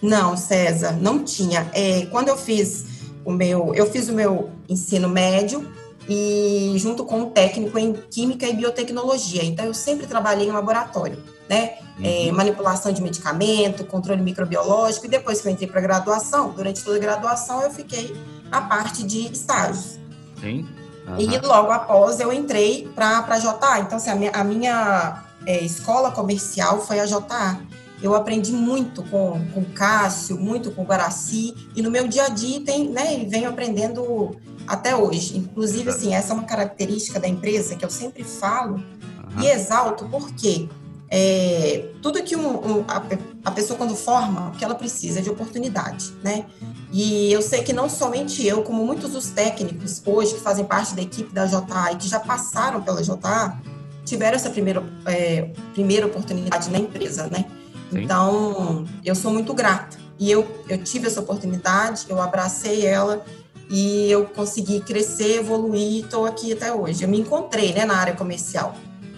Não, 0.02 0.38
César, 0.38 0.94
não 0.94 1.22
tinha. 1.22 1.70
É, 1.74 2.06
quando 2.06 2.30
eu 2.30 2.38
fiz 2.38 2.86
o 3.26 3.32
meu, 3.34 3.76
eu 3.76 3.92
fiz 3.92 4.08
o 4.08 4.14
meu 4.14 4.52
ensino 4.70 5.10
médio 5.10 5.70
e 6.08 6.76
junto 6.78 7.04
com 7.04 7.24
um 7.24 7.30
técnico 7.30 7.78
em 7.78 7.92
química 7.92 8.48
e 8.48 8.56
biotecnologia. 8.56 9.44
Então 9.44 9.66
eu 9.66 9.74
sempre 9.74 10.08
trabalhei 10.08 10.48
em 10.48 10.52
laboratório, 10.52 11.22
né? 11.50 11.74
É, 12.02 12.28
uhum. 12.28 12.30
É, 12.30 12.32
manipulação 12.32 12.94
de 12.94 13.02
medicamento, 13.02 13.84
controle 13.84 14.22
microbiológico 14.22 15.08
e 15.08 15.10
depois 15.10 15.42
que 15.42 15.50
eu 15.50 15.52
entrei 15.52 15.68
para 15.68 15.82
graduação, 15.82 16.52
durante 16.52 16.82
toda 16.86 16.96
a 16.96 17.02
graduação 17.02 17.62
eu 17.64 17.70
fiquei 17.70 18.16
na 18.50 18.62
parte 18.62 19.04
de 19.04 19.30
estágios. 19.30 20.00
Sim. 20.40 20.66
Uhum. 21.08 21.20
E 21.20 21.38
logo 21.40 21.72
após 21.72 22.20
eu 22.20 22.34
entrei 22.34 22.90
para 22.96 23.20
a 23.20 23.40
JA. 23.40 23.80
Então, 23.80 23.98
assim, 23.98 24.10
a 24.10 24.16
minha, 24.16 24.32
a 24.32 24.44
minha 24.44 25.24
é, 25.46 25.64
escola 25.64 26.12
comercial 26.12 26.82
foi 26.82 27.00
a 27.00 27.06
JA. 27.06 27.60
Eu 28.02 28.14
aprendi 28.14 28.52
muito 28.52 29.04
com, 29.04 29.42
com 29.54 29.62
o 29.62 29.66
Cássio, 29.74 30.38
muito 30.38 30.72
com 30.72 30.82
o 30.82 30.86
Guaraci, 30.86 31.56
e 31.76 31.82
no 31.82 31.90
meu 31.90 32.08
dia 32.08 32.26
a 32.26 32.30
dia 32.30 32.62
tem, 32.62 32.90
né, 32.90 33.26
venho 33.28 33.50
aprendendo 33.50 34.36
até 34.68 34.96
hoje. 34.96 35.38
Inclusive, 35.38 35.90
assim, 35.90 36.14
essa 36.14 36.34
é 36.34 36.36
uma 36.36 36.44
característica 36.44 37.20
da 37.20 37.28
empresa 37.28 37.76
que 37.76 37.86
eu 37.86 37.90
sempre 37.90 38.24
falo 38.24 38.76
uhum. 38.76 39.42
e 39.42 39.48
exalto, 39.48 40.08
porque 40.10 40.68
é, 41.10 41.90
tudo 42.02 42.22
que 42.24 42.36
um, 42.36 42.80
um, 42.80 42.86
a, 42.88 43.04
a, 43.46 43.52
pessoa 43.52 43.78
quando 43.78 43.96
forma, 43.96 44.50
o 44.50 44.52
que 44.52 44.64
ela 44.64 44.76
precisa 44.76 45.20
é 45.20 45.22
de 45.22 45.30
oportunidade, 45.30 46.12
né? 46.24 46.46
E 46.92 47.32
eu 47.32 47.42
sei 47.42 47.64
que 47.64 47.74
não 47.74 47.90
somente 47.90 48.46
eu, 48.46 48.64
como 48.64 48.86
muitos 48.86 49.12
dos 49.12 49.30
técnicos 49.30 50.02
hoje 50.06 50.34
que 50.34 50.40
fazem 50.40 50.66
parte 50.66 50.96
da 50.96 51.02
equipe 51.02 51.34
da 51.34 51.46
JA 51.46 51.92
e 51.92 51.96
que 51.98 52.08
já 52.08 52.20
passaram 52.20 52.82
pela 52.82 53.04
JA, 53.04 53.58
tiveram 54.04 54.36
essa 54.36 54.50
primeira, 54.50 54.84
é, 55.06 55.50
primeira 55.74 56.08
oportunidade 56.08 56.70
na 56.70 56.80
empresa, 56.80 57.28
né? 57.28 57.46
Sim. 57.92 58.04
Então, 58.04 58.86
eu 59.04 59.14
sou 59.14 59.32
muito 59.32 59.54
grata. 59.54 59.98
E 60.18 60.32
eu, 60.32 60.48
eu 60.70 60.82
tive 60.84 61.08
essa 61.08 61.20
oportunidade, 61.20 62.06
eu 62.08 62.22
abracei 62.22 62.86
ela 62.86 63.24
e 63.70 64.10
eu 64.10 64.26
consegui 64.26 64.80
crescer, 64.80 65.40
evoluir 65.40 65.82
e 65.82 66.00
estou 66.02 66.26
aqui 66.26 66.54
até 66.54 66.74
hoje. 66.74 67.04
Eu 67.04 67.10
me 67.10 67.20
encontrei 67.20 67.74
né, 67.74 67.86
na 67.86 67.98
área 67.98 68.16
comercial. 68.16 68.76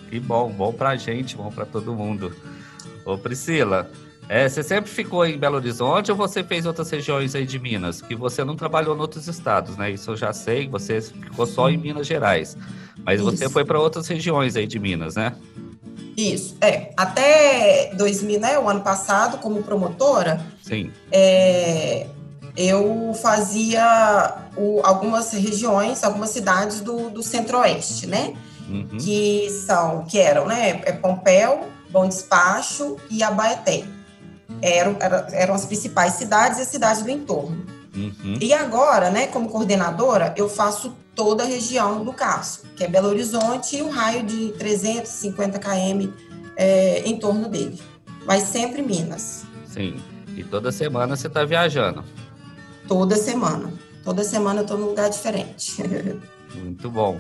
Que 0.10 0.20
bom, 0.20 0.50
bom 0.50 0.74
pra 0.74 0.96
gente, 0.96 1.36
bom 1.36 1.52
para 1.52 1.66
todo 1.66 1.94
mundo. 1.94 2.34
Ô 3.06 3.18
Priscila, 3.18 3.90
é, 4.30 4.48
você 4.50 4.62
sempre 4.62 4.92
ficou 4.92 5.26
em 5.26 5.38
Belo 5.38 5.56
Horizonte 5.56 6.12
ou 6.12 6.18
você 6.18 6.44
fez 6.44 6.66
outras 6.66 6.90
regiões 6.90 7.34
aí 7.34 7.46
de 7.46 7.58
Minas? 7.58 8.02
Que 8.02 8.16
você 8.16 8.44
não 8.44 8.56
trabalhou 8.56 8.96
em 8.96 9.00
outros 9.00 9.28
estados, 9.28 9.78
né? 9.78 9.92
Isso 9.92 10.12
eu 10.12 10.18
já 10.18 10.34
sei, 10.34 10.68
você 10.68 11.02
ficou 11.02 11.46
só 11.46 11.70
em 11.70 11.78
Minas 11.78 12.06
Gerais. 12.06 12.58
Mas 13.06 13.22
Isso. 13.22 13.32
você 13.32 13.50
foi 13.50 13.64
para 13.64 13.80
outras 13.80 14.08
regiões 14.08 14.56
aí 14.58 14.68
de 14.68 14.80
Minas, 14.80 15.16
né? 15.16 15.34
Isso, 16.18 16.58
é. 16.60 16.92
Até 16.98 17.94
2000, 17.96 18.40
né, 18.40 18.60
o 18.60 18.68
ano 18.68 18.82
passado, 18.82 19.38
como 19.38 19.62
promotora, 19.62 20.44
Sim. 20.62 20.92
É, 21.12 22.08
eu 22.58 23.14
fazia 23.22 24.36
o, 24.58 24.82
algumas 24.84 25.32
regiões, 25.32 26.04
algumas 26.04 26.32
cidades 26.32 26.82
do, 26.82 27.12
do 27.12 27.22
centro-oeste, 27.22 28.08
né? 28.08 28.34
Uhum. 28.68 28.98
Que 29.00 29.50
são, 29.50 30.06
que 30.06 30.20
eram, 30.20 30.46
né? 30.46 30.82
É 30.86 30.92
Pompéu, 30.92 31.68
Bom 31.90 32.08
Despacho 32.08 32.98
e 33.10 33.24
Abaeté. 33.24 33.86
Eram, 34.62 34.98
eram 35.32 35.54
as 35.54 35.66
principais 35.66 36.14
cidades 36.14 36.60
e 36.60 36.62
as 36.62 36.68
cidades 36.68 37.02
do 37.02 37.10
entorno. 37.10 37.66
Uhum. 37.96 38.38
E 38.40 38.54
agora, 38.54 39.10
né, 39.10 39.28
como 39.28 39.50
coordenadora, 39.50 40.34
eu 40.38 40.48
faço 40.48 40.94
toda 41.16 41.44
a 41.44 41.46
região 41.46 42.04
do 42.04 42.14
CASO, 42.14 42.62
que 42.76 42.84
é 42.84 42.88
Belo 42.88 43.10
Horizonte 43.10 43.78
e 43.78 43.82
um 43.82 43.90
raio 43.90 44.24
de 44.24 44.50
350 44.54 45.58
km 45.58 46.12
é, 46.56 47.00
em 47.00 47.18
torno 47.18 47.50
dele. 47.50 47.80
Mas 48.26 48.44
sempre 48.44 48.82
Minas. 48.82 49.46
Sim. 49.66 49.96
E 50.36 50.44
toda 50.44 50.72
semana 50.72 51.16
você 51.16 51.28
está 51.28 51.44
viajando. 51.44 52.04
Toda 52.88 53.16
semana. 53.16 53.74
Toda 54.04 54.24
semana 54.24 54.60
eu 54.60 54.64
estou 54.64 54.78
num 54.78 54.88
lugar 54.88 55.10
diferente. 55.10 55.82
Muito 56.56 56.90
bom. 56.92 57.20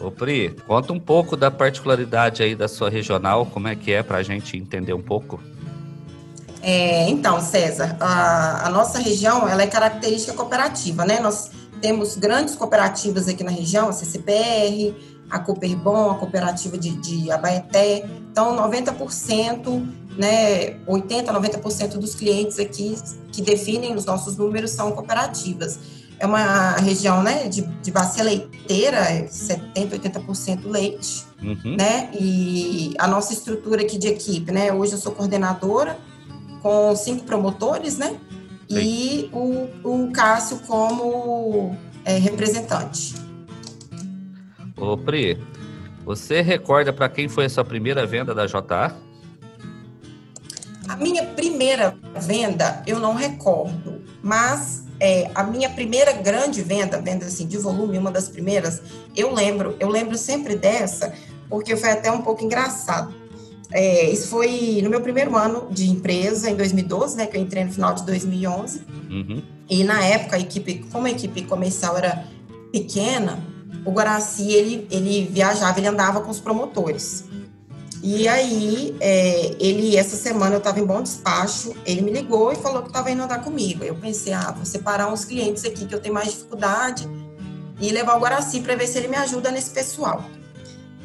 Ô 0.00 0.10
Pri, 0.10 0.56
conta 0.66 0.92
um 0.92 0.98
pouco 0.98 1.36
da 1.36 1.50
particularidade 1.50 2.42
aí 2.42 2.54
da 2.54 2.66
sua 2.66 2.88
regional, 2.88 3.44
como 3.44 3.68
é 3.68 3.76
que 3.76 3.92
é 3.92 4.02
para 4.02 4.18
a 4.18 4.22
gente 4.22 4.56
entender 4.56 4.94
um 4.94 5.02
pouco. 5.02 5.38
É, 6.62 7.08
então, 7.08 7.40
César, 7.40 7.96
a, 8.00 8.66
a, 8.66 8.70
nossa 8.70 8.98
região 8.98 9.48
ela 9.48 9.62
é 9.62 9.66
característica 9.66 10.32
cooperativa, 10.32 11.04
né? 11.04 11.20
Nós 11.20 11.50
temos 11.80 12.16
grandes 12.16 12.54
cooperativas 12.54 13.28
aqui 13.28 13.42
na 13.42 13.50
região, 13.50 13.88
a 13.88 13.92
CCPR, 13.92 14.94
a 15.30 15.38
Cooperbon, 15.38 16.10
a 16.10 16.14
cooperativa 16.16 16.76
de, 16.76 16.90
de 16.96 17.30
Abaeté. 17.30 18.06
Então, 18.30 18.56
90%, 18.56 19.86
né, 20.18 20.74
80%, 20.86 21.26
90% 21.26 21.98
dos 21.98 22.14
clientes 22.14 22.58
aqui 22.58 22.96
que 23.32 23.40
definem 23.40 23.94
os 23.94 24.04
nossos 24.04 24.36
números 24.36 24.72
são 24.72 24.92
cooperativas. 24.92 25.78
É 26.20 26.26
uma 26.26 26.72
região 26.72 27.22
né, 27.22 27.48
de, 27.48 27.62
de 27.62 27.90
bacia 27.90 28.22
leiteira, 28.22 29.26
70%, 29.26 29.98
80% 29.98 30.66
leite, 30.66 31.24
uhum. 31.42 31.76
né? 31.76 32.10
E 32.12 32.94
a 32.98 33.08
nossa 33.08 33.32
estrutura 33.32 33.80
aqui 33.80 33.96
de 33.96 34.06
equipe, 34.08 34.52
né? 34.52 34.70
Hoje 34.70 34.92
eu 34.92 34.98
sou 34.98 35.12
coordenadora 35.12 35.96
com 36.60 36.94
cinco 36.94 37.24
promotores, 37.24 37.96
né? 37.96 38.18
Sim. 38.68 38.78
E 38.78 39.30
o, 39.32 39.68
o 39.82 40.12
Cássio 40.12 40.60
como 40.66 41.74
é, 42.04 42.18
representante. 42.18 43.14
Ô, 44.76 44.98
Pri, 44.98 45.38
você 46.04 46.42
recorda 46.42 46.92
para 46.92 47.08
quem 47.08 47.28
foi 47.30 47.46
a 47.46 47.48
sua 47.48 47.64
primeira 47.64 48.04
venda 48.06 48.34
da 48.34 48.44
JA? 48.44 48.94
A 50.86 50.96
minha 50.96 51.24
primeira 51.24 51.96
venda 52.20 52.82
eu 52.86 52.98
não 52.98 53.14
recordo, 53.14 54.02
mas 54.22 54.84
é, 55.00 55.30
a 55.34 55.42
minha 55.42 55.70
primeira 55.70 56.12
grande 56.12 56.62
venda, 56.62 57.00
venda 57.00 57.26
assim 57.26 57.46
de 57.46 57.56
volume, 57.56 57.96
uma 57.96 58.10
das 58.10 58.28
primeiras, 58.28 58.82
eu 59.16 59.32
lembro, 59.32 59.74
eu 59.80 59.88
lembro 59.88 60.16
sempre 60.16 60.54
dessa, 60.54 61.12
porque 61.48 61.74
foi 61.74 61.90
até 61.90 62.12
um 62.12 62.20
pouco 62.20 62.44
engraçado. 62.44 63.12
É, 63.72 64.10
isso 64.10 64.28
foi 64.28 64.80
no 64.82 64.90
meu 64.90 65.00
primeiro 65.00 65.36
ano 65.36 65.68
de 65.70 65.88
empresa, 65.88 66.50
em 66.50 66.56
2012, 66.56 67.16
né, 67.16 67.26
que 67.26 67.36
eu 67.36 67.40
entrei 67.40 67.64
no 67.64 67.72
final 67.72 67.94
de 67.94 68.04
2011. 68.04 68.82
Uhum. 69.08 69.42
E 69.68 69.84
na 69.84 70.04
época, 70.04 70.36
a 70.36 70.40
equipe, 70.40 70.84
como 70.90 71.06
a 71.06 71.10
equipe 71.10 71.42
comercial 71.42 71.96
era 71.96 72.24
pequena, 72.72 73.38
o 73.84 73.92
Guaraci, 73.92 74.52
ele, 74.52 74.86
ele 74.90 75.28
viajava, 75.30 75.78
ele 75.78 75.86
andava 75.86 76.20
com 76.20 76.30
os 76.30 76.40
promotores. 76.40 77.24
E 78.02 78.26
aí, 78.26 78.96
é, 78.98 79.54
ele, 79.60 79.96
essa 79.96 80.16
semana 80.16 80.54
eu 80.54 80.58
estava 80.58 80.80
em 80.80 80.84
bom 80.84 81.02
despacho, 81.02 81.74
ele 81.84 82.00
me 82.00 82.10
ligou 82.10 82.50
e 82.50 82.56
falou 82.56 82.82
que 82.82 82.88
estava 82.88 83.10
indo 83.10 83.22
andar 83.22 83.42
comigo. 83.42 83.84
Eu 83.84 83.94
pensei, 83.94 84.32
ah, 84.32 84.52
vou 84.56 84.64
separar 84.64 85.12
uns 85.12 85.24
clientes 85.24 85.64
aqui 85.64 85.84
que 85.84 85.94
eu 85.94 86.00
tenho 86.00 86.14
mais 86.14 86.30
dificuldade 86.30 87.06
e 87.78 87.90
levar 87.90 88.16
o 88.16 88.20
Guaraci 88.20 88.60
para 88.60 88.74
ver 88.74 88.86
se 88.86 88.96
ele 88.96 89.08
me 89.08 89.16
ajuda 89.16 89.50
nesse 89.50 89.70
pessoal. 89.70 90.24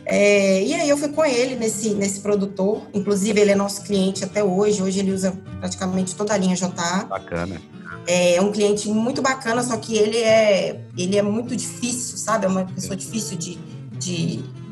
É, 0.05 0.63
e 0.63 0.73
aí 0.73 0.87
eu 0.87 0.97
fui 0.97 1.09
com 1.09 1.25
ele 1.25 1.55
nesse, 1.55 1.89
nesse 1.95 2.19
produtor, 2.21 2.83
inclusive 2.93 3.41
ele 3.41 3.51
é 3.51 3.55
nosso 3.55 3.81
cliente 3.81 4.23
até 4.23 4.43
hoje, 4.43 4.81
hoje 4.81 4.99
ele 4.99 5.11
usa 5.11 5.33
praticamente 5.59 6.15
toda 6.15 6.33
a 6.33 6.37
linha 6.37 6.55
JA. 6.55 7.05
Bacana. 7.09 7.59
É 8.07 8.39
um 8.39 8.51
cliente 8.51 8.87
muito 8.87 9.21
bacana, 9.21 9.63
só 9.63 9.75
que 9.77 9.97
ele 9.97 10.17
é, 10.17 10.79
ele 10.95 11.17
é 11.17 11.23
muito 11.23 11.55
difícil, 11.55 12.17
sabe? 12.17 12.45
É 12.45 12.47
uma 12.47 12.63
pessoa 12.65 12.95
difícil 12.95 13.35
de, 13.35 13.57
de, 13.97 14.43
de 14.43 14.64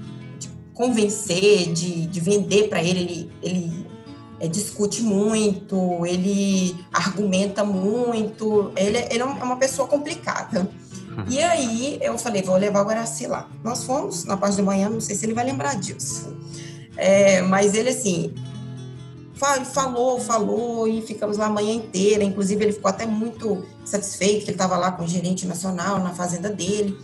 convencer, 0.74 1.72
de, 1.74 2.06
de 2.08 2.20
vender 2.20 2.70
para 2.70 2.84
ele. 2.84 3.00
Ele, 3.02 3.32
ele 3.42 3.88
é, 4.40 4.48
discute 4.48 5.02
muito, 5.02 6.06
ele 6.06 6.76
argumenta 6.92 7.64
muito, 7.64 8.72
ele, 8.76 8.98
ele 9.10 9.20
é 9.20 9.26
uma 9.26 9.58
pessoa 9.58 9.88
complicada. 9.88 10.70
E 11.30 11.40
aí 11.40 12.00
eu 12.02 12.18
falei, 12.18 12.42
vou 12.42 12.58
levar 12.58 12.82
o 12.82 12.86
Guaraci 12.86 13.28
lá. 13.28 13.48
Nós 13.64 13.84
fomos 13.84 14.26
na 14.26 14.36
parte 14.36 14.58
da 14.58 14.64
manhã, 14.64 14.90
não 14.90 15.00
sei 15.00 15.16
se 15.16 15.26
ele 15.26 15.34
vai 15.34 15.46
lembrar 15.46 15.76
disso. 15.76 16.36
É, 16.98 17.42
mas 17.42 17.74
ele 17.74 17.90
assim, 17.90 18.34
falou, 19.74 20.20
falou 20.20 20.88
e 20.88 21.02
ficamos 21.02 21.38
lá 21.38 21.48
a 21.48 21.50
manhã 21.50 21.74
inteira. 21.74 22.24
Inclusive, 22.24 22.64
ele 22.64 22.74
ficou 22.74 22.90
até 22.90 23.06
muito 23.06 23.64
satisfeito 23.86 24.46
que 24.46 24.52
ele 24.52 24.52
estava 24.52 24.78
lá 24.78 24.92
com 24.92 25.04
o 25.04 25.08
gerente 25.08 25.46
nacional 25.46 26.00
na 26.00 26.14
fazenda 26.14 26.50
dele. 26.50 26.98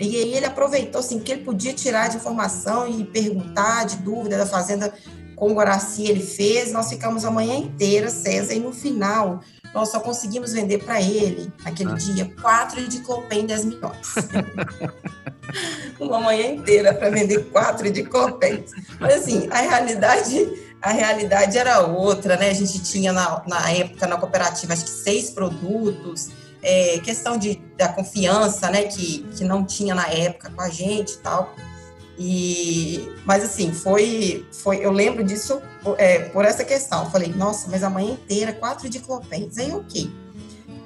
E 0.00 0.16
aí 0.16 0.34
ele 0.34 0.46
aproveitou 0.46 1.00
assim 1.00 1.18
que 1.18 1.32
ele 1.32 1.44
podia 1.44 1.72
tirar 1.72 2.08
de 2.08 2.16
informação 2.16 2.88
e 2.88 3.04
perguntar 3.04 3.84
de 3.84 3.96
dúvida 3.96 4.38
da 4.38 4.46
fazenda 4.46 4.92
com 5.34 5.52
o 5.52 5.54
Guaraci 5.54 6.04
ele 6.06 6.22
fez. 6.22 6.72
Nós 6.72 6.88
ficamos 6.88 7.24
a 7.24 7.30
manhã 7.30 7.56
inteira, 7.56 8.10
César, 8.10 8.54
e 8.54 8.60
no 8.60 8.72
final 8.72 9.40
nós 9.74 9.90
só 9.90 10.00
conseguimos 10.00 10.52
vender 10.52 10.78
para 10.78 11.00
ele, 11.00 11.52
naquele 11.62 11.92
ah. 11.92 11.94
dia, 11.94 12.32
quatro 12.40 12.86
de 12.88 13.00
Clopem 13.00 13.46
10 13.46 13.64
milhões. 13.66 14.14
Uma 16.00 16.20
manhã 16.20 16.52
inteira 16.52 16.94
para 16.94 17.10
vender 17.10 17.44
quatro 17.50 17.90
de 17.90 18.02
Clopem. 18.02 18.64
Mas 18.98 19.14
assim, 19.14 19.48
a 19.50 19.60
realidade, 19.60 20.48
a 20.80 20.90
realidade 20.90 21.58
era 21.58 21.80
outra, 21.80 22.36
né? 22.36 22.50
A 22.50 22.54
gente 22.54 22.82
tinha 22.82 23.12
na, 23.12 23.42
na 23.46 23.70
época 23.70 24.06
na 24.06 24.16
cooperativa 24.16 24.72
acho 24.72 24.84
que 24.84 24.90
seis 24.90 25.30
produtos, 25.30 26.28
é, 26.62 26.98
questão 26.98 27.36
de, 27.36 27.60
da 27.76 27.88
confiança, 27.88 28.70
né? 28.70 28.84
Que, 28.84 29.22
que 29.36 29.44
não 29.44 29.64
tinha 29.64 29.94
na 29.94 30.08
época 30.08 30.50
com 30.50 30.60
a 30.60 30.68
gente 30.68 31.14
e 31.14 31.18
tal. 31.18 31.54
E, 32.18 33.12
mas 33.24 33.44
assim, 33.44 33.72
foi, 33.72 34.44
foi, 34.50 34.84
eu 34.84 34.90
lembro 34.90 35.22
disso 35.22 35.62
é, 35.96 36.20
por 36.30 36.44
essa 36.44 36.64
questão. 36.64 37.08
Falei, 37.10 37.32
nossa, 37.32 37.68
mas 37.70 37.84
a 37.84 37.90
manhã 37.90 38.12
inteira, 38.12 38.52
quatro 38.52 38.88
diclopentes, 38.88 39.58
aí 39.58 39.72
ok. 39.72 40.10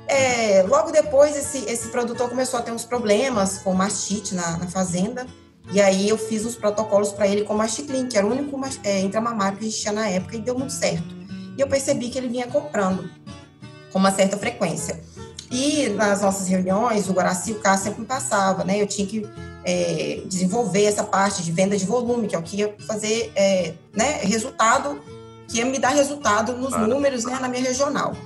É, 0.07 0.62
logo 0.68 0.91
depois, 0.91 1.35
esse, 1.35 1.64
esse 1.70 1.89
produtor 1.89 2.29
começou 2.29 2.61
a 2.61 2.62
ter 2.62 2.70
uns 2.70 2.85
problemas 2.85 3.59
com 3.59 3.73
mastite 3.73 4.35
na, 4.35 4.59
na 4.59 4.66
fazenda, 4.66 5.27
e 5.73 5.81
aí 5.81 6.09
eu 6.09 6.18
fiz 6.18 6.45
os 6.45 6.55
protocolos 6.55 7.12
para 7.12 7.27
ele 7.27 7.45
com 7.45 7.55
Masticlin, 7.55 8.09
que 8.09 8.18
era 8.18 8.27
o 8.27 8.31
único 8.31 8.61
é, 8.85 9.01
intramamário 9.01 9.57
que 9.57 9.64
a 9.64 9.68
gente 9.68 9.81
tinha 9.81 9.93
na 9.93 10.09
época, 10.09 10.37
e 10.37 10.41
deu 10.41 10.59
muito 10.59 10.73
certo. 10.73 11.14
E 11.57 11.61
eu 11.61 11.66
percebi 11.66 12.11
que 12.11 12.18
ele 12.18 12.29
vinha 12.29 12.47
comprando 12.47 13.11
com 13.91 13.99
uma 13.99 14.11
certa 14.11 14.37
frequência. 14.37 15.01
E 15.53 15.90
nas 15.90 16.22
nossas 16.22 16.48
reuniões, 16.48 17.11
o 17.11 17.12
Guaraci, 17.12 17.53
o 17.53 17.57
Cássio 17.57 17.84
sempre 17.84 18.00
me 18.00 18.07
passava, 18.07 18.64
né? 18.64 18.80
Eu 18.80 18.86
tinha 18.86 19.07
que 19.07 19.28
é, 19.64 20.22
desenvolver 20.26 20.84
essa 20.84 21.05
parte 21.05 21.42
de 21.42 21.53
venda 21.53 21.76
de 21.76 21.84
volume, 21.84 22.26
que 22.26 22.34
é 22.34 22.38
o 22.38 22.42
que 22.42 22.57
ia 22.57 22.74
fazer 22.86 23.30
é, 23.36 23.74
né, 23.94 24.20
resultado, 24.22 24.98
que 25.46 25.59
ia 25.59 25.66
me 25.66 25.78
dar 25.78 25.90
resultado 25.90 26.57
nos 26.57 26.70
claro. 26.70 26.88
números 26.88 27.26
né, 27.26 27.38
na 27.38 27.48
minha 27.48 27.62
regional. 27.62 28.16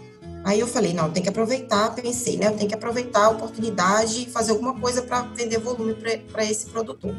Aí 0.44 0.60
eu 0.60 0.68
falei, 0.68 0.94
não, 0.94 1.10
tem 1.10 1.20
que 1.20 1.28
aproveitar, 1.28 1.92
pensei, 1.96 2.36
né? 2.36 2.46
Eu 2.46 2.56
tenho 2.56 2.68
que 2.68 2.74
aproveitar 2.76 3.24
a 3.24 3.30
oportunidade 3.30 4.22
e 4.22 4.30
fazer 4.30 4.52
alguma 4.52 4.78
coisa 4.78 5.02
para 5.02 5.22
vender 5.22 5.58
volume 5.58 5.96
para 6.30 6.44
esse 6.44 6.66
produtor. 6.66 7.12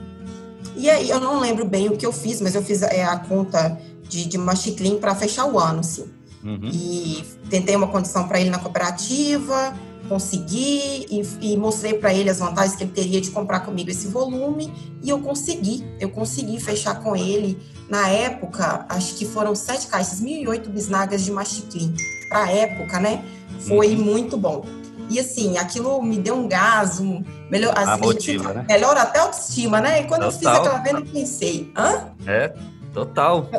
E 0.77 0.89
aí 0.89 1.09
eu 1.09 1.19
não 1.19 1.37
lembro 1.41 1.65
bem 1.65 1.89
o 1.89 1.97
que 1.97 2.05
eu 2.05 2.13
fiz, 2.13 2.39
mas 2.39 2.55
eu 2.55 2.63
fiz 2.63 2.81
é, 2.81 3.03
a 3.03 3.17
conta 3.17 3.77
de, 4.07 4.25
de 4.25 4.37
Machiclin 4.37 4.99
para 4.99 5.13
fechar 5.13 5.45
o 5.45 5.59
ano, 5.59 5.81
assim. 5.81 6.09
Uhum. 6.41 6.69
E 6.71 7.25
tentei 7.49 7.75
uma 7.75 7.87
condição 7.87 8.25
para 8.25 8.39
ele 8.39 8.49
na 8.49 8.59
cooperativa, 8.59 9.75
consegui 10.07 11.05
e, 11.09 11.53
e 11.53 11.57
mostrei 11.57 11.93
para 11.93 12.13
ele 12.13 12.29
as 12.29 12.39
vantagens 12.39 12.75
que 12.75 12.83
ele 12.83 12.91
teria 12.91 13.21
de 13.21 13.29
comprar 13.31 13.61
comigo 13.61 13.89
esse 13.89 14.07
volume 14.07 14.73
e 15.03 15.09
eu 15.09 15.19
consegui, 15.19 15.85
eu 15.99 16.09
consegui 16.09 16.59
fechar 16.59 17.01
com 17.01 17.15
ele 17.15 17.57
na 17.89 18.07
época, 18.09 18.85
acho 18.89 19.15
que 19.15 19.25
foram 19.25 19.55
sete 19.55 19.87
caixas, 19.87 20.19
mil 20.19 20.41
e 20.41 20.47
oito 20.47 20.69
bisnagas 20.69 21.23
de 21.23 21.31
machiclin. 21.31 21.95
Para 22.29 22.43
a 22.43 22.51
época, 22.51 22.99
né? 22.99 23.23
Foi 23.59 23.95
uhum. 23.95 24.03
muito 24.03 24.37
bom. 24.37 24.65
E 25.09 25.19
assim, 25.19 25.57
aquilo 25.57 26.01
me 26.01 26.17
deu 26.17 26.35
um 26.35 26.47
gás, 26.49 26.99
um 26.99 27.23
melhor, 27.49 27.73
assim, 27.77 28.01
motiva, 28.01 28.53
né? 28.53 28.65
melhor 28.67 28.97
até 28.97 29.19
a 29.19 29.23
autoestima, 29.23 29.79
né? 29.79 30.01
E 30.01 30.03
quando 30.03 30.23
total. 30.23 30.31
eu 30.31 30.31
fiz 30.31 30.47
aquela 30.47 30.77
venda, 30.79 30.99
eu 30.99 31.05
pensei, 31.05 31.71
hã? 31.77 32.07
É, 32.25 32.53
total. 32.93 33.49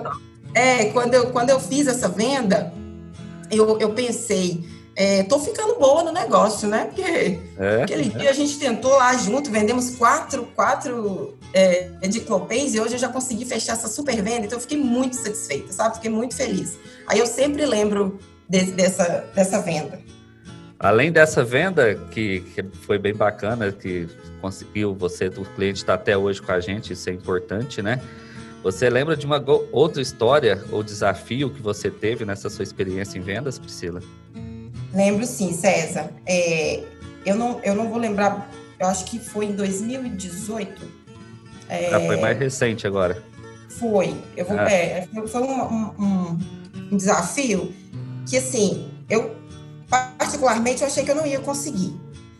É, 0.52 0.86
quando 0.86 1.14
eu, 1.14 1.30
quando 1.30 1.48
eu 1.48 1.58
fiz 1.58 1.86
essa 1.86 2.08
venda, 2.08 2.72
eu, 3.50 3.78
eu 3.78 3.94
pensei, 3.94 4.62
é, 4.98 5.22
tô 5.22 5.38
ficando 5.38 5.76
boa 5.76 6.02
no 6.02 6.10
negócio, 6.10 6.68
né? 6.68 6.86
Porque 6.86 7.38
é, 7.56 7.82
aquele 7.84 8.08
é. 8.08 8.18
dia 8.18 8.30
a 8.30 8.32
gente 8.32 8.58
tentou 8.58 8.96
lá 8.96 9.16
junto, 9.16 9.48
vendemos 9.48 9.94
quatro, 9.94 10.42
quatro 10.56 11.38
é, 11.54 11.90
diclopens 12.08 12.74
e 12.74 12.80
hoje 12.80 12.94
eu 12.94 12.98
já 12.98 13.08
consegui 13.08 13.44
fechar 13.44 13.74
essa 13.74 13.86
super 13.86 14.20
venda, 14.20 14.46
então 14.46 14.56
eu 14.56 14.60
fiquei 14.60 14.76
muito 14.76 15.14
satisfeita, 15.14 15.72
sabe? 15.72 15.94
Fiquei 15.94 16.10
muito 16.10 16.34
feliz. 16.34 16.76
Aí 17.06 17.20
eu 17.20 17.28
sempre 17.28 17.64
lembro 17.64 18.18
de, 18.48 18.72
dessa, 18.72 19.24
dessa 19.32 19.60
venda. 19.60 20.00
Além 20.80 21.12
dessa 21.12 21.44
venda, 21.44 21.94
que, 22.10 22.40
que 22.40 22.64
foi 22.64 22.98
bem 22.98 23.14
bacana, 23.14 23.70
que 23.70 24.08
conseguiu 24.40 24.96
você, 24.96 25.30
do 25.30 25.44
cliente, 25.44 25.78
estar 25.78 25.94
até 25.94 26.18
hoje 26.18 26.42
com 26.42 26.50
a 26.50 26.58
gente, 26.58 26.92
isso 26.92 27.08
é 27.08 27.12
importante, 27.12 27.80
né? 27.80 28.00
Você 28.64 28.90
lembra 28.90 29.16
de 29.16 29.24
uma 29.24 29.40
outra 29.70 30.02
história 30.02 30.60
ou 30.72 30.82
desafio 30.82 31.50
que 31.50 31.62
você 31.62 31.88
teve 31.88 32.24
nessa 32.24 32.50
sua 32.50 32.64
experiência 32.64 33.16
em 33.16 33.22
vendas, 33.22 33.60
Priscila? 33.60 34.02
Lembro 34.92 35.26
sim, 35.26 35.52
César. 35.52 36.10
É, 36.26 36.82
eu, 37.24 37.34
não, 37.34 37.60
eu 37.62 37.74
não 37.74 37.88
vou 37.88 37.98
lembrar, 37.98 38.50
eu 38.78 38.86
acho 38.86 39.04
que 39.04 39.18
foi 39.18 39.46
em 39.46 39.52
2018. 39.52 40.98
É, 41.68 41.94
ah, 41.94 42.00
foi 42.00 42.16
mais 42.16 42.38
recente 42.38 42.86
agora. 42.86 43.22
Foi. 43.68 44.16
Eu 44.36 44.44
vou, 44.46 44.58
ah. 44.58 44.70
é, 44.70 45.06
foi 45.26 45.42
um, 45.42 45.62
um, 45.62 46.38
um, 46.92 46.96
desafio 46.96 47.72
que, 48.26 48.36
assim, 48.36 48.88
eu 49.08 49.36
particularmente 49.88 50.82
eu 50.82 50.86
achei 50.86 51.04
que 51.04 51.10
eu 51.10 51.14
não 51.14 51.26
ia 51.26 51.40
conseguir. 51.40 51.94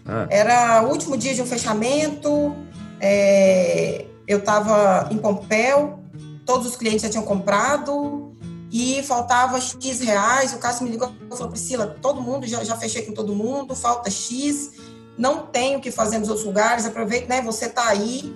Ah. 0.06 0.26
Era 0.30 0.82
o 0.82 0.90
último 0.90 1.16
dia 1.16 1.34
de 1.34 1.42
um 1.42 1.46
fechamento, 1.46 2.56
é, 3.00 4.06
eu 4.26 4.38
estava 4.38 5.08
em 5.10 5.18
Pompéu, 5.18 6.00
todos 6.46 6.66
os 6.66 6.76
clientes 6.76 7.02
já 7.02 7.10
tinham 7.10 7.24
comprado, 7.24 8.27
e 8.70 9.02
faltava 9.02 9.60
X 9.60 10.00
reais. 10.00 10.52
O 10.52 10.58
Cássio 10.58 10.84
me 10.84 10.90
ligou 10.90 11.12
e 11.30 11.36
falou: 11.36 11.50
Priscila, 11.50 11.86
todo 12.00 12.20
mundo, 12.20 12.46
já, 12.46 12.62
já 12.64 12.76
fechei 12.76 13.02
com 13.02 13.12
todo 13.12 13.34
mundo, 13.34 13.74
falta 13.74 14.10
X, 14.10 14.72
não 15.16 15.46
tem 15.46 15.76
o 15.76 15.80
que 15.80 15.90
fazer 15.90 16.18
nos 16.18 16.28
outros 16.28 16.46
lugares. 16.46 16.86
Aproveita, 16.86 17.28
né? 17.28 17.42
Você 17.42 17.66
está 17.66 17.88
aí, 17.88 18.34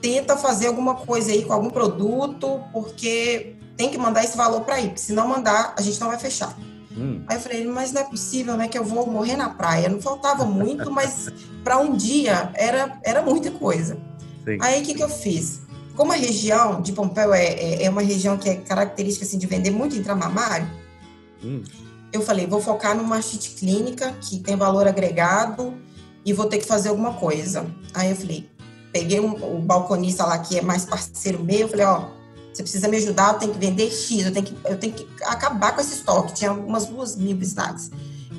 tenta 0.00 0.36
fazer 0.36 0.68
alguma 0.68 0.94
coisa 0.94 1.32
aí 1.32 1.44
com 1.44 1.52
algum 1.52 1.70
produto, 1.70 2.60
porque 2.72 3.56
tem 3.76 3.90
que 3.90 3.98
mandar 3.98 4.24
esse 4.24 4.36
valor 4.36 4.62
para 4.62 4.76
aí, 4.76 4.92
se 4.96 5.12
não 5.12 5.26
mandar, 5.26 5.74
a 5.76 5.82
gente 5.82 6.00
não 6.00 6.08
vai 6.08 6.18
fechar. 6.18 6.56
Hum. 6.96 7.24
Aí 7.26 7.36
eu 7.36 7.40
falei, 7.40 7.66
mas 7.66 7.92
não 7.92 8.02
é 8.02 8.04
possível, 8.04 8.56
né? 8.56 8.68
Que 8.68 8.78
eu 8.78 8.84
vou 8.84 9.06
morrer 9.06 9.36
na 9.36 9.48
praia. 9.48 9.88
Não 9.88 10.00
faltava 10.00 10.44
muito, 10.44 10.90
mas 10.90 11.30
para 11.64 11.78
um 11.78 11.96
dia 11.96 12.50
era, 12.54 12.98
era 13.02 13.22
muita 13.22 13.50
coisa. 13.50 13.96
Sim. 14.44 14.58
Aí 14.60 14.82
o 14.82 14.84
que, 14.84 14.94
que 14.94 15.02
eu 15.02 15.08
fiz? 15.08 15.61
Como 15.96 16.12
a 16.12 16.16
região 16.16 16.80
de 16.80 16.92
Pompéu 16.92 17.34
é, 17.34 17.44
é, 17.44 17.84
é, 17.84 17.90
uma 17.90 18.02
região 18.02 18.38
que 18.38 18.48
é 18.48 18.56
característica 18.56 19.24
assim, 19.24 19.38
de 19.38 19.46
vender 19.46 19.70
muito 19.70 19.94
intramamário, 19.94 20.68
hum. 21.44 21.62
eu 22.12 22.22
falei, 22.22 22.46
vou 22.46 22.60
focar 22.60 22.96
numa 22.96 23.16
mastite 23.16 23.50
clínica 23.50 24.12
que 24.20 24.38
tem 24.38 24.56
valor 24.56 24.86
agregado 24.86 25.74
e 26.24 26.32
vou 26.32 26.46
ter 26.46 26.58
que 26.58 26.66
fazer 26.66 26.88
alguma 26.88 27.14
coisa. 27.14 27.66
Aí 27.92 28.10
eu 28.10 28.16
falei, 28.16 28.48
peguei 28.92 29.20
um, 29.20 29.32
o 29.56 29.60
balconista 29.60 30.24
lá 30.24 30.38
que 30.38 30.58
é 30.58 30.62
mais 30.62 30.84
parceiro 30.84 31.42
meu, 31.42 31.68
falei, 31.68 31.84
ó, 31.84 32.08
você 32.52 32.62
precisa 32.62 32.88
me 32.88 32.96
ajudar, 32.98 33.34
eu 33.34 33.38
tenho 33.38 33.52
que 33.52 33.58
vender 33.58 33.90
X, 33.90 34.26
eu 34.26 34.32
tenho 34.32 34.44
que, 34.46 34.56
eu 34.64 34.78
tenho 34.78 34.92
que 34.92 35.06
acabar 35.24 35.74
com 35.74 35.80
esse 35.80 35.94
estoque. 35.94 36.34
Tinha 36.34 36.52
umas 36.52 36.86
duas 36.86 37.16
mil 37.16 37.34
bisnagas. 37.34 37.90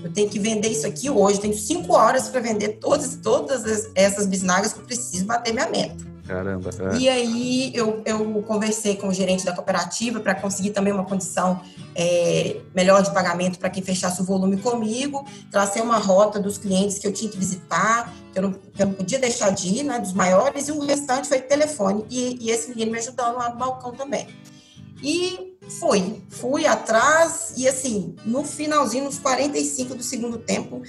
Eu 0.04 0.12
tenho 0.12 0.30
que 0.30 0.38
vender 0.38 0.70
isso 0.70 0.86
aqui 0.86 1.10
hoje, 1.10 1.39
tenho 1.39 1.58
cinco 1.58 1.93
horas 1.93 2.28
para 2.28 2.41
vender 2.41 2.78
todas, 2.80 3.16
todas 3.16 3.89
essas 3.95 4.28
bisnagas 4.28 4.74
que 4.74 4.80
eu 4.80 4.86
preciso 4.86 5.26
bater 5.26 5.54
minha 5.54 5.70
meta. 5.70 6.12
Caramba. 6.28 6.70
E 6.98 7.10
aí 7.10 7.72
eu, 7.76 8.02
eu 8.06 8.42
conversei 8.44 8.96
com 8.96 9.10
o 9.10 9.14
gerente 9.14 9.44
da 9.44 9.52
cooperativa 9.52 10.22
para 10.22 10.34
conseguir 10.34 10.72
também 10.72 10.94
uma 10.94 11.04
condição 11.04 11.62
é, 11.94 12.62
melhor 12.74 13.04
de 13.04 13.14
pagamento 13.14 13.60
para 13.60 13.70
quem 13.70 13.84
fechasse 13.84 14.22
o 14.22 14.24
volume 14.24 14.58
comigo, 14.58 15.26
tracei 15.52 15.82
uma 15.82 15.98
rota 15.98 16.40
dos 16.40 16.58
clientes 16.58 16.98
que 16.98 17.06
eu 17.06 17.14
tinha 17.14 17.30
que 17.30 17.38
visitar, 17.38 18.14
que 18.32 18.40
eu 18.40 18.44
não, 18.44 18.54
que 18.54 18.82
eu 18.82 18.88
não 18.88 18.94
podia 18.94 19.20
deixar 19.20 19.50
de 19.50 19.68
ir, 19.68 19.84
né, 19.84 20.00
dos 20.00 20.14
maiores, 20.14 20.68
e 20.70 20.72
o 20.72 20.80
restante 20.80 21.28
foi 21.28 21.40
telefone. 21.40 22.06
E, 22.10 22.38
e 22.40 22.50
esse 22.50 22.70
menino 22.70 22.92
me 22.92 23.00
ajudando 23.00 23.36
lá 23.36 23.50
no 23.50 23.58
balcão 23.58 23.92
também. 23.92 24.28
E 25.04 25.58
fui, 25.80 26.24
fui 26.30 26.66
atrás, 26.66 27.54
e 27.58 27.68
assim, 27.68 28.16
no 28.26 28.46
finalzinho, 28.46 29.04
nos 29.04 29.20
45 29.20 29.96
do 29.96 30.04
segundo 30.04 30.38
tempo, 30.38 30.82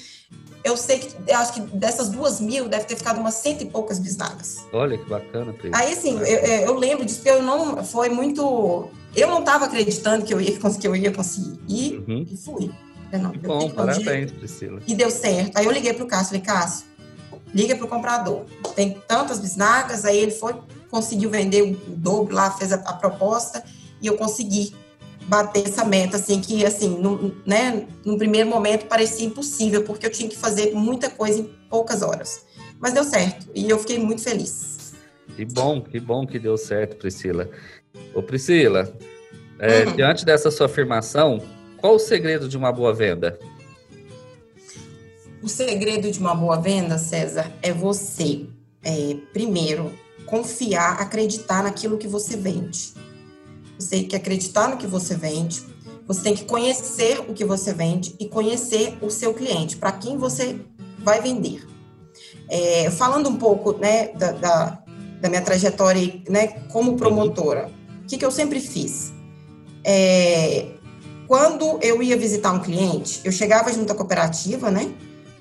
eu 0.64 0.78
sei 0.78 0.98
que, 0.98 1.14
eu 1.30 1.36
acho 1.36 1.52
que 1.52 1.60
dessas 1.60 2.08
duas 2.08 2.40
mil, 2.40 2.68
deve 2.68 2.86
ter 2.86 2.96
ficado 2.96 3.20
umas 3.20 3.34
cento 3.34 3.62
e 3.62 3.66
poucas 3.66 3.98
bisnagas. 3.98 4.64
Olha 4.72 4.96
que 4.96 5.08
bacana, 5.08 5.52
Pedro. 5.52 5.78
Aí, 5.78 5.92
assim, 5.92 6.18
eu, 6.18 6.24
eu 6.24 6.74
lembro 6.74 7.04
disso, 7.04 7.20
eu 7.26 7.42
não, 7.42 7.84
foi 7.84 8.08
muito, 8.08 8.88
eu 9.14 9.28
não 9.28 9.40
estava 9.40 9.66
acreditando 9.66 10.24
que 10.24 10.32
eu 10.32 10.40
ia, 10.40 10.58
que 10.80 10.88
eu 10.88 10.96
ia 10.96 11.12
conseguir, 11.12 11.60
e, 11.68 12.04
uhum. 12.08 12.26
e 12.30 12.36
fui. 12.36 12.70
não, 13.12 13.30
Bom, 13.32 13.68
parabéns, 13.70 14.32
Priscila. 14.32 14.80
E 14.86 14.94
deu 14.94 15.10
certo. 15.10 15.54
Aí 15.54 15.66
eu 15.66 15.70
liguei 15.70 15.92
para 15.92 16.04
o 16.04 16.08
Cássio, 16.08 16.28
falei, 16.28 16.40
Cássio, 16.40 16.86
liga 17.54 17.76
para 17.76 17.84
o 17.84 17.88
comprador. 17.88 18.44
Tem 18.74 18.98
tantas 19.06 19.38
bisnagas, 19.38 20.06
aí 20.06 20.16
ele 20.16 20.32
foi, 20.32 20.56
conseguiu 20.90 21.28
vender 21.28 21.62
o 21.62 21.76
dobro 21.90 22.34
lá, 22.34 22.50
fez 22.50 22.72
a, 22.72 22.76
a 22.76 22.94
proposta, 22.94 23.62
e 24.00 24.06
eu 24.06 24.16
consegui 24.16 24.74
bater 25.26 25.66
essa 25.66 25.84
meta, 25.84 26.16
assim, 26.16 26.40
que, 26.40 26.64
assim, 26.64 26.98
no, 26.98 27.34
né, 27.46 27.86
no 28.04 28.18
primeiro 28.18 28.48
momento 28.48 28.86
parecia 28.86 29.26
impossível, 29.26 29.82
porque 29.82 30.06
eu 30.06 30.10
tinha 30.10 30.28
que 30.28 30.36
fazer 30.36 30.72
muita 30.72 31.08
coisa 31.10 31.40
em 31.40 31.44
poucas 31.68 32.02
horas. 32.02 32.44
Mas 32.78 32.92
deu 32.92 33.04
certo, 33.04 33.48
e 33.54 33.68
eu 33.68 33.78
fiquei 33.78 33.98
muito 33.98 34.22
feliz. 34.22 34.94
Que 35.34 35.44
bom, 35.44 35.80
que 35.80 35.98
bom 35.98 36.26
que 36.26 36.38
deu 36.38 36.56
certo, 36.56 36.96
Priscila. 36.96 37.48
Ô, 38.14 38.22
Priscila, 38.22 38.92
é, 39.58 39.84
uhum. 39.84 39.96
diante 39.96 40.24
dessa 40.24 40.50
sua 40.50 40.66
afirmação, 40.66 41.40
qual 41.78 41.94
o 41.96 41.98
segredo 41.98 42.48
de 42.48 42.56
uma 42.56 42.70
boa 42.70 42.92
venda? 42.92 43.38
O 45.42 45.48
segredo 45.48 46.10
de 46.10 46.18
uma 46.18 46.34
boa 46.34 46.56
venda, 46.56 46.98
César, 46.98 47.50
é 47.62 47.72
você, 47.72 48.46
é, 48.82 49.16
primeiro, 49.32 49.92
confiar, 50.26 51.00
acreditar 51.00 51.62
naquilo 51.62 51.98
que 51.98 52.08
você 52.08 52.36
vende. 52.36 52.94
Você 53.78 53.90
tem 53.90 54.04
que 54.04 54.16
acreditar 54.16 54.68
no 54.68 54.76
que 54.76 54.86
você 54.86 55.14
vende, 55.14 55.62
você 56.06 56.22
tem 56.22 56.34
que 56.34 56.44
conhecer 56.44 57.20
o 57.20 57.34
que 57.34 57.44
você 57.44 57.72
vende 57.72 58.14
e 58.18 58.28
conhecer 58.28 58.96
o 59.00 59.10
seu 59.10 59.32
cliente, 59.32 59.76
para 59.76 59.92
quem 59.92 60.16
você 60.18 60.60
vai 60.98 61.20
vender. 61.20 61.66
É, 62.48 62.90
falando 62.90 63.28
um 63.28 63.36
pouco 63.36 63.72
né, 63.78 64.08
da, 64.08 64.32
da, 64.32 64.82
da, 65.20 65.28
minha 65.28 65.40
trajetória 65.40 66.22
né, 66.28 66.46
como 66.70 66.96
promotora, 66.96 67.70
o 68.02 68.06
que, 68.06 68.18
que 68.18 68.24
eu 68.24 68.30
sempre 68.30 68.60
fiz? 68.60 69.12
É, 69.82 70.66
quando 71.26 71.78
eu 71.82 72.02
ia 72.02 72.16
visitar 72.16 72.52
um 72.52 72.60
cliente, 72.60 73.20
eu 73.24 73.32
chegava 73.32 73.72
junto 73.72 73.90
à 73.92 73.94
cooperativa, 73.94 74.70
né? 74.70 74.92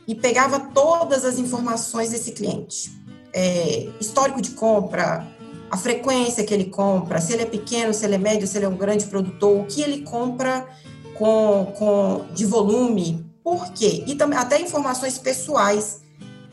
E 0.08 0.16
pegava 0.16 0.60
todas 0.60 1.26
as 1.26 1.38
informações 1.38 2.12
desse 2.12 2.32
cliente. 2.32 2.92
É, 3.34 3.90
histórico 4.00 4.42
de 4.42 4.52
compra, 4.52 5.28
a 5.74 5.78
frequência 5.78 6.44
que 6.44 6.54
ele 6.54 6.66
compra, 6.66 7.20
se 7.20 7.34
ele 7.34 7.42
é 7.42 7.46
pequeno, 7.48 7.96
se 7.96 8.06
ele 8.06 8.14
é 8.14 8.18
médio, 8.20 8.46
se 8.46 8.56
ele 8.56 8.66
é 8.66 8.70
um 8.70 8.78
grande 8.78 9.08
produtor, 9.08 9.62
o 9.62 9.66
que 9.66 9.82
ele 9.82 10.04
compra 10.04 10.68
com, 11.16 11.74
com 11.76 12.26
de 12.32 12.46
volume, 12.46 13.26
por 13.44 13.74
quê? 13.74 14.04
E 14.06 14.14
também 14.14 14.38
até 14.38 14.62
informações 14.62 15.18
pessoais. 15.18 16.04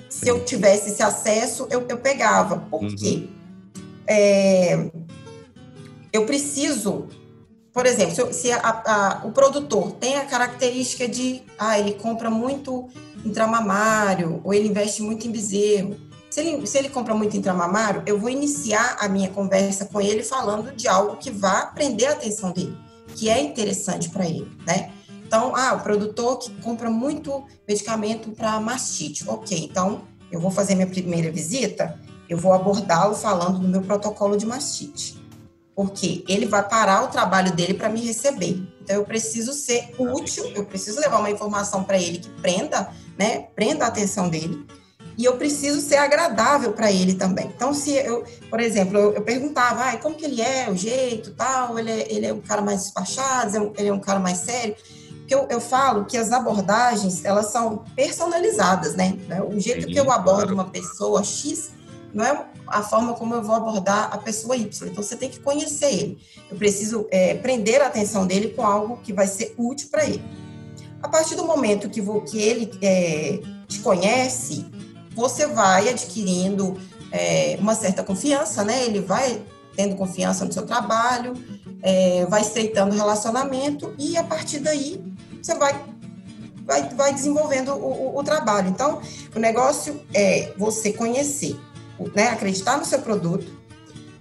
Se 0.09 0.27
eu 0.27 0.43
tivesse 0.43 0.89
esse 0.89 1.03
acesso, 1.03 1.67
eu, 1.71 1.85
eu 1.87 1.99
pegava. 1.99 2.61
Por 2.71 2.83
uhum. 2.83 2.97
quê? 2.97 3.29
É, 4.07 4.91
eu 6.11 6.25
preciso, 6.25 7.07
por 7.75 7.85
exemplo, 7.85 8.15
se, 8.15 8.33
se 8.33 8.53
a, 8.53 8.59
a, 8.63 9.27
o 9.27 9.33
produtor 9.33 9.93
tem 10.01 10.17
a 10.17 10.25
característica 10.25 11.07
de, 11.07 11.43
ah, 11.59 11.79
ele 11.79 11.93
compra 11.93 12.31
muito 12.31 12.89
intramamário, 13.23 14.41
ou 14.43 14.55
ele 14.55 14.69
investe 14.69 15.03
muito 15.03 15.29
em 15.29 15.31
bezerro, 15.31 15.95
se 16.31 16.41
ele, 16.41 16.65
se 16.65 16.79
ele 16.79 16.89
compra 16.89 17.13
muito 17.13 17.37
intramamário, 17.37 18.05
eu 18.07 18.17
vou 18.17 18.31
iniciar 18.31 18.97
a 19.01 19.09
minha 19.09 19.29
conversa 19.29 19.85
com 19.87 20.01
ele 20.01 20.23
falando 20.23 20.71
de 20.71 20.87
algo 20.87 21.17
que 21.17 21.31
vá 21.31 21.67
prender 21.67 22.09
a 22.09 22.13
atenção 22.13 22.53
dele, 22.53 22.77
que 23.17 23.29
é 23.29 23.41
interessante 23.41 24.09
para 24.09 24.25
ele, 24.25 24.49
né? 24.65 24.93
Então, 25.27 25.55
ah, 25.57 25.75
o 25.75 25.81
produtor 25.81 26.39
que 26.39 26.51
compra 26.63 26.89
muito 26.89 27.45
medicamento 27.67 28.31
para 28.31 28.59
mastite. 28.61 29.29
Ok, 29.29 29.59
então 29.59 30.03
eu 30.31 30.41
vou 30.41 30.51
fazer 30.51 30.77
minha 30.77 30.87
primeira 30.87 31.31
visita, 31.33 31.99
eu 32.29 32.39
vou 32.39 32.53
abordá-lo 32.53 33.15
falando 33.15 33.59
do 33.59 33.69
meu 33.69 33.83
protocolo 33.83 34.37
de 34.37 34.47
mastite. 34.47 35.21
Porque 35.75 36.25
ele 36.29 36.47
vai 36.47 36.69
parar 36.69 37.05
o 37.05 37.09
trabalho 37.09 37.53
dele 37.53 37.75
para 37.75 37.89
me 37.89 38.01
receber. 38.01 38.61
Então 38.81 38.97
eu 38.97 39.05
preciso 39.05 39.53
ser 39.53 39.95
útil, 39.99 40.45
eu 40.55 40.65
preciso 40.65 41.01
levar 41.01 41.19
uma 41.19 41.31
informação 41.31 41.83
para 41.83 41.99
ele 41.99 42.19
que 42.19 42.29
prenda, 42.41 42.91
né, 43.19 43.47
prenda 43.55 43.85
a 43.85 43.89
atenção 43.89 44.29
dele 44.29 44.67
e 45.21 45.25
eu 45.27 45.37
preciso 45.37 45.83
ser 45.83 45.97
agradável 45.97 46.73
para 46.73 46.91
ele 46.91 47.13
também. 47.13 47.53
Então, 47.55 47.75
se 47.75 47.95
eu, 47.95 48.25
por 48.49 48.59
exemplo, 48.59 48.97
eu, 48.97 49.13
eu 49.13 49.21
perguntava, 49.21 49.85
ah, 49.85 49.97
como 49.99 50.15
que 50.15 50.25
ele 50.25 50.41
é, 50.41 50.71
o 50.71 50.75
jeito, 50.75 51.33
tal, 51.33 51.79
ele 51.79 51.91
é, 51.91 52.11
ele 52.11 52.27
é 52.27 52.33
um 52.33 52.41
cara 52.41 52.63
mais 52.63 52.85
despachado, 52.85 53.71
ele 53.77 53.89
é 53.89 53.93
um 53.93 54.01
cara 54.01 54.19
mais 54.19 54.39
sério. 54.39 54.75
Porque 55.19 55.35
eu, 55.35 55.47
eu 55.51 55.61
falo 55.61 56.07
que 56.07 56.17
as 56.17 56.33
abordagens, 56.33 57.23
elas 57.23 57.53
são 57.53 57.85
personalizadas, 57.95 58.97
né? 58.97 59.19
O 59.47 59.61
jeito 59.61 59.83
Sim, 59.83 59.93
que 59.93 60.01
eu 60.01 60.11
abordo 60.11 60.55
claro. 60.55 60.55
uma 60.55 60.65
pessoa 60.65 61.23
X 61.23 61.73
não 62.15 62.25
é 62.25 62.47
a 62.67 62.83
forma 62.83 63.13
como 63.13 63.35
eu 63.35 63.43
vou 63.43 63.55
abordar 63.55 64.09
a 64.11 64.17
pessoa 64.17 64.57
Y. 64.57 64.89
Então, 64.89 65.03
você 65.03 65.17
tem 65.17 65.29
que 65.29 65.39
conhecer 65.41 65.93
ele. 65.93 66.19
Eu 66.51 66.57
preciso 66.57 67.07
é, 67.11 67.35
prender 67.35 67.83
a 67.83 67.89
atenção 67.89 68.27
dele 68.27 68.49
com 68.57 68.65
algo 68.65 68.99
que 69.03 69.13
vai 69.13 69.27
ser 69.27 69.55
útil 69.59 69.91
para 69.91 70.03
ele. 70.07 70.25
A 71.03 71.09
partir 71.09 71.35
do 71.35 71.45
momento 71.45 71.91
que, 71.91 72.01
vou, 72.01 72.23
que 72.23 72.41
ele 72.41 72.71
é, 72.81 73.39
te 73.69 73.81
conhece, 73.81 74.80
você 75.21 75.47
vai 75.47 75.89
adquirindo 75.91 76.81
é, 77.13 77.57
uma 77.61 77.75
certa 77.75 78.03
confiança, 78.03 78.65
né? 78.65 78.85
Ele 78.85 79.01
vai 79.01 79.43
tendo 79.77 79.95
confiança 79.95 80.45
no 80.45 80.53
seu 80.53 80.65
trabalho, 80.65 81.35
é, 81.83 82.25
vai 82.27 82.41
estreitando 82.41 82.95
o 82.95 82.99
relacionamento 82.99 83.95
e 83.99 84.17
a 84.17 84.25
partir 84.25 84.61
daí 84.61 85.03
você 85.41 85.55
vai, 85.55 85.79
vai, 86.65 86.89
vai 86.89 87.13
desenvolvendo 87.13 87.73
o, 87.73 88.15
o, 88.15 88.19
o 88.19 88.25
trabalho. 88.25 88.69
Então, 88.71 89.01
o 89.35 89.39
negócio 89.39 90.01
é 90.15 90.53
você 90.57 90.93
conhecer, 90.93 91.55
né? 92.15 92.29
Acreditar 92.29 92.79
no 92.79 92.85
seu 92.85 93.01
produto, 93.01 93.47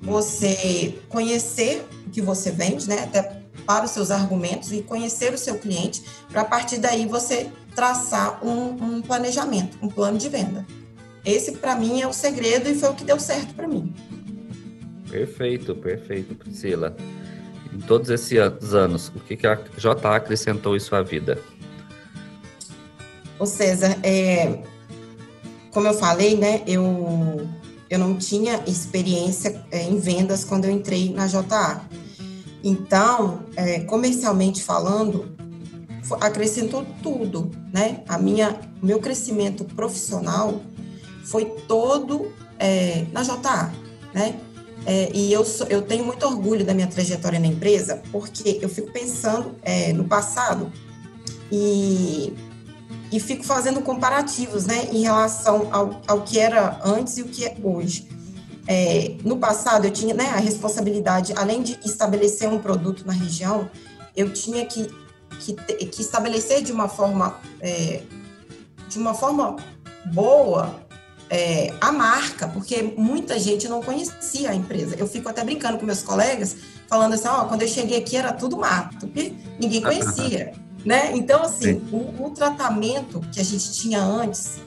você 0.01 0.99
conhecer 1.07 1.87
o 2.05 2.09
que 2.09 2.21
você 2.21 2.51
vende, 2.51 2.89
né? 2.89 3.03
Até 3.03 3.39
para 3.65 3.85
os 3.85 3.91
seus 3.91 4.11
argumentos 4.11 4.71
e 4.71 4.81
conhecer 4.81 5.33
o 5.33 5.37
seu 5.37 5.57
cliente, 5.59 6.03
para 6.29 6.41
a 6.41 6.45
partir 6.45 6.77
daí 6.77 7.05
você 7.05 7.49
traçar 7.75 8.43
um, 8.43 8.95
um 8.95 9.01
planejamento, 9.01 9.77
um 9.81 9.87
plano 9.87 10.17
de 10.17 10.27
venda. 10.27 10.65
Esse, 11.29 11.51
para 11.53 11.75
mim, 11.75 12.01
é 12.01 12.07
o 12.07 12.13
segredo 12.13 12.69
e 12.69 12.75
foi 12.75 12.89
o 12.89 12.93
que 12.93 13.03
deu 13.03 13.19
certo 13.19 13.53
para 13.53 13.67
mim. 13.67 13.93
Perfeito, 15.09 15.75
perfeito, 15.75 16.35
Priscila. 16.35 16.95
Em 17.73 17.79
todos 17.79 18.09
esses 18.09 18.73
anos, 18.73 19.09
o 19.09 19.19
que, 19.19 19.37
que 19.37 19.45
a 19.45 19.55
JA 19.77 20.15
acrescentou 20.15 20.75
em 20.75 20.79
sua 20.79 21.03
vida? 21.03 21.39
Ô 23.37 23.45
César, 23.45 23.97
é, 24.03 24.63
como 25.71 25.87
eu 25.87 25.93
falei, 25.93 26.35
né, 26.35 26.63
eu, 26.65 27.47
eu 27.89 27.99
não 27.99 28.17
tinha 28.17 28.63
experiência 28.67 29.63
é, 29.71 29.83
em 29.83 29.99
vendas 29.99 30.43
quando 30.43 30.65
eu 30.65 30.71
entrei 30.71 31.13
na 31.13 31.27
JA. 31.27 31.81
Então, 32.63 33.45
é, 33.55 33.81
comercialmente 33.81 34.63
falando, 34.63 35.31
acrescentou 36.19 36.85
tudo, 37.01 37.51
né? 37.71 38.03
A 38.07 38.17
minha, 38.17 38.59
meu 38.81 38.99
crescimento 38.99 39.63
profissional 39.63 40.61
foi 41.23 41.45
todo 41.67 42.31
é, 42.57 43.05
na 43.11 43.23
JA, 43.23 43.71
né? 44.13 44.39
É, 44.85 45.11
e 45.13 45.31
eu, 45.31 45.43
sou, 45.43 45.67
eu 45.67 45.81
tenho 45.81 46.05
muito 46.05 46.25
orgulho 46.25 46.65
da 46.65 46.73
minha 46.73 46.87
trajetória 46.87 47.39
na 47.39 47.47
empresa, 47.47 48.01
porque 48.11 48.59
eu 48.61 48.69
fico 48.69 48.91
pensando 48.91 49.55
é, 49.61 49.91
no 49.93 50.05
passado 50.05 50.71
e, 51.51 52.33
e 53.11 53.19
fico 53.19 53.43
fazendo 53.43 53.81
comparativos 53.81 54.65
né, 54.65 54.87
em 54.91 55.01
relação 55.01 55.67
ao, 55.71 56.01
ao 56.07 56.21
que 56.21 56.39
era 56.39 56.79
antes 56.83 57.17
e 57.17 57.21
o 57.21 57.25
que 57.25 57.45
é 57.45 57.55
hoje. 57.61 58.07
É, 58.67 59.15
no 59.23 59.37
passado, 59.37 59.85
eu 59.85 59.91
tinha 59.91 60.13
né, 60.13 60.29
a 60.29 60.37
responsabilidade, 60.37 61.33
além 61.35 61.61
de 61.61 61.77
estabelecer 61.83 62.47
um 62.47 62.59
produto 62.59 63.05
na 63.05 63.13
região, 63.13 63.69
eu 64.15 64.31
tinha 64.31 64.65
que, 64.65 64.87
que, 65.39 65.53
que 65.53 66.01
estabelecer 66.01 66.61
de 66.61 66.71
uma 66.71 66.87
forma, 66.87 67.37
é, 67.59 68.03
de 68.87 68.97
uma 68.97 69.13
forma 69.13 69.55
boa 70.13 70.87
é, 71.29 71.73
a 71.79 71.91
marca, 71.91 72.47
porque 72.47 72.93
muita 72.97 73.37
gente 73.39 73.67
não 73.67 73.81
conhecia 73.81 74.49
a 74.49 74.55
empresa. 74.55 74.95
Eu 74.97 75.07
fico 75.07 75.29
até 75.29 75.43
brincando 75.43 75.77
com 75.77 75.85
meus 75.85 76.01
colegas, 76.01 76.55
falando 76.87 77.13
assim, 77.13 77.27
ó, 77.27 77.43
oh, 77.43 77.45
quando 77.45 77.61
eu 77.61 77.67
cheguei 77.67 77.99
aqui 77.99 78.17
era 78.17 78.33
tudo 78.33 78.57
mato, 78.57 79.07
porque 79.07 79.33
ninguém 79.59 79.81
conhecia, 79.83 80.53
né? 80.83 81.11
Então, 81.13 81.43
assim, 81.43 81.81
o, 81.91 82.25
o, 82.25 82.29
tratamento 82.31 83.21
que 83.31 83.39
a 83.39 83.43
gente 83.43 83.71
tinha 83.73 84.01
antes 84.01 84.57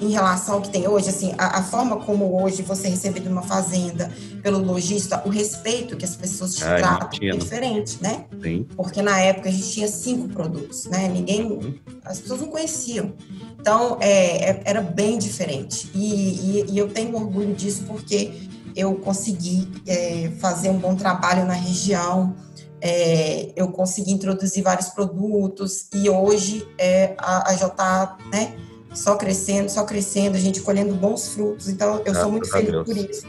em 0.00 0.10
relação 0.10 0.56
ao 0.56 0.60
que 0.60 0.68
tem 0.68 0.86
hoje, 0.86 1.08
assim, 1.08 1.32
a, 1.38 1.58
a, 1.58 1.62
forma 1.62 1.96
como 1.96 2.42
hoje 2.42 2.62
você 2.62 2.86
é 2.86 2.90
recebido 2.90 3.30
numa 3.30 3.42
fazenda 3.42 4.10
pelo 4.42 4.58
lojista, 4.58 5.22
o 5.24 5.30
respeito 5.30 5.96
que 5.96 6.04
as 6.04 6.14
pessoas 6.14 6.54
te 6.54 6.64
ah, 6.64 6.76
tratam 6.76 7.18
é 7.22 7.36
diferente, 7.36 7.98
né? 8.02 8.26
Sim. 8.42 8.66
Porque 8.76 9.00
na 9.00 9.18
época 9.20 9.48
a 9.48 9.52
gente 9.52 9.70
tinha 9.70 9.88
cinco 9.88 10.28
produtos, 10.28 10.84
né? 10.86 11.08
Ninguém, 11.08 11.44
uhum. 11.44 11.74
as 12.04 12.20
pessoas 12.20 12.40
não 12.40 12.48
conheciam. 12.48 13.12
Então, 13.58 13.96
é, 14.00 14.50
é, 14.50 14.62
era 14.64 14.82
bem 14.82 15.18
diferente. 15.18 15.90
E, 15.94 16.04
e, 16.04 16.66
e, 16.72 16.78
eu 16.78 16.88
tenho 16.88 17.14
orgulho 17.16 17.54
disso 17.54 17.84
porque 17.86 18.32
eu 18.76 18.94
consegui 18.96 19.68
é, 19.86 20.30
fazer 20.38 20.68
um 20.68 20.78
bom 20.78 20.94
trabalho 20.94 21.46
na 21.46 21.54
região, 21.54 22.36
é, 22.80 23.52
eu 23.56 23.68
consegui 23.68 24.12
introduzir 24.12 24.62
vários 24.62 24.90
produtos 24.90 25.88
e 25.94 26.10
hoje 26.10 26.68
é, 26.78 27.14
a, 27.18 27.50
a 27.50 27.54
JA, 27.54 28.16
né, 28.30 28.54
só 28.96 29.16
crescendo, 29.16 29.68
só 29.70 29.84
crescendo, 29.84 30.36
a 30.36 30.40
gente 30.40 30.60
colhendo 30.60 30.94
bons 30.94 31.28
frutos. 31.28 31.68
Então, 31.68 32.02
eu 32.04 32.14
sou 32.14 32.30
muito 32.30 32.50
feliz 32.50 32.84
por 32.84 32.96
isso. 32.96 33.26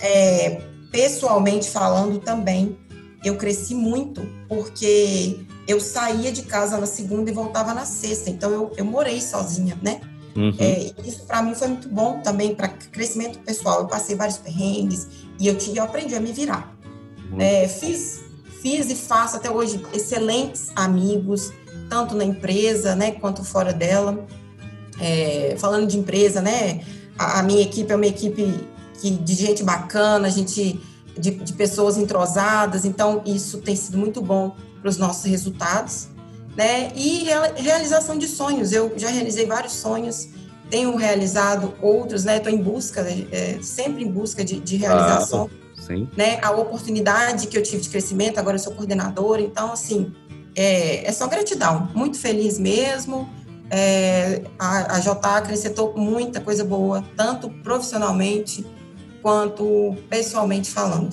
É, 0.00 0.62
pessoalmente 0.90 1.68
falando 1.70 2.18
também, 2.18 2.76
eu 3.24 3.36
cresci 3.36 3.74
muito 3.74 4.22
porque 4.48 5.40
eu 5.66 5.80
saía 5.80 6.32
de 6.32 6.42
casa 6.42 6.78
na 6.78 6.86
segunda 6.86 7.30
e 7.30 7.34
voltava 7.34 7.74
na 7.74 7.84
sexta. 7.84 8.30
Então 8.30 8.50
eu, 8.50 8.72
eu 8.76 8.84
morei 8.84 9.20
sozinha, 9.20 9.78
né? 9.82 10.00
Uhum. 10.36 10.54
É, 10.58 10.92
isso 11.04 11.24
para 11.26 11.42
mim 11.42 11.54
foi 11.54 11.68
muito 11.68 11.88
bom 11.88 12.20
também 12.20 12.54
para 12.54 12.68
crescimento 12.68 13.38
pessoal. 13.40 13.80
Eu 13.80 13.86
passei 13.86 14.16
vários 14.16 14.38
perrengues 14.38 15.06
e 15.38 15.46
eu, 15.46 15.56
tive, 15.56 15.78
eu 15.78 15.84
aprendi 15.84 16.14
a 16.14 16.20
me 16.20 16.32
virar. 16.32 16.74
Uhum. 17.30 17.40
É, 17.40 17.68
fiz 17.68 18.20
fiz 18.62 18.90
e 18.90 18.94
faço 18.94 19.36
até 19.36 19.50
hoje 19.50 19.82
excelentes 19.92 20.70
amigos, 20.76 21.52
tanto 21.88 22.14
na 22.14 22.24
empresa, 22.24 22.94
né, 22.94 23.12
quanto 23.12 23.42
fora 23.42 23.72
dela. 23.72 24.26
É, 25.00 25.56
falando 25.58 25.86
de 25.86 25.98
empresa, 25.98 26.40
né, 26.42 26.82
a, 27.18 27.40
a, 27.40 27.42
minha 27.42 27.62
equipe 27.62 27.90
é 27.90 27.96
uma 27.96 28.06
equipe 28.06 28.68
que, 29.00 29.10
de 29.10 29.34
gente 29.34 29.62
bacana, 29.62 30.30
gente 30.30 30.78
de, 31.18 31.30
de 31.30 31.52
pessoas 31.52 31.96
entrosadas, 31.96 32.84
então 32.84 33.22
isso 33.26 33.58
tem 33.58 33.74
sido 33.76 33.98
muito 33.98 34.20
bom 34.22 34.54
para 34.80 34.88
os 34.88 34.96
nossos 34.96 35.24
resultados, 35.24 36.08
né? 36.56 36.90
E 36.94 37.26
realização 37.56 38.16
de 38.16 38.26
sonhos. 38.26 38.72
Eu 38.72 38.92
já 38.96 39.08
realizei 39.08 39.46
vários 39.46 39.74
sonhos, 39.74 40.28
tenho 40.70 40.96
realizado 40.96 41.74
outros, 41.80 42.24
né? 42.24 42.38
Estou 42.38 42.52
em 42.52 42.62
busca, 42.62 43.00
é, 43.00 43.58
sempre 43.62 44.04
em 44.04 44.10
busca 44.10 44.44
de, 44.44 44.60
de 44.60 44.76
realização. 44.76 45.50
Ah, 45.52 45.82
sim. 45.82 46.08
Né? 46.16 46.38
A 46.42 46.50
oportunidade 46.52 47.46
que 47.46 47.56
eu 47.56 47.62
tive 47.62 47.82
de 47.82 47.88
crescimento, 47.88 48.38
agora 48.38 48.56
eu 48.56 48.60
sou 48.60 48.72
coordenadora, 48.74 49.42
então, 49.42 49.72
assim, 49.72 50.12
é, 50.54 51.06
é 51.06 51.12
só 51.12 51.26
gratidão. 51.28 51.88
Muito 51.94 52.18
feliz 52.18 52.58
mesmo. 52.58 53.28
É, 53.70 54.42
a, 54.58 54.96
a 54.96 55.00
JA 55.00 55.36
acrescentou 55.36 55.96
muita 55.96 56.40
coisa 56.40 56.64
boa, 56.64 57.04
tanto 57.16 57.48
profissionalmente 57.48 58.66
quanto 59.22 59.96
pessoalmente 60.08 60.70
falando. 60.70 61.10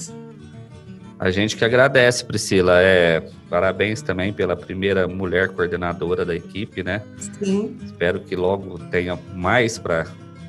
A 1.19 1.31
gente 1.31 1.55
que 1.55 1.65
agradece, 1.65 2.23
Priscila. 2.23 2.79
É, 2.81 3.27
parabéns 3.49 4.01
também 4.01 4.31
pela 4.31 4.55
primeira 4.55 5.07
mulher 5.07 5.49
coordenadora 5.49 6.23
da 6.23 6.35
equipe, 6.35 6.83
né? 6.83 7.01
Sim. 7.17 7.75
Espero 7.83 8.19
que 8.19 8.35
logo 8.35 8.77
tenha 8.91 9.17
mais 9.33 9.79
para 9.79 10.05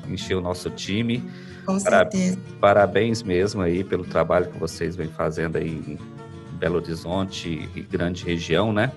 encher 0.07 0.35
o 0.35 0.41
nosso 0.41 0.69
time. 0.69 1.23
Com 1.65 1.79
certeza. 1.79 2.37
Parabéns 2.59 3.23
mesmo 3.23 3.61
aí 3.61 3.83
pelo 3.83 4.03
trabalho 4.03 4.47
que 4.47 4.59
vocês 4.59 4.95
vêm 4.95 5.07
fazendo 5.07 5.57
aí 5.57 5.69
em 5.69 5.99
Belo 6.57 6.75
Horizonte 6.75 7.69
e 7.75 7.81
grande 7.81 8.23
região, 8.23 8.71
né? 8.71 8.91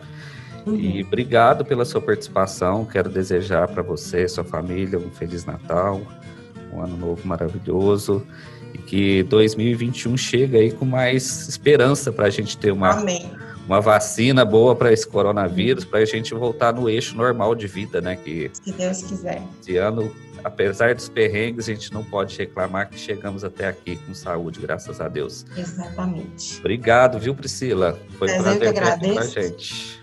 Uhum. 0.67 0.77
E 0.77 1.03
obrigado 1.03 1.65
pela 1.65 1.85
sua 1.85 2.01
participação. 2.01 2.85
Quero 2.85 3.09
desejar 3.09 3.69
para 3.69 3.83
você 3.83 4.25
e 4.25 4.29
sua 4.29 4.45
família 4.45 4.99
um 4.99 5.11
Feliz 5.11 5.45
Natal, 5.45 6.01
um 6.73 6.83
ano 6.83 6.97
novo 6.97 7.27
maravilhoso 7.27 8.27
e 8.75 8.79
que 8.79 9.23
2021 9.25 10.17
chega 10.17 10.59
aí 10.59 10.73
com 10.73 10.85
mais 10.85 11.49
esperança 11.49 12.11
para 12.11 12.27
a 12.27 12.31
gente 12.31 12.57
ter 12.57 12.73
uma, 12.73 13.05
uma 13.67 13.81
vacina 13.81 14.45
boa 14.45 14.75
para 14.75 14.93
esse 14.93 15.07
coronavírus, 15.07 15.85
para 15.85 16.01
a 16.01 16.05
gente 16.05 16.35
voltar 16.35 16.73
no 16.73 16.89
eixo 16.89 17.17
normal 17.17 17.55
de 17.55 17.67
vida, 17.67 18.01
né? 18.01 18.17
Que 18.17 18.51
se 18.53 18.73
Deus 18.73 19.03
quiser. 19.03 19.43
Esse 19.61 19.77
ano, 19.77 20.11
apesar 20.43 20.95
dos 20.95 21.09
perrengues, 21.09 21.69
a 21.69 21.75
gente 21.75 21.93
não 21.93 22.03
pode 22.03 22.37
reclamar 22.37 22.89
que 22.89 22.99
chegamos 22.99 23.45
até 23.45 23.69
aqui 23.69 23.97
com 23.97 24.15
saúde, 24.15 24.61
graças 24.61 25.01
a 25.01 25.09
Deus. 25.09 25.45
Exatamente. 25.57 26.59
Obrigado, 26.61 27.19
viu, 27.19 27.35
Priscila? 27.35 27.99
Foi 28.19 28.31
um 28.31 28.43
prazer 28.43 28.69
agradeço. 28.69 29.15
pra 29.15 29.43
gente. 29.43 30.02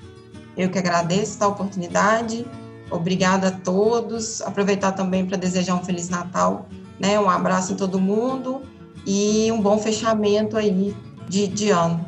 Eu 0.58 0.70
que 0.70 0.78
agradeço 0.78 1.36
essa 1.36 1.48
oportunidade. 1.48 2.46
Obrigada 2.92 3.50
a 3.50 3.52
todos. 3.52 4.42
Aproveitar 4.42 4.92
também 4.92 5.26
para 5.26 5.38
desejar 5.38 5.76
um 5.76 5.84
Feliz 5.84 6.10
Natal 6.10 6.68
né? 7.00 7.20
Um 7.20 7.30
abraço 7.30 7.74
em 7.74 7.76
todo 7.76 8.00
mundo 8.00 8.62
e 9.06 9.50
um 9.52 9.62
bom 9.62 9.78
fechamento 9.80 10.58
aí 10.58 10.94
de, 11.28 11.48
de 11.48 11.70
ano. 11.70 12.06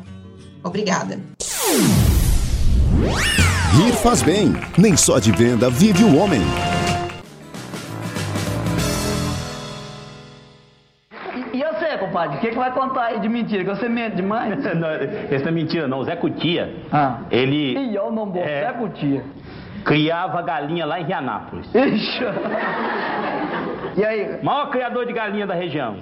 Obrigada. 0.62 1.18
Rir 3.72 3.92
faz 3.94 4.22
bem, 4.22 4.54
nem 4.76 4.96
só 4.96 5.18
de 5.18 5.32
venda 5.32 5.70
vive 5.70 6.04
o 6.04 6.16
homem. 6.16 6.42
O 12.26 12.38
que, 12.38 12.50
que 12.50 12.56
vai 12.56 12.72
contar 12.72 13.04
aí 13.04 13.20
de 13.20 13.28
mentira? 13.28 13.64
Que 13.64 13.70
você 13.70 13.88
mente 13.88 14.16
demais? 14.16 14.56
não 14.74 14.88
é 14.88 15.50
mentira, 15.50 15.88
não. 15.88 15.98
O 15.98 16.04
Zé 16.04 16.16
Cutia. 16.16 16.74
Ah. 16.92 17.18
Ele. 17.30 17.78
E 17.78 17.94
eu 17.94 18.10
não 18.12 18.26
vou, 18.26 18.42
é, 18.42 18.66
Zé 18.66 18.72
Cutia. 18.72 19.24
Criava 19.84 20.42
galinha 20.42 20.86
lá 20.86 21.00
em 21.00 21.04
Rianápolis. 21.04 21.72
Ixi. 21.74 22.24
E 23.94 24.02
aí? 24.02 24.42
Maior 24.42 24.70
criador 24.70 25.04
de 25.04 25.12
galinha 25.12 25.46
da 25.46 25.54
região. 25.54 25.96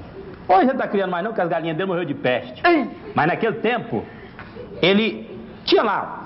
Hoje 0.49 0.63
ele 0.63 0.73
está 0.73 0.87
criando 0.87 1.11
mais 1.11 1.25
não, 1.25 1.33
porque 1.33 1.43
as 1.43 1.49
galinhas 1.49 1.77
dele 1.77 1.89
morreu 1.89 2.05
de 2.05 2.15
peste. 2.15 2.63
Ei. 2.65 2.89
Mas 3.15 3.27
naquele 3.27 3.57
tempo, 3.57 4.05
ele 4.81 5.29
tinha 5.65 5.83
lá 5.83 6.21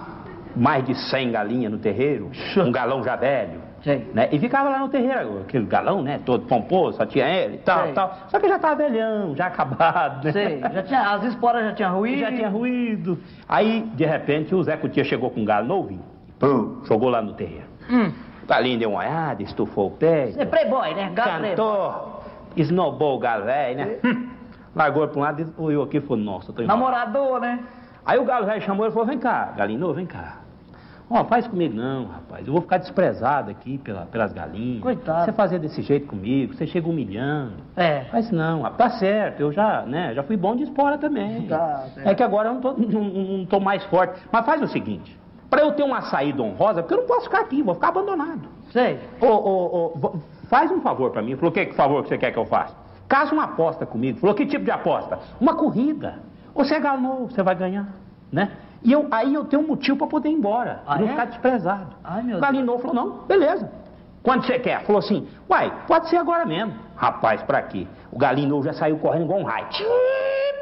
mais 0.54 0.84
de 0.84 0.94
100 0.94 1.32
galinhas 1.32 1.72
no 1.72 1.78
terreiro, 1.78 2.30
um 2.56 2.70
galão 2.70 3.02
já 3.02 3.16
velho. 3.16 3.63
Sei. 3.84 4.10
Né? 4.14 4.30
E 4.32 4.38
ficava 4.38 4.70
lá 4.70 4.78
no 4.78 4.88
terreiro, 4.88 5.42
aquele 5.42 5.66
galão, 5.66 6.02
né? 6.02 6.18
Todo 6.24 6.46
pomposo, 6.46 6.96
só 6.96 7.04
tinha 7.04 7.28
ele 7.28 7.56
e 7.56 7.58
tal, 7.58 7.84
Sei. 7.84 7.92
tal. 7.92 8.18
Só 8.28 8.40
que 8.40 8.48
já 8.48 8.56
estava 8.56 8.74
velhão, 8.76 9.36
já 9.36 9.46
acabado, 9.46 10.24
né? 10.24 10.32
Sei. 10.32 10.58
Já 10.58 10.82
tinha, 10.82 11.10
as 11.10 11.24
esporas 11.24 11.62
já 11.66 11.74
tinham 11.74 11.94
ruído. 11.94 12.20
Já 12.20 12.32
tinha 12.32 12.48
ruído. 12.48 13.18
Aí, 13.46 13.82
de 13.94 14.06
repente, 14.06 14.54
o 14.54 14.62
Zé 14.62 14.78
Cutia 14.78 15.04
chegou 15.04 15.30
com 15.30 15.40
um 15.40 15.44
galo 15.44 15.66
novinho. 15.66 16.02
Pum, 16.38 16.80
jogou 16.84 17.10
lá 17.10 17.20
no 17.20 17.34
terreiro. 17.34 17.66
Hum. 17.90 18.10
Galinha 18.48 18.78
deu 18.78 18.90
uma 18.90 19.00
olhada, 19.00 19.42
estufou 19.42 19.88
o 19.88 19.90
pé. 19.90 20.28
Você 20.28 20.40
é 20.40 20.46
playboy, 20.46 20.94
né? 20.94 21.12
Galo 21.14 21.44
Cantou, 21.44 22.24
esnobou 22.56 23.16
o 23.16 23.18
galo 23.18 23.44
velho, 23.44 23.76
né? 23.76 23.96
Hum. 24.02 24.28
Largou 24.74 25.06
para 25.06 25.18
um 25.18 25.22
lado 25.22 25.42
e 25.42 25.62
olhou 25.62 25.84
aqui 25.84 25.98
e 25.98 26.00
falou, 26.00 26.24
nossa, 26.24 26.50
eu 26.50 26.54
tô 26.54 26.62
embora. 26.62 26.78
Namorador, 26.78 27.38
né? 27.38 27.60
Aí 28.06 28.18
o 28.18 28.24
galo 28.24 28.46
velho 28.46 28.62
chamou 28.62 28.86
e 28.86 28.90
falou, 28.90 29.06
vem 29.06 29.18
cá, 29.18 29.52
galinho 29.54 29.78
novo, 29.78 29.92
vem 29.92 30.06
cá. 30.06 30.43
Ó, 31.14 31.24
faz 31.26 31.46
comigo 31.46 31.76
não, 31.76 32.06
rapaz. 32.06 32.44
Eu 32.44 32.52
vou 32.52 32.60
ficar 32.60 32.78
desprezado 32.78 33.48
aqui 33.48 33.78
pela, 33.78 34.04
pelas 34.06 34.32
galinhas. 34.32 34.82
Coitado. 34.82 35.24
Você 35.24 35.32
fazer 35.32 35.60
desse 35.60 35.80
jeito 35.80 36.08
comigo, 36.08 36.54
você 36.54 36.66
chega 36.66 36.88
humilhando. 36.88 37.52
É. 37.76 38.00
Faz 38.10 38.32
não, 38.32 38.62
rapaz, 38.62 38.94
tá 38.94 38.98
certo. 38.98 39.38
Eu 39.38 39.52
já, 39.52 39.82
né, 39.82 40.12
já 40.12 40.24
fui 40.24 40.36
bom 40.36 40.56
de 40.56 40.64
espora 40.64 40.98
também. 40.98 41.46
Tá, 41.46 41.86
é. 42.04 42.16
que 42.16 42.22
agora 42.24 42.48
eu 42.48 42.54
não 42.54 42.60
tô, 42.60 42.72
não, 42.72 43.04
não 43.04 43.46
tô 43.46 43.60
mais 43.60 43.84
forte. 43.84 44.20
Mas 44.32 44.44
faz 44.44 44.60
o 44.60 44.66
seguinte, 44.66 45.16
para 45.48 45.62
eu 45.62 45.70
ter 45.70 45.84
uma 45.84 46.02
saída 46.02 46.42
honrosa, 46.42 46.82
porque 46.82 46.94
eu 46.94 46.98
não 46.98 47.06
posso 47.06 47.26
ficar 47.26 47.42
aqui, 47.42 47.62
vou 47.62 47.76
ficar 47.76 47.88
abandonado. 47.90 48.48
Sei. 48.72 48.98
Ô, 49.20 49.26
ô, 49.26 49.86
ô, 50.02 50.18
faz 50.48 50.68
um 50.72 50.80
favor 50.80 51.12
para 51.12 51.22
mim. 51.22 51.36
Falou, 51.36 51.52
que, 51.52 51.64
que 51.64 51.74
favor 51.74 52.02
que 52.02 52.08
você 52.08 52.18
quer 52.18 52.32
que 52.32 52.38
eu 52.40 52.46
faça? 52.46 52.74
Casa 53.06 53.32
uma 53.32 53.44
aposta 53.44 53.86
comigo. 53.86 54.18
Falou, 54.18 54.34
que 54.34 54.46
tipo 54.46 54.64
de 54.64 54.72
aposta? 54.72 55.20
Uma 55.40 55.54
corrida. 55.54 56.18
Você 56.56 56.80
ganhou, 56.80 57.28
você 57.28 57.40
vai 57.40 57.54
ganhar, 57.54 57.86
né? 58.32 58.50
E 58.84 58.92
eu, 58.92 59.08
aí 59.10 59.32
eu 59.32 59.44
tenho 59.46 59.62
um 59.62 59.66
motivo 59.66 59.96
para 59.96 60.06
poder 60.06 60.28
ir 60.28 60.34
embora. 60.34 60.82
Ah, 60.86 60.98
não 60.98 61.06
é? 61.06 61.10
ficar 61.10 61.24
desprezado. 61.24 61.86
Ai, 62.04 62.22
meu 62.22 62.36
o 62.36 62.40
Galinou 62.40 62.78
falou, 62.78 62.94
não, 62.94 63.10
beleza. 63.26 63.70
Quando 64.22 64.44
você 64.46 64.58
quer? 64.58 64.84
Falou 64.84 64.98
assim, 65.00 65.26
uai, 65.50 65.72
pode 65.86 66.08
ser 66.08 66.16
agora 66.18 66.44
mesmo. 66.46 66.72
Rapaz, 66.96 67.42
pra 67.42 67.62
quê? 67.62 67.86
O 68.12 68.18
Galinou 68.18 68.62
já 68.62 68.72
saiu 68.72 68.98
correndo 68.98 69.24
igual 69.24 69.40
um 69.40 69.44
raio. 69.44 69.66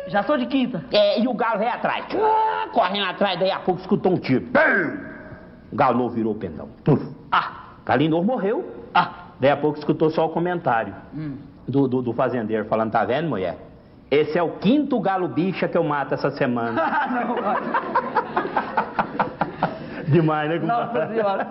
Já 0.08 0.22
sou 0.24 0.36
de 0.36 0.46
quinta. 0.46 0.84
É, 0.92 1.20
e 1.20 1.26
o 1.28 1.34
galo 1.34 1.58
veio 1.58 1.70
atrás. 1.72 2.06
Correndo 2.72 3.04
atrás, 3.06 3.38
daí 3.38 3.50
a 3.50 3.60
pouco 3.60 3.80
escutou 3.80 4.12
um 4.12 4.16
tiro. 4.16 4.46
O 5.72 5.76
galo 5.76 5.98
novo 5.98 6.14
virou 6.14 6.32
o 6.32 6.36
pendão. 6.36 6.68
Tuf. 6.84 7.02
Ah, 7.30 7.52
Galinor 7.84 8.24
morreu. 8.24 8.64
Ah, 8.94 9.10
daí 9.40 9.50
a 9.50 9.56
pouco 9.56 9.78
escutou 9.78 10.10
só 10.10 10.26
o 10.26 10.28
comentário 10.30 10.94
Hum. 11.14 11.36
do, 11.66 11.86
do, 11.88 12.02
do 12.02 12.12
fazendeiro 12.12 12.64
falando, 12.66 12.90
tá 12.92 13.04
vendo, 13.04 13.28
mulher? 13.28 13.56
Esse 14.12 14.36
é 14.36 14.42
o 14.42 14.50
quinto 14.58 15.00
galo 15.00 15.26
bicha 15.26 15.66
que 15.66 15.74
eu 15.74 15.82
mato 15.82 16.12
essa 16.12 16.30
semana. 16.32 16.82
Demais, 20.06 20.50
né, 20.50 20.58
compadre? 20.58 20.98
Nossa 20.98 21.06
senhora. 21.14 21.46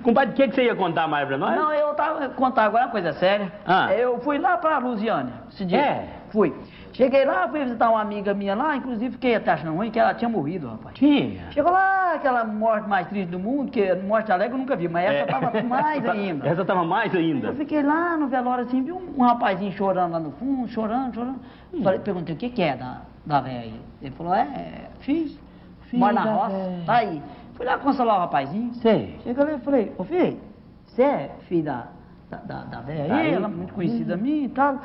compadre, 0.00 0.30
o 0.30 0.36
que, 0.36 0.46
que 0.46 0.54
você 0.54 0.62
ia 0.62 0.76
contar 0.76 1.08
mais 1.08 1.26
pra 1.26 1.36
nós? 1.36 1.56
Não, 1.56 1.72
eu 1.72 1.92
tava 1.94 2.28
contar 2.28 2.66
agora 2.66 2.84
uma 2.84 2.92
coisa 2.92 3.12
séria. 3.14 3.50
Ah. 3.66 3.92
Eu 3.92 4.20
fui 4.20 4.38
lá 4.38 4.56
pra 4.56 4.78
Lusiânia 4.78 5.32
esse 5.50 5.64
dia. 5.64 5.80
É? 5.80 6.08
Fui. 6.30 6.54
Cheguei 6.94 7.24
lá, 7.24 7.48
fui 7.48 7.64
visitar 7.64 7.90
uma 7.90 8.00
amiga 8.00 8.32
minha 8.32 8.54
lá, 8.54 8.76
inclusive 8.76 9.12
fiquei 9.14 9.34
até 9.34 9.50
achando 9.50 9.74
ruim 9.74 9.90
que 9.90 9.98
ela 9.98 10.14
tinha 10.14 10.28
morrido, 10.28 10.68
rapaz. 10.68 10.94
Tinha. 10.94 11.50
Chegou 11.50 11.72
lá, 11.72 12.14
aquela 12.14 12.44
morte 12.44 12.88
mais 12.88 13.06
triste 13.08 13.30
do 13.30 13.38
mundo, 13.38 13.70
que 13.70 13.92
morte 13.96 14.30
alegre 14.30 14.54
eu 14.54 14.58
nunca 14.58 14.76
vi, 14.76 14.88
mas 14.88 15.04
essa 15.06 15.22
É. 15.22 15.26
tava 15.26 15.62
mais 15.62 16.02
ainda. 16.08 16.48
Essa 16.48 16.64
tava 16.64 16.84
mais 16.84 17.14
ainda. 17.14 17.48
Eu 17.48 17.54
fiquei 17.56 17.82
lá 17.82 18.16
no 18.16 18.28
velório 18.28 18.64
assim, 18.64 18.80
vi 18.82 18.92
um, 18.92 19.12
um 19.18 19.22
rapazinho 19.22 19.72
chorando 19.72 20.12
lá 20.12 20.20
no 20.20 20.30
fundo, 20.32 20.68
chorando, 20.68 21.14
chorando. 21.14 21.40
Hum. 21.72 21.82
Falei, 21.82 21.98
perguntei 21.98 22.34
o 22.34 22.38
que, 22.38 22.48
que 22.48 22.62
é 22.62 22.76
da, 22.76 23.02
da 23.26 23.40
velha 23.40 23.58
aí. 23.60 23.80
Ele 24.00 24.14
falou, 24.14 24.32
é, 24.34 24.88
fiz. 25.00 25.36
Filho 25.82 26.00
Mora 26.00 26.12
na 26.14 26.22
roça, 26.22 26.48
véia. 26.56 26.82
tá 26.86 26.94
aí. 26.94 27.22
Fui 27.54 27.66
lá 27.66 27.76
consolar 27.78 28.16
o 28.16 28.20
rapazinho. 28.20 28.72
Sei. 28.74 29.18
Cheguei 29.24 29.44
lá 29.44 29.52
e 29.52 29.58
falei, 29.58 29.92
ô 29.98 30.04
filho, 30.04 30.38
você 30.86 31.02
é 31.02 31.30
filho 31.48 31.64
da, 31.64 31.88
da, 32.30 32.36
da, 32.38 32.64
da 32.64 32.80
velha 32.80 33.08
Tá 33.08 33.16
aí? 33.16 33.34
Ela 33.34 33.46
é 33.46 33.50
muito 33.50 33.74
conhecida 33.74 34.16
minha 34.16 34.46
e 34.46 34.48
tal. 34.48 34.78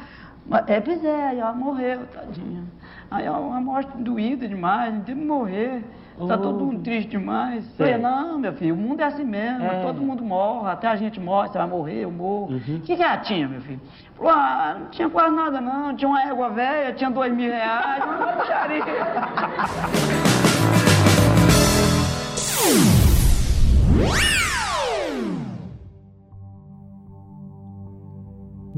Mas, 0.50 0.68
é, 0.68 0.82
pois 0.82 1.04
é, 1.06 1.28
aí 1.28 1.40
ela 1.40 1.54
morreu, 1.54 2.06
tadinha. 2.08 2.64
Aí 3.12 3.26
é 3.26 3.32
uma 3.32 3.60
morte 3.62 3.92
doída 3.98 4.48
demais, 4.48 4.94
não 4.94 5.02
tem 5.02 5.16
que 5.16 5.24
morrer. 5.26 5.84
Tá 6.28 6.36
Oh. 6.36 6.38
todo 6.38 6.66
mundo 6.66 6.84
triste 6.84 7.12
demais. 7.12 7.64
Sei. 7.78 7.94
Falei, 7.94 8.02
não, 8.02 8.38
meu 8.38 8.52
filho, 8.52 8.76
o 8.76 8.78
mundo 8.78 9.00
é 9.00 9.06
assim 9.06 9.24
mesmo, 9.24 9.64
É. 9.64 9.82
todo 9.82 10.02
mundo 10.02 10.22
morre, 10.22 10.70
até 10.70 10.90
a 10.90 10.96
gente 10.98 11.18
morre, 11.18 11.48
você 11.48 11.58
vai 11.58 11.66
morrer, 11.68 12.04
eu 12.04 12.12
morro. 12.12 12.48
O 12.48 12.54
Uhum. 12.56 12.82
que, 12.84 12.98
que 12.98 13.02
ela 13.02 13.16
tinha, 13.20 13.48
meu 13.48 13.62
filho? 13.62 13.80
Falou, 14.18 14.34
ah, 14.34 14.76
não 14.82 14.88
tinha 14.90 15.10
quase 15.10 15.34
nada 15.34 15.62
não, 15.62 15.96
tinha 15.96 16.10
uma 16.10 16.22
égua 16.24 16.50
velha, 16.50 16.92
tinha 16.94 17.10
dois 17.10 17.34
mil 17.34 17.50
reais, 17.50 18.04
uma 18.04 18.18
baixaria. 18.18 18.84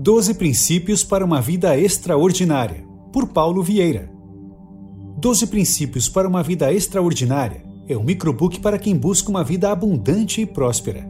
12 0.04 0.34
Princípios 0.34 1.04
para 1.04 1.24
uma 1.24 1.40
Vida 1.40 1.78
Extraordinária, 1.78 2.84
por 3.14 3.28
Paulo 3.28 3.62
Vieira. 3.62 4.12
12 5.20 5.46
Princípios 5.46 6.10
para 6.10 6.28
uma 6.28 6.42
Vida 6.42 6.74
Extraordinária 6.74 7.64
é 7.88 7.96
um 7.96 8.04
microbook 8.04 8.60
para 8.62 8.80
quem 8.80 8.98
busca 8.98 9.30
uma 9.30 9.44
vida 9.44 9.72
abundante 9.72 10.42
e 10.42 10.46
próspera. 10.48 11.08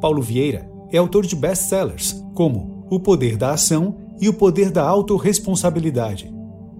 Paulo 0.00 0.22
Vieira 0.22 0.66
é 0.90 0.96
autor 0.96 1.26
de 1.26 1.36
best-sellers 1.36 2.16
como 2.34 2.86
O 2.88 2.98
Poder 2.98 3.36
da 3.36 3.52
Ação 3.52 3.94
e 4.18 4.26
O 4.26 4.32
Poder 4.32 4.70
da 4.70 4.84
Autoresponsabilidade. 4.84 6.32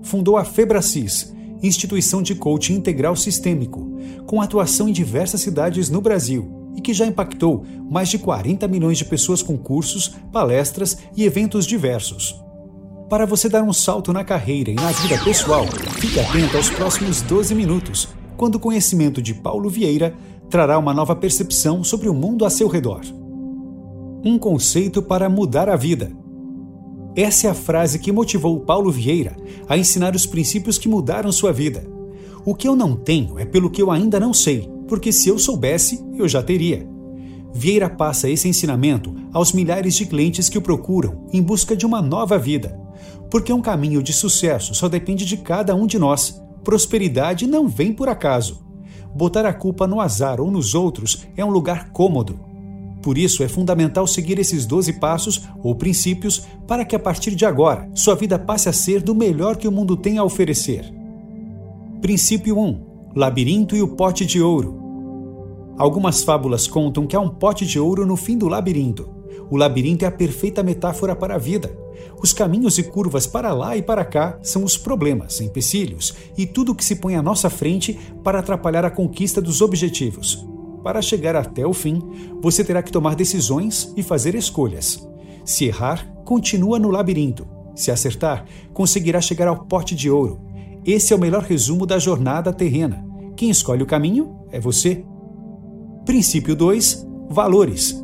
Fundou 0.02 0.38
a 0.38 0.46
Febracis, 0.46 1.30
instituição 1.62 2.22
de 2.22 2.34
coaching 2.36 2.76
integral 2.76 3.14
sistêmico, 3.14 3.98
com 4.24 4.40
atuação 4.40 4.88
em 4.88 4.92
diversas 4.92 5.42
cidades 5.42 5.90
no 5.90 6.00
Brasil 6.00 6.57
e 6.76 6.80
que 6.80 6.92
já 6.92 7.06
impactou 7.06 7.64
mais 7.90 8.08
de 8.08 8.18
40 8.18 8.66
milhões 8.68 8.98
de 8.98 9.04
pessoas 9.04 9.42
com 9.42 9.56
cursos, 9.56 10.14
palestras 10.32 10.98
e 11.16 11.24
eventos 11.24 11.66
diversos. 11.66 12.42
Para 13.08 13.24
você 13.24 13.48
dar 13.48 13.62
um 13.62 13.72
salto 13.72 14.12
na 14.12 14.22
carreira 14.22 14.70
e 14.70 14.74
na 14.74 14.92
vida 14.92 15.18
pessoal, 15.24 15.66
fique 15.98 16.20
atento 16.20 16.56
aos 16.56 16.68
próximos 16.68 17.22
12 17.22 17.54
minutos, 17.54 18.08
quando 18.36 18.56
o 18.56 18.60
conhecimento 18.60 19.22
de 19.22 19.32
Paulo 19.32 19.70
Vieira 19.70 20.14
trará 20.50 20.78
uma 20.78 20.92
nova 20.92 21.16
percepção 21.16 21.82
sobre 21.82 22.08
o 22.08 22.14
mundo 22.14 22.44
a 22.44 22.50
seu 22.50 22.68
redor. 22.68 23.00
Um 24.22 24.38
conceito 24.38 25.02
para 25.02 25.28
mudar 25.28 25.68
a 25.70 25.76
vida. 25.76 26.12
Essa 27.16 27.46
é 27.46 27.50
a 27.50 27.54
frase 27.54 27.98
que 27.98 28.12
motivou 28.12 28.60
Paulo 28.60 28.90
Vieira 28.90 29.36
a 29.68 29.76
ensinar 29.76 30.14
os 30.14 30.26
princípios 30.26 30.78
que 30.78 30.88
mudaram 30.88 31.32
sua 31.32 31.52
vida. 31.52 31.84
O 32.44 32.54
que 32.54 32.68
eu 32.68 32.76
não 32.76 32.94
tenho 32.94 33.38
é 33.38 33.44
pelo 33.44 33.70
que 33.70 33.80
eu 33.80 33.90
ainda 33.90 34.20
não 34.20 34.34
sei, 34.34 34.70
porque 34.88 35.12
se 35.12 35.28
eu 35.28 35.38
soubesse, 35.38 36.02
eu 36.16 36.26
já 36.26 36.42
teria. 36.42 36.88
Vieira 37.52 37.88
passa 37.88 38.28
esse 38.28 38.48
ensinamento 38.48 39.14
aos 39.32 39.52
milhares 39.52 39.94
de 39.94 40.06
clientes 40.06 40.48
que 40.48 40.58
o 40.58 40.62
procuram 40.62 41.26
em 41.32 41.42
busca 41.42 41.76
de 41.76 41.86
uma 41.86 42.02
nova 42.02 42.38
vida. 42.38 42.78
Porque 43.30 43.52
um 43.52 43.60
caminho 43.60 44.02
de 44.02 44.12
sucesso 44.12 44.74
só 44.74 44.88
depende 44.88 45.24
de 45.24 45.36
cada 45.36 45.74
um 45.74 45.86
de 45.86 45.98
nós. 45.98 46.40
Prosperidade 46.64 47.46
não 47.46 47.68
vem 47.68 47.92
por 47.92 48.08
acaso. 48.08 48.66
Botar 49.14 49.46
a 49.46 49.52
culpa 49.52 49.86
no 49.86 50.00
azar 50.00 50.40
ou 50.40 50.50
nos 50.50 50.74
outros 50.74 51.26
é 51.36 51.44
um 51.44 51.50
lugar 51.50 51.90
cômodo. 51.90 52.38
Por 53.02 53.16
isso 53.16 53.42
é 53.42 53.48
fundamental 53.48 54.06
seguir 54.06 54.38
esses 54.38 54.66
12 54.66 54.94
passos 54.94 55.42
ou 55.62 55.74
princípios 55.74 56.46
para 56.66 56.84
que 56.84 56.96
a 56.96 56.98
partir 56.98 57.34
de 57.34 57.46
agora 57.46 57.88
sua 57.94 58.14
vida 58.14 58.38
passe 58.38 58.68
a 58.68 58.72
ser 58.72 59.02
do 59.02 59.14
melhor 59.14 59.56
que 59.56 59.68
o 59.68 59.72
mundo 59.72 59.96
tem 59.96 60.18
a 60.18 60.24
oferecer. 60.24 60.92
Princípio 62.00 62.58
1: 62.58 62.87
Labirinto 63.16 63.74
e 63.74 63.80
o 63.80 63.88
pote 63.88 64.26
de 64.26 64.40
ouro. 64.40 65.74
Algumas 65.78 66.22
fábulas 66.22 66.66
contam 66.66 67.06
que 67.06 67.16
há 67.16 67.20
um 67.20 67.30
pote 67.30 67.64
de 67.64 67.80
ouro 67.80 68.04
no 68.04 68.16
fim 68.16 68.36
do 68.36 68.48
labirinto. 68.48 69.08
O 69.50 69.56
labirinto 69.56 70.04
é 70.04 70.08
a 70.08 70.12
perfeita 70.12 70.62
metáfora 70.62 71.16
para 71.16 71.34
a 71.34 71.38
vida. 71.38 71.74
Os 72.22 72.34
caminhos 72.34 72.76
e 72.78 72.82
curvas 72.82 73.26
para 73.26 73.54
lá 73.54 73.76
e 73.76 73.82
para 73.82 74.04
cá 74.04 74.38
são 74.42 74.62
os 74.62 74.76
problemas, 74.76 75.40
empecilhos 75.40 76.14
e 76.36 76.46
tudo 76.46 76.72
o 76.72 76.74
que 76.74 76.84
se 76.84 76.96
põe 76.96 77.16
à 77.16 77.22
nossa 77.22 77.48
frente 77.48 77.98
para 78.22 78.40
atrapalhar 78.40 78.84
a 78.84 78.90
conquista 78.90 79.40
dos 79.40 79.62
objetivos. 79.62 80.46
Para 80.84 81.00
chegar 81.00 81.34
até 81.34 81.66
o 81.66 81.72
fim, 81.72 82.02
você 82.42 82.62
terá 82.62 82.82
que 82.82 82.92
tomar 82.92 83.14
decisões 83.14 83.92
e 83.96 84.02
fazer 84.02 84.34
escolhas. 84.34 85.08
Se 85.44 85.64
errar, 85.64 86.06
continua 86.26 86.78
no 86.78 86.90
labirinto. 86.90 87.46
Se 87.74 87.90
acertar, 87.90 88.44
conseguirá 88.74 89.20
chegar 89.20 89.48
ao 89.48 89.64
pote 89.64 89.94
de 89.94 90.10
ouro. 90.10 90.47
Esse 90.84 91.12
é 91.12 91.16
o 91.16 91.20
melhor 91.20 91.42
resumo 91.42 91.84
da 91.86 91.98
jornada 91.98 92.52
terrena. 92.52 93.04
Quem 93.36 93.50
escolhe 93.50 93.82
o 93.82 93.86
caminho 93.86 94.38
é 94.50 94.60
você. 94.60 95.04
Princípio 96.04 96.56
2: 96.56 97.06
Valores. 97.28 98.02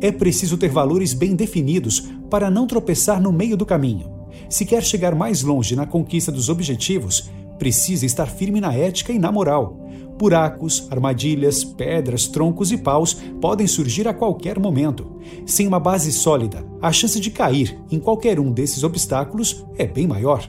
É 0.00 0.10
preciso 0.10 0.56
ter 0.56 0.70
valores 0.70 1.12
bem 1.12 1.34
definidos 1.34 2.10
para 2.30 2.50
não 2.50 2.66
tropeçar 2.66 3.20
no 3.20 3.32
meio 3.32 3.56
do 3.56 3.66
caminho. 3.66 4.10
Se 4.48 4.64
quer 4.64 4.82
chegar 4.82 5.14
mais 5.14 5.42
longe 5.42 5.76
na 5.76 5.86
conquista 5.86 6.32
dos 6.32 6.48
objetivos, 6.48 7.30
precisa 7.58 8.06
estar 8.06 8.26
firme 8.26 8.60
na 8.60 8.72
ética 8.72 9.12
e 9.12 9.18
na 9.18 9.30
moral. 9.30 9.78
Buracos, 10.16 10.86
armadilhas, 10.90 11.64
pedras, 11.64 12.26
troncos 12.26 12.70
e 12.72 12.78
paus 12.78 13.14
podem 13.40 13.66
surgir 13.66 14.06
a 14.06 14.14
qualquer 14.14 14.58
momento. 14.58 15.18
Sem 15.46 15.66
uma 15.66 15.80
base 15.80 16.12
sólida, 16.12 16.64
a 16.80 16.92
chance 16.92 17.18
de 17.18 17.30
cair 17.30 17.78
em 17.90 17.98
qualquer 17.98 18.38
um 18.38 18.52
desses 18.52 18.82
obstáculos 18.82 19.66
é 19.76 19.86
bem 19.86 20.06
maior. 20.06 20.48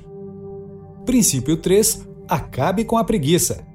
Princípio 1.06 1.58
3: 1.58 2.08
Acabe 2.28 2.86
com 2.86 2.98
a 2.98 3.04
preguiça. 3.04 3.66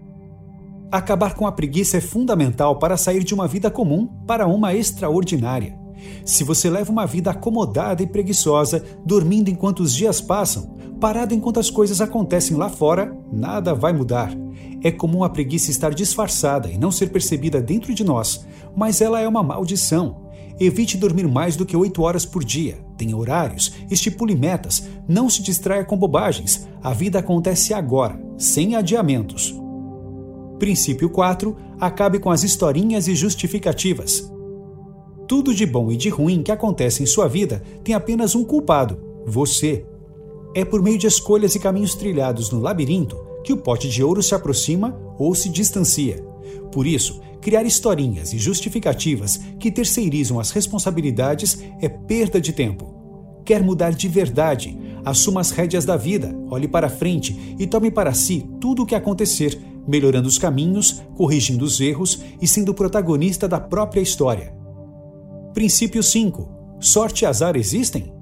Acabar 0.93 1.35
com 1.35 1.47
a 1.47 1.53
preguiça 1.53 1.97
é 1.97 2.01
fundamental 2.01 2.79
para 2.79 2.97
sair 2.97 3.25
de 3.25 3.35
uma 3.35 3.49
vida 3.49 3.71
comum 3.71 4.07
para 4.27 4.47
uma 4.47 4.75
extraordinária. 4.75 5.77
Se 6.25 6.45
você 6.45 6.71
leva 6.71 6.93
uma 6.93 7.05
vida 7.05 7.31
acomodada 7.31 8.03
e 8.03 8.07
preguiçosa, 8.07 8.85
dormindo 9.05 9.49
enquanto 9.49 9.81
os 9.81 9.93
dias 9.93 10.21
passam, 10.21 10.77
parado 11.01 11.35
enquanto 11.35 11.59
as 11.59 11.69
coisas 11.69 12.01
acontecem 12.01 12.57
lá 12.57 12.69
fora, 12.69 13.17
nada 13.33 13.75
vai 13.75 13.93
mudar. 13.93 14.31
É 14.83 14.93
comum 14.93 15.25
a 15.25 15.29
preguiça 15.29 15.71
estar 15.71 15.93
disfarçada 15.93 16.71
e 16.71 16.79
não 16.79 16.93
ser 16.93 17.09
percebida 17.09 17.61
dentro 17.61 17.93
de 17.93 18.05
nós, 18.05 18.47
mas 18.77 19.01
ela 19.01 19.21
é 19.21 19.27
uma 19.27 19.43
maldição. 19.43 20.26
Evite 20.59 20.97
dormir 20.97 21.29
mais 21.29 21.55
do 21.55 21.67
que 21.67 21.77
8 21.77 22.01
horas 22.03 22.25
por 22.25 22.43
dia. 22.43 22.79
Tenha 22.97 23.17
horários, 23.17 23.75
estipule 23.91 24.35
metas, 24.35 24.89
não 25.07 25.29
se 25.29 25.43
distraia 25.43 25.85
com 25.85 25.97
bobagens. 25.97 26.67
A 26.83 26.95
vida 26.95 27.19
acontece 27.19 27.75
agora, 27.75 28.19
sem 28.39 28.75
adiamentos. 28.75 29.55
Princípio 30.59 31.11
4. 31.11 31.55
Acabe 31.79 32.19
com 32.19 32.31
as 32.31 32.43
historinhas 32.43 33.07
e 33.07 33.15
justificativas. 33.15 34.33
Tudo 35.29 35.55
de 35.55 35.67
bom 35.67 35.93
e 35.93 35.97
de 35.97 36.09
ruim 36.09 36.43
que 36.43 36.53
acontece 36.53 37.03
em 37.03 37.07
sua 37.07 37.29
vida 37.29 37.63
tem 37.85 37.95
apenas 37.95 38.35
um 38.35 38.45
culpado: 38.45 38.99
você. 39.27 39.85
É 40.55 40.65
por 40.65 40.81
meio 40.81 40.97
de 40.97 41.07
escolhas 41.07 41.55
e 41.55 41.59
caminhos 41.59 41.95
trilhados 41.95 42.51
no 42.51 42.61
labirinto 42.61 43.17
que 43.45 43.53
o 43.53 43.59
pote 43.59 43.89
de 43.89 44.03
ouro 44.03 44.23
se 44.23 44.35
aproxima 44.35 44.99
ou 45.19 45.35
se 45.35 45.51
distancia. 45.51 46.25
Por 46.73 46.87
isso, 46.87 47.21
criar 47.47 47.63
historinhas 47.63 48.33
e 48.33 48.39
justificativas 48.39 49.41
que 49.61 49.71
terceirizam 49.71 50.41
as 50.41 50.51
responsabilidades 50.51 51.63
é 51.81 51.89
perda 51.89 52.41
de 52.41 52.53
tempo. 52.53 53.41
Quer 53.45 53.63
mudar 53.63 53.93
de 53.93 54.09
verdade? 54.09 54.77
Assuma 55.05 55.43
as 55.43 55.53
rédeas 55.53 55.85
da 55.85 55.97
vida, 55.97 56.37
olhe 56.51 56.67
para 56.67 56.89
frente 56.89 57.55
e 57.57 57.65
tome 57.65 57.89
para 57.89 58.13
si 58.13 58.51
tudo 58.61 58.83
o 58.83 58.87
que 58.87 58.97
acontecer 58.97 59.57
melhorando 59.87 60.27
os 60.27 60.39
caminhos, 60.39 61.01
corrigindo 61.15 61.65
os 61.65 61.81
erros 61.81 62.21
e 62.43 62.49
sendo 62.49 62.75
protagonista 62.75 63.47
da 63.47 63.61
própria 63.61 64.01
história. 64.01 64.53
Princípio 65.55 66.03
5. 66.03 66.49
Sorte 66.81 67.23
e 67.23 67.27
azar 67.27 67.55
existem? 67.55 68.13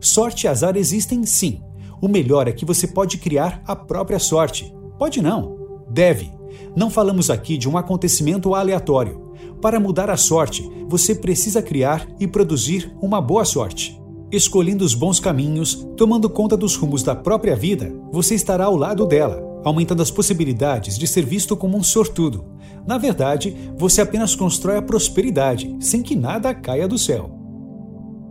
Sorte 0.00 0.46
e 0.46 0.48
azar 0.48 0.76
existem 0.76 1.24
sim. 1.24 1.62
O 2.02 2.08
melhor 2.08 2.48
é 2.48 2.52
que 2.52 2.64
você 2.64 2.88
pode 2.88 3.16
criar 3.16 3.62
a 3.64 3.76
própria 3.76 4.18
sorte. 4.18 4.74
Pode 4.98 5.22
não. 5.22 5.63
Deve. 5.94 6.32
Não 6.74 6.90
falamos 6.90 7.30
aqui 7.30 7.56
de 7.56 7.68
um 7.68 7.78
acontecimento 7.78 8.52
aleatório. 8.52 9.32
Para 9.62 9.78
mudar 9.78 10.10
a 10.10 10.16
sorte, 10.16 10.68
você 10.88 11.14
precisa 11.14 11.62
criar 11.62 12.04
e 12.18 12.26
produzir 12.26 12.92
uma 13.00 13.20
boa 13.20 13.44
sorte. 13.44 13.96
Escolhendo 14.32 14.84
os 14.84 14.92
bons 14.92 15.20
caminhos, 15.20 15.86
tomando 15.96 16.28
conta 16.28 16.56
dos 16.56 16.74
rumos 16.74 17.04
da 17.04 17.14
própria 17.14 17.54
vida, 17.54 17.94
você 18.10 18.34
estará 18.34 18.64
ao 18.64 18.76
lado 18.76 19.06
dela, 19.06 19.40
aumentando 19.64 20.02
as 20.02 20.10
possibilidades 20.10 20.98
de 20.98 21.06
ser 21.06 21.24
visto 21.24 21.56
como 21.56 21.78
um 21.78 21.82
sortudo. 21.84 22.44
Na 22.84 22.98
verdade, 22.98 23.56
você 23.78 24.00
apenas 24.00 24.34
constrói 24.34 24.78
a 24.78 24.82
prosperidade, 24.82 25.76
sem 25.78 26.02
que 26.02 26.16
nada 26.16 26.52
caia 26.52 26.88
do 26.88 26.98
céu. 26.98 27.30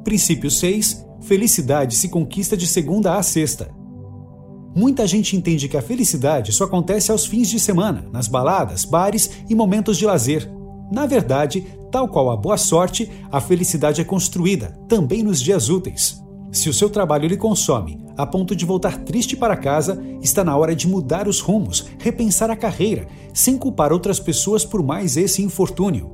Princípio 0.03 0.51
6. 0.51 1.05
Felicidade 1.21 1.95
se 1.95 2.09
conquista 2.09 2.57
de 2.57 2.67
segunda 2.67 3.15
a 3.15 3.23
sexta. 3.23 3.73
Muita 4.75 5.05
gente 5.05 5.35
entende 5.35 5.69
que 5.69 5.77
a 5.77 5.81
felicidade 5.81 6.51
só 6.51 6.63
acontece 6.63 7.11
aos 7.11 7.25
fins 7.25 7.47
de 7.47 7.59
semana, 7.59 8.05
nas 8.11 8.27
baladas, 8.27 8.85
bares 8.85 9.29
e 9.49 9.53
momentos 9.53 9.97
de 9.97 10.05
lazer. 10.05 10.49
Na 10.91 11.05
verdade, 11.05 11.65
tal 11.91 12.07
qual 12.07 12.31
a 12.31 12.35
boa 12.35 12.57
sorte, 12.57 13.11
a 13.31 13.39
felicidade 13.39 14.01
é 14.01 14.03
construída 14.03 14.77
também 14.87 15.21
nos 15.21 15.39
dias 15.39 15.69
úteis. 15.69 16.21
Se 16.51 16.69
o 16.69 16.73
seu 16.73 16.89
trabalho 16.89 17.27
lhe 17.27 17.37
consome 17.37 18.03
a 18.15 18.25
ponto 18.25 18.55
de 18.55 18.65
voltar 18.65 18.99
triste 18.99 19.35
para 19.35 19.57
casa, 19.57 20.03
está 20.21 20.43
na 20.43 20.55
hora 20.55 20.75
de 20.75 20.87
mudar 20.87 21.27
os 21.27 21.39
rumos, 21.39 21.85
repensar 21.97 22.51
a 22.51 22.55
carreira, 22.55 23.07
sem 23.33 23.57
culpar 23.57 23.91
outras 23.91 24.19
pessoas 24.19 24.63
por 24.63 24.83
mais 24.83 25.17
esse 25.17 25.41
infortúnio. 25.41 26.11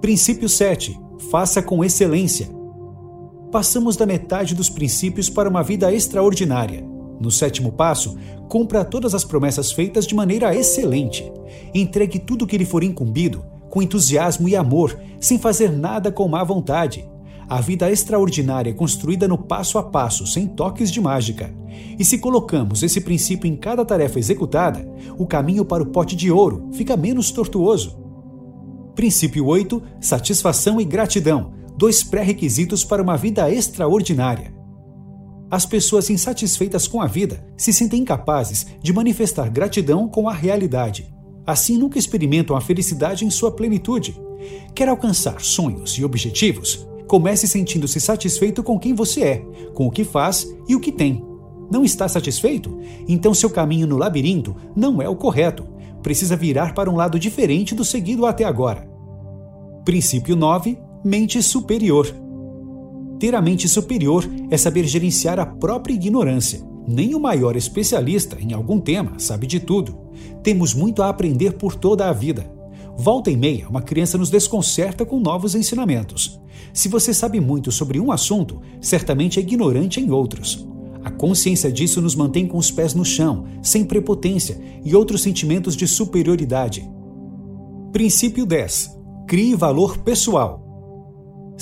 Princípio 0.00 0.48
7. 0.48 0.98
Faça 1.30 1.62
com 1.62 1.84
excelência. 1.84 2.48
Passamos 3.50 3.96
da 3.96 4.06
metade 4.06 4.54
dos 4.54 4.70
princípios 4.70 5.28
para 5.28 5.48
uma 5.48 5.62
vida 5.62 5.92
extraordinária. 5.92 6.91
No 7.22 7.30
sétimo 7.30 7.72
passo, 7.72 8.18
cumpra 8.48 8.84
todas 8.84 9.14
as 9.14 9.24
promessas 9.24 9.72
feitas 9.72 10.06
de 10.06 10.14
maneira 10.14 10.54
excelente. 10.54 11.32
Entregue 11.72 12.18
tudo 12.18 12.44
o 12.44 12.46
que 12.46 12.58
lhe 12.58 12.64
for 12.64 12.82
incumbido, 12.82 13.44
com 13.70 13.80
entusiasmo 13.80 14.48
e 14.48 14.56
amor, 14.56 14.98
sem 15.20 15.38
fazer 15.38 15.70
nada 15.70 16.12
com 16.12 16.28
má 16.28 16.42
vontade 16.44 17.10
a 17.52 17.60
vida 17.60 17.90
extraordinária 17.90 18.70
é 18.70 18.72
construída 18.72 19.28
no 19.28 19.36
passo 19.36 19.76
a 19.76 19.82
passo, 19.82 20.26
sem 20.26 20.46
toques 20.46 20.90
de 20.90 21.02
mágica. 21.02 21.54
E 21.98 22.02
se 22.02 22.16
colocamos 22.16 22.82
esse 22.82 22.98
princípio 22.98 23.46
em 23.46 23.54
cada 23.54 23.84
tarefa 23.84 24.18
executada, 24.18 24.88
o 25.18 25.26
caminho 25.26 25.62
para 25.62 25.82
o 25.82 25.86
pote 25.86 26.16
de 26.16 26.30
ouro 26.30 26.70
fica 26.72 26.96
menos 26.96 27.30
tortuoso. 27.30 27.98
Princípio 28.94 29.44
8: 29.44 29.82
Satisfação 30.00 30.80
e 30.80 30.84
gratidão 30.86 31.52
dois 31.76 32.02
pré-requisitos 32.02 32.84
para 32.84 33.02
uma 33.02 33.18
vida 33.18 33.52
extraordinária. 33.52 34.61
As 35.52 35.66
pessoas 35.66 36.08
insatisfeitas 36.08 36.88
com 36.88 37.02
a 37.02 37.06
vida 37.06 37.46
se 37.58 37.74
sentem 37.74 38.00
incapazes 38.00 38.66
de 38.80 38.90
manifestar 38.90 39.50
gratidão 39.50 40.08
com 40.08 40.26
a 40.26 40.32
realidade. 40.32 41.14
Assim, 41.46 41.76
nunca 41.76 41.98
experimentam 41.98 42.56
a 42.56 42.60
felicidade 42.62 43.26
em 43.26 43.28
sua 43.28 43.52
plenitude. 43.52 44.18
Quer 44.74 44.88
alcançar 44.88 45.42
sonhos 45.42 45.98
e 45.98 46.04
objetivos? 46.06 46.88
Comece 47.06 47.46
sentindo-se 47.46 48.00
satisfeito 48.00 48.62
com 48.62 48.78
quem 48.78 48.94
você 48.94 49.22
é, 49.24 49.38
com 49.74 49.86
o 49.86 49.90
que 49.90 50.04
faz 50.04 50.50
e 50.66 50.74
o 50.74 50.80
que 50.80 50.90
tem. 50.90 51.22
Não 51.70 51.84
está 51.84 52.08
satisfeito? 52.08 52.78
Então 53.06 53.34
seu 53.34 53.50
caminho 53.50 53.86
no 53.86 53.98
labirinto 53.98 54.56
não 54.74 55.02
é 55.02 55.08
o 55.08 55.16
correto. 55.16 55.68
Precisa 56.02 56.34
virar 56.34 56.72
para 56.72 56.90
um 56.90 56.96
lado 56.96 57.18
diferente 57.18 57.74
do 57.74 57.84
seguido 57.84 58.24
até 58.24 58.44
agora. 58.44 58.88
Princípio 59.84 60.34
9: 60.34 60.78
Mente 61.04 61.42
superior. 61.42 62.21
Ter 63.22 63.36
a 63.36 63.40
mente 63.40 63.68
superior 63.68 64.28
é 64.50 64.56
saber 64.56 64.84
gerenciar 64.84 65.38
a 65.38 65.46
própria 65.46 65.94
ignorância. 65.94 66.60
Nem 66.88 67.14
o 67.14 67.20
maior 67.20 67.54
especialista 67.54 68.36
em 68.40 68.52
algum 68.52 68.80
tema 68.80 69.12
sabe 69.16 69.46
de 69.46 69.60
tudo. 69.60 69.96
Temos 70.42 70.74
muito 70.74 71.04
a 71.04 71.08
aprender 71.08 71.52
por 71.52 71.76
toda 71.76 72.08
a 72.08 72.12
vida. 72.12 72.52
Volta 72.96 73.30
e 73.30 73.36
meia, 73.36 73.68
uma 73.68 73.80
criança 73.80 74.18
nos 74.18 74.28
desconcerta 74.28 75.06
com 75.06 75.20
novos 75.20 75.54
ensinamentos. 75.54 76.40
Se 76.74 76.88
você 76.88 77.14
sabe 77.14 77.38
muito 77.38 77.70
sobre 77.70 78.00
um 78.00 78.10
assunto, 78.10 78.60
certamente 78.80 79.38
é 79.38 79.42
ignorante 79.42 80.00
em 80.00 80.10
outros. 80.10 80.66
A 81.04 81.10
consciência 81.12 81.70
disso 81.70 82.02
nos 82.02 82.16
mantém 82.16 82.44
com 82.48 82.58
os 82.58 82.72
pés 82.72 82.92
no 82.92 83.04
chão, 83.04 83.44
sem 83.62 83.84
prepotência 83.84 84.60
e 84.84 84.96
outros 84.96 85.22
sentimentos 85.22 85.76
de 85.76 85.86
superioridade. 85.86 86.90
Princípio 87.92 88.44
10. 88.44 88.98
Crie 89.28 89.54
valor 89.54 89.98
pessoal. 89.98 90.61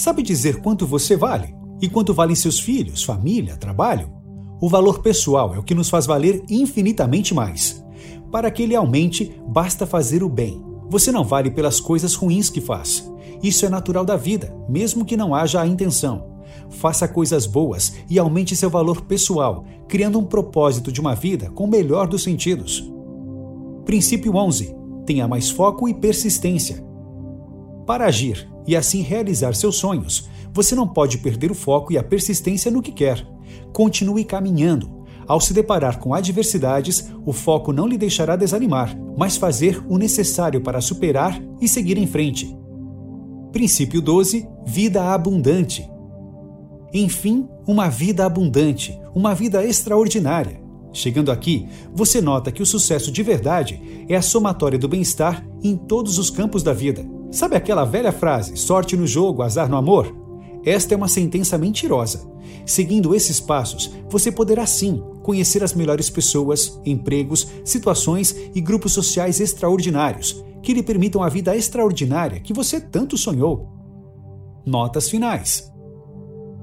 Sabe 0.00 0.22
dizer 0.22 0.62
quanto 0.62 0.86
você 0.86 1.14
vale? 1.14 1.54
E 1.78 1.86
quanto 1.86 2.14
valem 2.14 2.34
seus 2.34 2.58
filhos, 2.58 3.02
família, 3.02 3.58
trabalho? 3.58 4.10
O 4.58 4.66
valor 4.66 5.00
pessoal 5.00 5.54
é 5.54 5.58
o 5.58 5.62
que 5.62 5.74
nos 5.74 5.90
faz 5.90 6.06
valer 6.06 6.42
infinitamente 6.48 7.34
mais. 7.34 7.84
Para 8.32 8.50
que 8.50 8.62
ele 8.62 8.74
aumente, 8.74 9.38
basta 9.46 9.86
fazer 9.86 10.22
o 10.22 10.28
bem. 10.30 10.64
Você 10.88 11.12
não 11.12 11.22
vale 11.22 11.50
pelas 11.50 11.80
coisas 11.80 12.14
ruins 12.14 12.48
que 12.48 12.62
faz. 12.62 13.12
Isso 13.42 13.66
é 13.66 13.68
natural 13.68 14.02
da 14.02 14.16
vida, 14.16 14.56
mesmo 14.66 15.04
que 15.04 15.18
não 15.18 15.34
haja 15.34 15.60
a 15.60 15.66
intenção. 15.66 16.30
Faça 16.70 17.06
coisas 17.06 17.44
boas 17.44 17.92
e 18.08 18.18
aumente 18.18 18.56
seu 18.56 18.70
valor 18.70 19.02
pessoal, 19.02 19.66
criando 19.86 20.18
um 20.18 20.24
propósito 20.24 20.90
de 20.90 20.98
uma 20.98 21.14
vida 21.14 21.50
com 21.50 21.64
o 21.64 21.70
melhor 21.70 22.08
dos 22.08 22.22
sentidos. 22.22 22.90
Princípio 23.84 24.34
11. 24.34 24.74
Tenha 25.04 25.28
mais 25.28 25.50
foco 25.50 25.86
e 25.86 25.92
persistência. 25.92 26.88
Para 27.90 28.06
agir 28.06 28.48
e 28.68 28.76
assim 28.76 29.02
realizar 29.02 29.52
seus 29.52 29.74
sonhos, 29.74 30.30
você 30.54 30.76
não 30.76 30.86
pode 30.86 31.18
perder 31.18 31.50
o 31.50 31.56
foco 31.56 31.92
e 31.92 31.98
a 31.98 32.04
persistência 32.04 32.70
no 32.70 32.80
que 32.80 32.92
quer. 32.92 33.26
Continue 33.72 34.22
caminhando. 34.22 35.04
Ao 35.26 35.40
se 35.40 35.52
deparar 35.52 35.98
com 35.98 36.14
adversidades, 36.14 37.10
o 37.26 37.32
foco 37.32 37.72
não 37.72 37.88
lhe 37.88 37.98
deixará 37.98 38.36
desanimar, 38.36 38.96
mas 39.18 39.36
fazer 39.36 39.84
o 39.88 39.98
necessário 39.98 40.60
para 40.60 40.80
superar 40.80 41.42
e 41.60 41.66
seguir 41.66 41.98
em 41.98 42.06
frente. 42.06 42.56
Princípio 43.50 44.00
12: 44.00 44.48
Vida 44.64 45.12
abundante. 45.12 45.90
Enfim, 46.94 47.48
uma 47.66 47.88
vida 47.88 48.24
abundante, 48.24 48.96
uma 49.12 49.34
vida 49.34 49.64
extraordinária. 49.64 50.62
Chegando 50.92 51.32
aqui, 51.32 51.66
você 51.92 52.20
nota 52.20 52.52
que 52.52 52.62
o 52.62 52.66
sucesso 52.66 53.10
de 53.10 53.24
verdade 53.24 54.06
é 54.08 54.14
a 54.14 54.22
somatória 54.22 54.78
do 54.78 54.86
bem-estar 54.86 55.44
em 55.60 55.76
todos 55.76 56.18
os 56.18 56.30
campos 56.30 56.62
da 56.62 56.72
vida. 56.72 57.18
Sabe 57.30 57.56
aquela 57.56 57.84
velha 57.84 58.12
frase: 58.12 58.56
sorte 58.56 58.96
no 58.96 59.06
jogo, 59.06 59.42
azar 59.42 59.68
no 59.68 59.76
amor? 59.76 60.14
Esta 60.64 60.94
é 60.94 60.96
uma 60.96 61.08
sentença 61.08 61.56
mentirosa. 61.56 62.28
Seguindo 62.66 63.14
esses 63.14 63.40
passos, 63.40 63.90
você 64.10 64.30
poderá 64.30 64.66
sim 64.66 65.02
conhecer 65.22 65.62
as 65.62 65.72
melhores 65.72 66.10
pessoas, 66.10 66.78
empregos, 66.84 67.46
situações 67.64 68.34
e 68.54 68.60
grupos 68.60 68.92
sociais 68.92 69.40
extraordinários 69.40 70.44
que 70.62 70.74
lhe 70.74 70.82
permitam 70.82 71.22
a 71.22 71.28
vida 71.28 71.56
extraordinária 71.56 72.40
que 72.40 72.52
você 72.52 72.80
tanto 72.80 73.16
sonhou. 73.16 73.68
Notas 74.66 75.08
finais. 75.08 75.72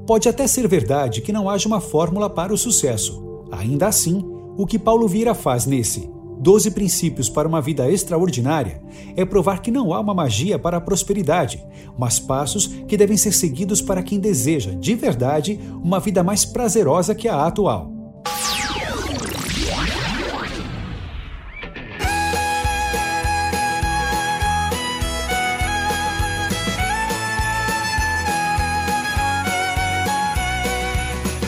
Pode 0.06 0.30
até 0.30 0.46
ser 0.46 0.68
verdade 0.68 1.22
que 1.22 1.34
não 1.34 1.50
haja 1.50 1.68
uma 1.68 1.82
fórmula 1.82 2.30
para 2.30 2.54
o 2.54 2.58
sucesso. 2.58 3.44
Ainda 3.52 3.88
assim, 3.88 4.24
o 4.56 4.66
que 4.66 4.78
Paulo 4.78 5.08
Vieira 5.08 5.34
faz 5.34 5.66
nesse 5.66 6.10
12 6.40 6.72
princípios 6.72 7.30
para 7.30 7.48
uma 7.48 7.62
vida 7.62 7.90
extraordinária 7.92 8.82
é 9.16 9.26
provar 9.26 9.62
que 9.62 9.72
não 9.72 9.94
há 9.94 10.00
uma 10.00 10.14
magia 10.14 10.60
para 10.60 10.78
a 10.78 10.82
prosperidade, 10.82 11.64
mas 11.98 12.20
passos 12.20 12.68
que 12.88 12.96
devem 12.96 13.18
ser 13.18 13.32
seguidos 13.32 13.82
para 13.82 14.04
quem 14.04 14.20
deseja, 14.20 14.72
de 14.72 14.96
verdade, 14.96 15.60
uma 15.84 16.00
vida 16.00 16.24
mais 16.24 16.46
prazerosa 16.46 17.16
que 17.16 17.28
a 17.28 17.46
atual. 17.46 17.92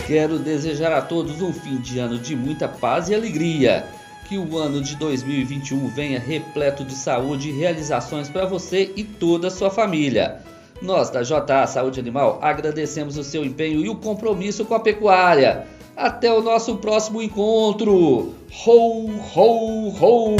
Quero 0.07 0.39
desejar 0.39 0.91
a 0.91 1.03
todos 1.03 1.39
um 1.39 1.53
fim 1.53 1.77
de 1.77 1.99
ano 1.99 2.17
de 2.17 2.35
muita 2.35 2.67
paz 2.67 3.09
e 3.09 3.13
alegria. 3.13 3.85
Que 4.29 4.37
o 4.37 4.59
ano 4.59 4.79
de 4.79 4.95
2021 4.95 5.87
venha 5.87 6.19
repleto 6.19 6.83
de 6.83 6.93
saúde 6.93 7.49
e 7.49 7.51
realizações 7.51 8.29
para 8.29 8.45
você 8.45 8.91
e 8.95 9.03
toda 9.03 9.47
a 9.47 9.49
sua 9.49 9.71
família. 9.71 10.37
Nós 10.79 11.09
da 11.09 11.23
JA 11.23 11.65
Saúde 11.65 11.99
Animal 11.99 12.37
agradecemos 12.39 13.17
o 13.17 13.23
seu 13.23 13.43
empenho 13.43 13.83
e 13.83 13.89
o 13.89 13.95
compromisso 13.95 14.65
com 14.65 14.75
a 14.75 14.79
pecuária. 14.79 15.65
Até 15.97 16.31
o 16.31 16.43
nosso 16.43 16.75
próximo 16.75 17.23
encontro. 17.23 18.35
Ho, 18.67 19.09
ho, 19.35 19.89
ho! 19.99 20.35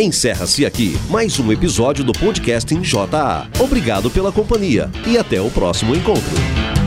Encerra-se 0.00 0.64
aqui 0.64 0.96
mais 1.10 1.40
um 1.40 1.50
episódio 1.50 2.04
do 2.04 2.12
podcast 2.12 2.72
em 2.72 2.80
JA. 2.80 3.48
Obrigado 3.58 4.08
pela 4.08 4.30
companhia 4.30 4.88
e 5.04 5.18
até 5.18 5.40
o 5.40 5.50
próximo 5.50 5.96
encontro. 5.96 6.85